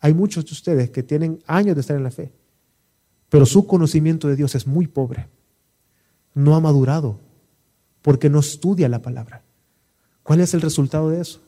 Hay 0.00 0.14
muchos 0.14 0.44
de 0.44 0.52
ustedes 0.52 0.90
que 0.90 1.02
tienen 1.02 1.42
años 1.46 1.74
de 1.74 1.80
estar 1.80 1.96
en 1.96 2.02
la 2.02 2.10
fe, 2.10 2.32
pero 3.28 3.46
su 3.46 3.66
conocimiento 3.66 4.28
de 4.28 4.36
Dios 4.36 4.54
es 4.54 4.66
muy 4.66 4.86
pobre 4.86 5.28
no 6.36 6.54
ha 6.54 6.60
madurado 6.60 7.18
porque 8.02 8.28
no 8.28 8.38
estudia 8.38 8.88
la 8.88 9.00
palabra. 9.00 9.42
¿Cuál 10.22 10.40
es 10.40 10.52
el 10.52 10.60
resultado 10.60 11.08
de 11.10 11.22
eso? 11.22 11.40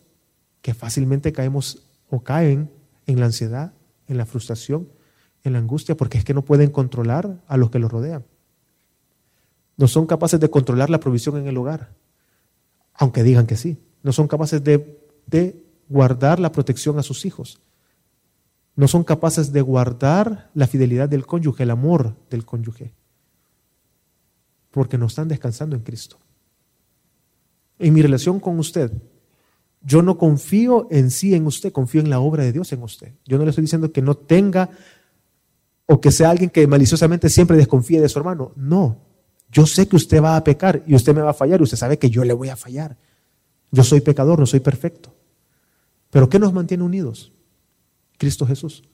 Que 0.63 0.75
fácilmente 0.75 1.33
caemos 1.33 1.83
o 2.11 2.23
caen 2.23 2.71
en 3.07 3.21
la 3.21 3.27
ansiedad, 3.27 3.73
en 4.07 4.17
la 4.17 4.27
frustración, 4.27 4.89
en 5.45 5.53
la 5.53 5.59
angustia, 5.59 5.97
porque 5.97 6.19
es 6.19 6.25
que 6.25 6.35
no 6.35 6.45
pueden 6.45 6.71
controlar 6.71 7.43
a 7.47 7.57
los 7.57 7.71
que 7.71 7.79
los 7.79 7.91
rodean. 7.91 8.25
No 9.77 9.87
son 9.89 10.07
capaces 10.07 10.41
de 10.41 10.51
controlar 10.51 10.91
la 10.91 11.01
provisión 11.01 11.37
en 11.37 11.47
el 11.47 11.57
hogar, 11.57 11.95
aunque 12.95 13.23
digan 13.23 13.47
que 13.47 13.57
sí. 13.57 13.79
No 14.03 14.13
son 14.13 14.29
capaces 14.29 14.63
de, 14.65 15.01
de 15.27 15.65
guardar 15.89 16.41
la 16.41 16.53
protección 16.53 16.99
a 16.99 17.03
sus 17.03 17.25
hijos. 17.25 17.61
No 18.75 18.89
son 18.89 19.05
capaces 19.05 19.53
de 19.53 19.61
guardar 19.61 20.51
la 20.55 20.67
fidelidad 20.67 21.09
del 21.09 21.27
cónyuge, 21.27 21.63
el 21.63 21.71
amor 21.71 22.17
del 22.31 22.45
cónyuge 22.45 22.93
porque 24.71 24.99
no 24.99 25.07
están 25.07 25.29
descansando 25.29 25.77
en 25.77 25.83
Cristo. 25.83 26.19
En 27.79 27.95
mi 27.95 28.03
relación 28.03 28.41
con 28.41 28.59
usted, 28.59 28.93
yo 29.81 30.03
no 30.03 30.19
confío 30.19 30.89
en 30.91 31.11
sí 31.11 31.35
en 31.35 31.47
usted, 31.47 31.73
confío 31.73 32.01
en 32.01 32.11
la 32.11 32.21
obra 32.21 32.43
de 32.43 32.53
Dios 32.53 32.73
en 32.73 32.83
usted. 32.83 33.13
Yo 33.25 33.39
no 33.39 33.45
le 33.45 33.51
estoy 33.51 33.63
diciendo 33.63 33.93
que 33.93 34.03
no 34.03 34.17
tenga 34.17 34.71
o 35.87 36.01
que 36.01 36.11
sea 36.11 36.31
alguien 36.31 36.51
que 36.51 36.67
maliciosamente 36.67 37.29
siempre 37.29 37.57
desconfíe 37.57 38.01
de 38.01 38.09
su 38.09 38.19
hermano. 38.19 38.53
No, 38.57 38.99
yo 39.51 39.67
sé 39.67 39.89
que 39.89 39.97
usted 39.97 40.23
va 40.23 40.37
a 40.37 40.45
pecar 40.45 40.83
y 40.87 40.95
usted 40.95 41.15
me 41.15 41.23
va 41.23 41.31
a 41.31 41.35
fallar 41.35 41.61
y 41.61 41.63
usted 41.63 41.79
sabe 41.79 41.99
que 41.99 42.11
yo 42.11 42.25
le 42.25 42.35
voy 42.35 42.49
a 42.49 42.57
fallar. 42.57 42.97
Yo 43.71 43.85
soy 43.85 44.01
pecador, 44.01 44.39
no 44.39 44.47
soy 44.47 44.61
perfecto. 44.61 45.15
Pero 46.11 46.29
¿qué 46.29 46.39
nos 46.39 46.53
mantiene 46.53 46.85
unidos? 46.85 47.33
Cristo 48.19 48.47
Jesús. 48.47 48.85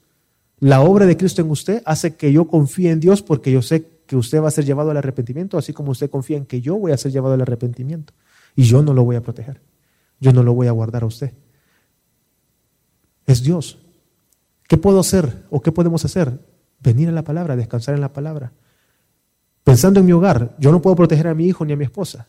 La 0.59 0.81
obra 0.81 1.05
de 1.05 1.17
Cristo 1.17 1.41
en 1.41 1.49
usted 1.49 1.81
hace 1.85 2.15
que 2.15 2.31
yo 2.31 2.47
confíe 2.47 2.91
en 2.91 2.99
Dios 2.99 3.21
porque 3.21 3.51
yo 3.51 3.61
sé 3.61 3.87
que 4.05 4.15
usted 4.15 4.41
va 4.41 4.47
a 4.47 4.51
ser 4.51 4.65
llevado 4.65 4.91
al 4.91 4.97
arrepentimiento, 4.97 5.57
así 5.57 5.73
como 5.73 5.91
usted 5.91 6.09
confía 6.09 6.37
en 6.37 6.45
que 6.45 6.61
yo 6.61 6.77
voy 6.77 6.91
a 6.91 6.97
ser 6.97 7.11
llevado 7.11 7.33
al 7.33 7.41
arrepentimiento. 7.41 8.13
Y 8.55 8.63
yo 8.63 8.81
no 8.81 8.93
lo 8.93 9.03
voy 9.03 9.17
a 9.17 9.21
proteger. 9.21 9.61
Yo 10.19 10.33
no 10.33 10.43
lo 10.43 10.53
voy 10.53 10.67
a 10.67 10.71
guardar 10.71 11.03
a 11.03 11.07
usted. 11.07 11.33
Es 13.25 13.43
Dios. 13.43 13.79
¿Qué 14.67 14.77
puedo 14.77 14.99
hacer 14.99 15.45
o 15.49 15.61
qué 15.61 15.71
podemos 15.71 16.05
hacer? 16.05 16.39
Venir 16.79 17.09
a 17.09 17.11
la 17.11 17.23
palabra, 17.23 17.55
descansar 17.55 17.95
en 17.95 18.01
la 18.01 18.13
palabra. 18.13 18.51
Pensando 19.63 19.99
en 19.99 20.05
mi 20.05 20.11
hogar, 20.11 20.55
yo 20.59 20.71
no 20.71 20.81
puedo 20.81 20.95
proteger 20.95 21.27
a 21.27 21.33
mi 21.33 21.45
hijo 21.45 21.65
ni 21.65 21.73
a 21.73 21.77
mi 21.77 21.85
esposa. 21.85 22.27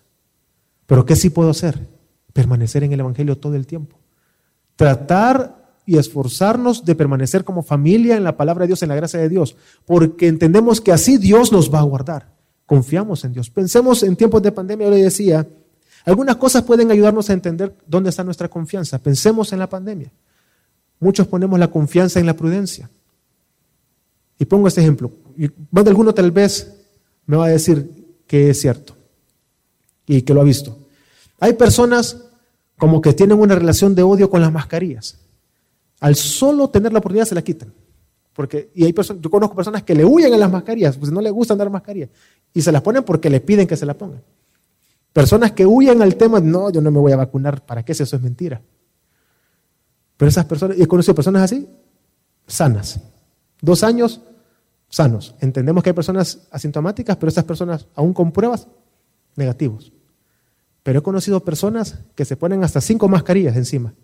Pero 0.87 1.05
¿qué 1.05 1.17
sí 1.17 1.31
puedo 1.31 1.51
hacer? 1.51 1.79
Permanecer 2.33 2.85
en 2.85 2.93
el 2.93 3.01
Evangelio 3.01 3.37
todo 3.39 3.55
el 3.57 3.67
tiempo. 3.67 3.99
Tratar 4.77 5.67
y 5.85 5.99
esforzarnos 5.99 6.85
de 6.85 6.95
permanecer 6.95 7.45
como 7.45 7.63
familia 7.63 8.17
en 8.17 8.25
la 8.25 8.37
palabra 8.37 8.65
de 8.65 8.69
Dios, 8.69 8.83
en 8.83 8.89
la 8.89 8.97
gracia 8.97 9.21
de 9.21 9.29
Dios, 9.29 9.57
porque 9.85 10.27
entendemos 10.27 10.81
que 10.81 10.93
así 10.93 11.17
Dios 11.17 11.53
nos 11.53 11.73
va 11.73 11.79
a 11.79 11.85
guardar. 11.85 12.35
Confiamos 12.67 13.25
en 13.25 13.33
Dios. 13.33 13.51
Pensemos 13.51 14.03
en 14.03 14.17
tiempos 14.17 14.43
de 14.43 14.51
pandemia, 14.53 14.87
yo 14.87 14.95
le 14.95 15.03
decía, 15.03 15.47
algunas 16.07 16.37
cosas 16.37 16.63
pueden 16.63 16.91
ayudarnos 16.91 17.29
a 17.29 17.33
entender 17.33 17.77
dónde 17.87 18.11
está 18.11 18.25
nuestra 18.25 18.49
confianza. 18.49 18.99
Pensemos 18.99 19.53
en 19.53 19.59
la 19.59 19.69
pandemia. 19.69 20.11
Muchos 21.01 21.27
ponemos 21.27 21.59
la 21.59 21.69
confianza 21.69 22.21
en 22.21 22.27
la 22.27 22.35
prudencia. 22.35 22.89
Y 24.39 24.45
pongo 24.45 24.69
este 24.69 24.81
ejemplo. 24.81 25.11
Más 25.71 25.85
de 25.85 25.91
alguno 25.91 26.15
tal 26.15 26.31
vez 26.31 26.75
me 27.27 27.37
va 27.37 27.47
a 27.47 27.51
decir 27.51 28.17
que 28.27 28.51
es 28.51 28.61
cierto 28.61 28.97
y 30.07 30.23
que 30.23 30.33
lo 30.33 30.41
ha 30.41 30.45
visto. 30.45 30.79
Hay 31.41 31.53
personas 31.53 32.17
como 32.79 33.01
que 33.01 33.13
tienen 33.13 33.39
una 33.39 33.55
relación 33.55 33.95
de 33.95 34.03
odio 34.03 34.31
con 34.31 34.41
las 34.41 34.53
mascarillas 34.53 35.19
al 36.01 36.15
solo 36.15 36.69
tener 36.69 36.93
la 36.93 36.99
oportunidad 36.99 37.27
se 37.27 37.35
la 37.35 37.43
quitan. 37.43 37.73
Y 38.75 38.85
hay 38.85 38.93
personas, 38.93 39.23
yo 39.23 39.31
conozco 39.31 39.57
personas 39.57 39.83
que 39.83 39.95
le 39.95 40.05
huyen 40.05 40.33
a 40.35 40.37
las 40.37 40.51
mascarillas, 40.51 40.97
pues 40.99 41.11
no 41.11 41.23
les 41.23 41.33
gusta 41.33 41.55
andar 41.55 41.71
mascarillas, 41.71 42.11
y 42.53 42.61
se 42.61 42.71
las 42.71 42.83
ponen 42.83 43.03
porque 43.03 43.31
le 43.31 43.41
piden 43.41 43.67
que 43.67 43.77
se 43.77 43.87
la 43.87 43.95
pongan. 43.95 44.23
Personas 45.17 45.53
que 45.53 45.65
huyen 45.65 46.03
al 46.03 46.17
tema, 46.17 46.41
no, 46.41 46.69
yo 46.69 46.83
no 46.83 46.91
me 46.91 47.01
voy 47.01 47.13
a 47.13 47.17
vacunar, 47.17 47.65
¿para 47.65 47.83
qué 47.83 47.95
si 47.95 48.03
eso 48.03 48.17
es 48.17 48.23
mentira? 48.23 48.61
Pero 50.19 50.29
esas 50.29 50.45
personas, 50.45 50.79
he 50.79 50.87
conocido 50.87 51.15
personas 51.15 51.43
así, 51.43 51.67
sanas. 52.47 53.01
Dos 53.63 53.83
años, 53.83 54.21
sanos. 54.91 55.35
Entendemos 55.41 55.83
que 55.83 55.89
hay 55.91 55.95
personas 55.95 56.47
asintomáticas, 56.51 57.17
pero 57.17 57.31
esas 57.31 57.45
personas, 57.45 57.87
aún 57.95 58.13
con 58.13 58.31
pruebas, 58.31 58.69
negativos. 59.37 59.91
Pero 60.83 60.99
he 60.99 61.03
conocido 61.03 61.41
personas 61.41 62.01
que 62.15 62.27
se 62.27 62.37
ponen 62.37 62.63
hasta 62.63 62.83
cinco 62.83 63.09
mascarillas 63.09 63.57
encima 63.57 63.95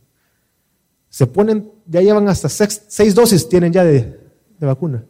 se 1.12 1.26
ponen, 1.26 1.70
ya 1.84 2.00
llevan 2.00 2.26
hasta 2.30 2.48
seis, 2.48 3.14
dosis, 3.14 3.46
tienen 3.46 3.70
ya 3.70 3.84
de, 3.84 4.18
vacuna. 4.60 5.04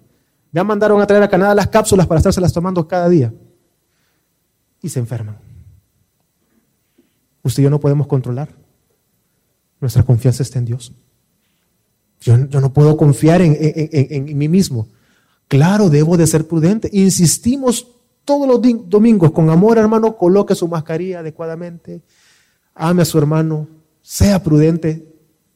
Ya 0.50 0.64
mandaron 0.64 1.00
a 1.00 1.07
traer 1.07 1.22
a 1.22 1.28
Canadá 1.28 1.55
las 1.55 1.68
cápsulas 1.68 2.09
para 2.09 2.18
estárselas 2.18 2.53
tomando 2.53 2.88
cada 2.88 3.09
día. 3.09 3.32
Y 4.82 4.88
se 4.88 4.98
enferman. 4.98 5.51
Usted 7.43 7.62
y 7.62 7.64
yo 7.64 7.70
no 7.70 7.80
podemos 7.80 8.07
controlar. 8.07 8.49
Nuestra 9.80 10.03
confianza 10.03 10.43
está 10.43 10.59
en 10.59 10.64
Dios. 10.64 10.93
Yo, 12.20 12.36
no 12.36 12.72
puedo 12.72 12.97
confiar 12.97 13.43
en, 13.43 14.36
mí 14.36 14.49
mismo. 14.49 14.88
Claro, 15.49 15.90
debo 15.90 16.16
de 16.16 16.26
ser 16.26 16.47
prudente. 16.47 16.88
Insistimos 16.93 17.88
todos 18.24 18.47
los 18.47 18.88
domingos 18.88 19.32
con 19.32 19.51
amor, 19.51 19.78
hermano, 19.78 20.16
coloque 20.16 20.55
su 20.55 20.68
mascarilla 20.68 21.18
adecuadamente, 21.18 22.03
ame 22.74 23.03
a 23.03 23.05
su 23.05 23.18
hermano, 23.18 23.66
sea 24.01 24.43
prudente, 24.43 25.05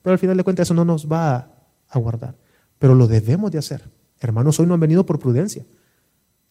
pero 0.03 0.13
al 0.13 0.19
final 0.19 0.37
de 0.37 0.43
cuentas 0.43 0.67
eso 0.67 0.75
no 0.75 0.85
nos 0.85 1.11
va 1.11 1.49
a 1.89 1.99
guardar. 1.99 2.35
Pero 2.79 2.95
lo 2.95 3.07
debemos 3.07 3.53
de 3.53 3.59
hacer. 3.59 3.89
Hermanos, 4.19 4.59
hoy 4.59 4.67
no 4.67 4.75
han 4.75 4.81
venido 4.81 5.07
por 5.07 5.19
prudencia. 5.19 5.65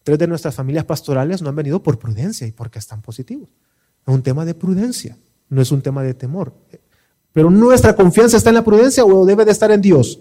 Tres 0.03 0.17
de 0.17 0.27
nuestras 0.27 0.55
familias 0.55 0.85
pastorales 0.85 1.41
no 1.41 1.49
han 1.49 1.55
venido 1.55 1.83
por 1.83 1.99
prudencia 1.99 2.47
y 2.47 2.51
porque 2.51 2.79
están 2.79 3.01
positivos. 3.01 3.49
Es 4.05 4.13
un 4.13 4.21
tema 4.21 4.45
de 4.45 4.53
prudencia, 4.53 5.17
no 5.49 5.61
es 5.61 5.71
un 5.71 5.81
tema 5.81 6.03
de 6.03 6.13
temor. 6.13 6.53
Pero 7.33 7.49
nuestra 7.49 7.95
confianza 7.95 8.37
está 8.37 8.49
en 8.49 8.55
la 8.55 8.63
prudencia 8.63 9.05
o 9.05 9.25
debe 9.25 9.45
de 9.45 9.51
estar 9.51 9.71
en 9.71 9.81
Dios. 9.81 10.19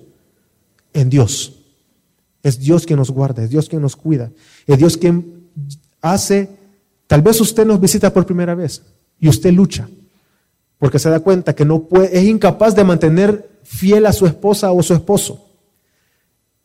En 0.92 1.10
Dios. 1.10 1.60
Es 2.42 2.58
Dios 2.58 2.86
quien 2.86 2.98
nos 2.98 3.10
guarda, 3.10 3.42
es 3.42 3.50
Dios 3.50 3.68
quien 3.68 3.82
nos 3.82 3.96
cuida, 3.96 4.30
es 4.66 4.78
Dios 4.78 4.96
quien 4.96 5.48
hace, 6.02 6.50
tal 7.06 7.22
vez 7.22 7.40
usted 7.40 7.64
nos 7.64 7.80
visita 7.80 8.12
por 8.12 8.26
primera 8.26 8.54
vez 8.54 8.82
y 9.18 9.28
usted 9.28 9.50
lucha 9.52 9.88
porque 10.84 10.98
se 10.98 11.08
da 11.08 11.20
cuenta 11.20 11.54
que 11.54 11.64
no 11.64 11.84
puede, 11.84 12.14
es 12.14 12.24
incapaz 12.24 12.74
de 12.74 12.84
mantener 12.84 13.58
fiel 13.62 14.04
a 14.04 14.12
su 14.12 14.26
esposa 14.26 14.70
o 14.70 14.82
su 14.82 14.92
esposo. 14.92 15.46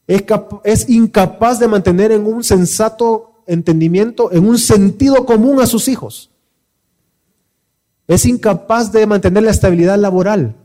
Es, 0.07 0.26
es 0.65 0.89
incapaz 0.89 1.57
de 1.57 1.70
mantener 1.70 2.11
en 2.11 2.26
un 2.26 2.43
sensato 2.43 3.43
entendimiento, 3.47 4.30
en 4.34 4.45
un 4.45 4.57
sentido 4.57 5.26
común 5.26 5.61
a 5.61 5.65
sus 5.65 5.88
hijos. 5.88 6.32
Es 8.10 8.26
incapaz 8.26 8.91
de 8.91 9.05
mantener 9.05 9.43
la 9.43 9.51
estabilidad 9.51 9.99
laboral. 9.99 10.55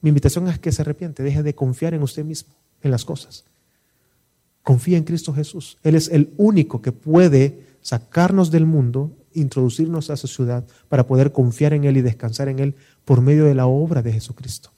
Mi 0.00 0.08
invitación 0.08 0.48
es 0.48 0.58
que 0.58 0.72
se 0.72 0.82
arrepiente, 0.82 1.22
deje 1.22 1.44
de 1.44 1.54
confiar 1.54 1.94
en 1.94 2.02
usted 2.02 2.24
mismo, 2.24 2.52
en 2.82 2.90
las 2.90 3.04
cosas. 3.04 3.44
Confía 4.64 4.98
en 4.98 5.04
Cristo 5.04 5.32
Jesús. 5.32 5.78
Él 5.84 5.94
es 5.94 6.08
el 6.08 6.34
único 6.38 6.82
que 6.82 6.90
puede 6.90 7.68
sacarnos 7.82 8.50
del 8.50 8.66
mundo 8.66 9.12
introducirnos 9.32 10.10
a 10.10 10.14
esa 10.14 10.26
ciudad 10.26 10.64
para 10.88 11.06
poder 11.06 11.30
confiar 11.30 11.72
en 11.72 11.84
Él 11.84 11.98
y 11.98 12.02
descansar 12.02 12.48
en 12.48 12.58
Él 12.58 12.74
por 13.04 13.20
medio 13.20 13.44
de 13.44 13.54
la 13.54 13.68
obra 13.68 14.02
de 14.02 14.12
Jesucristo. 14.12 14.72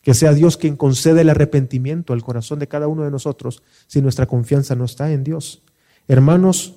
Que 0.00 0.14
sea 0.14 0.34
Dios 0.34 0.56
quien 0.56 0.76
concede 0.76 1.20
el 1.20 1.30
arrepentimiento 1.30 2.12
al 2.12 2.24
corazón 2.24 2.58
de 2.58 2.66
cada 2.66 2.88
uno 2.88 3.04
de 3.04 3.12
nosotros 3.12 3.62
si 3.86 4.02
nuestra 4.02 4.26
confianza 4.26 4.74
no 4.74 4.84
está 4.84 5.12
en 5.12 5.22
Dios. 5.22 5.62
Hermanos, 6.08 6.74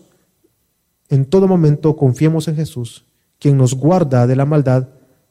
en 1.10 1.26
todo 1.26 1.48
momento 1.48 1.96
confiemos 1.96 2.48
en 2.48 2.56
Jesús, 2.56 3.05
quien 3.40 3.58
nos 3.58 3.76
guarda 3.76 4.28
de 4.28 4.36
la 4.36 4.46
maldad 4.46 4.88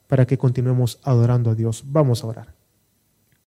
para 0.08 0.26
que 0.26 0.38
continuemos 0.38 0.98
adorando 1.02 1.50
a 1.50 1.54
Dios. 1.54 1.84
Vamos 1.86 2.22
a 2.22 2.26
orar. 2.28 2.63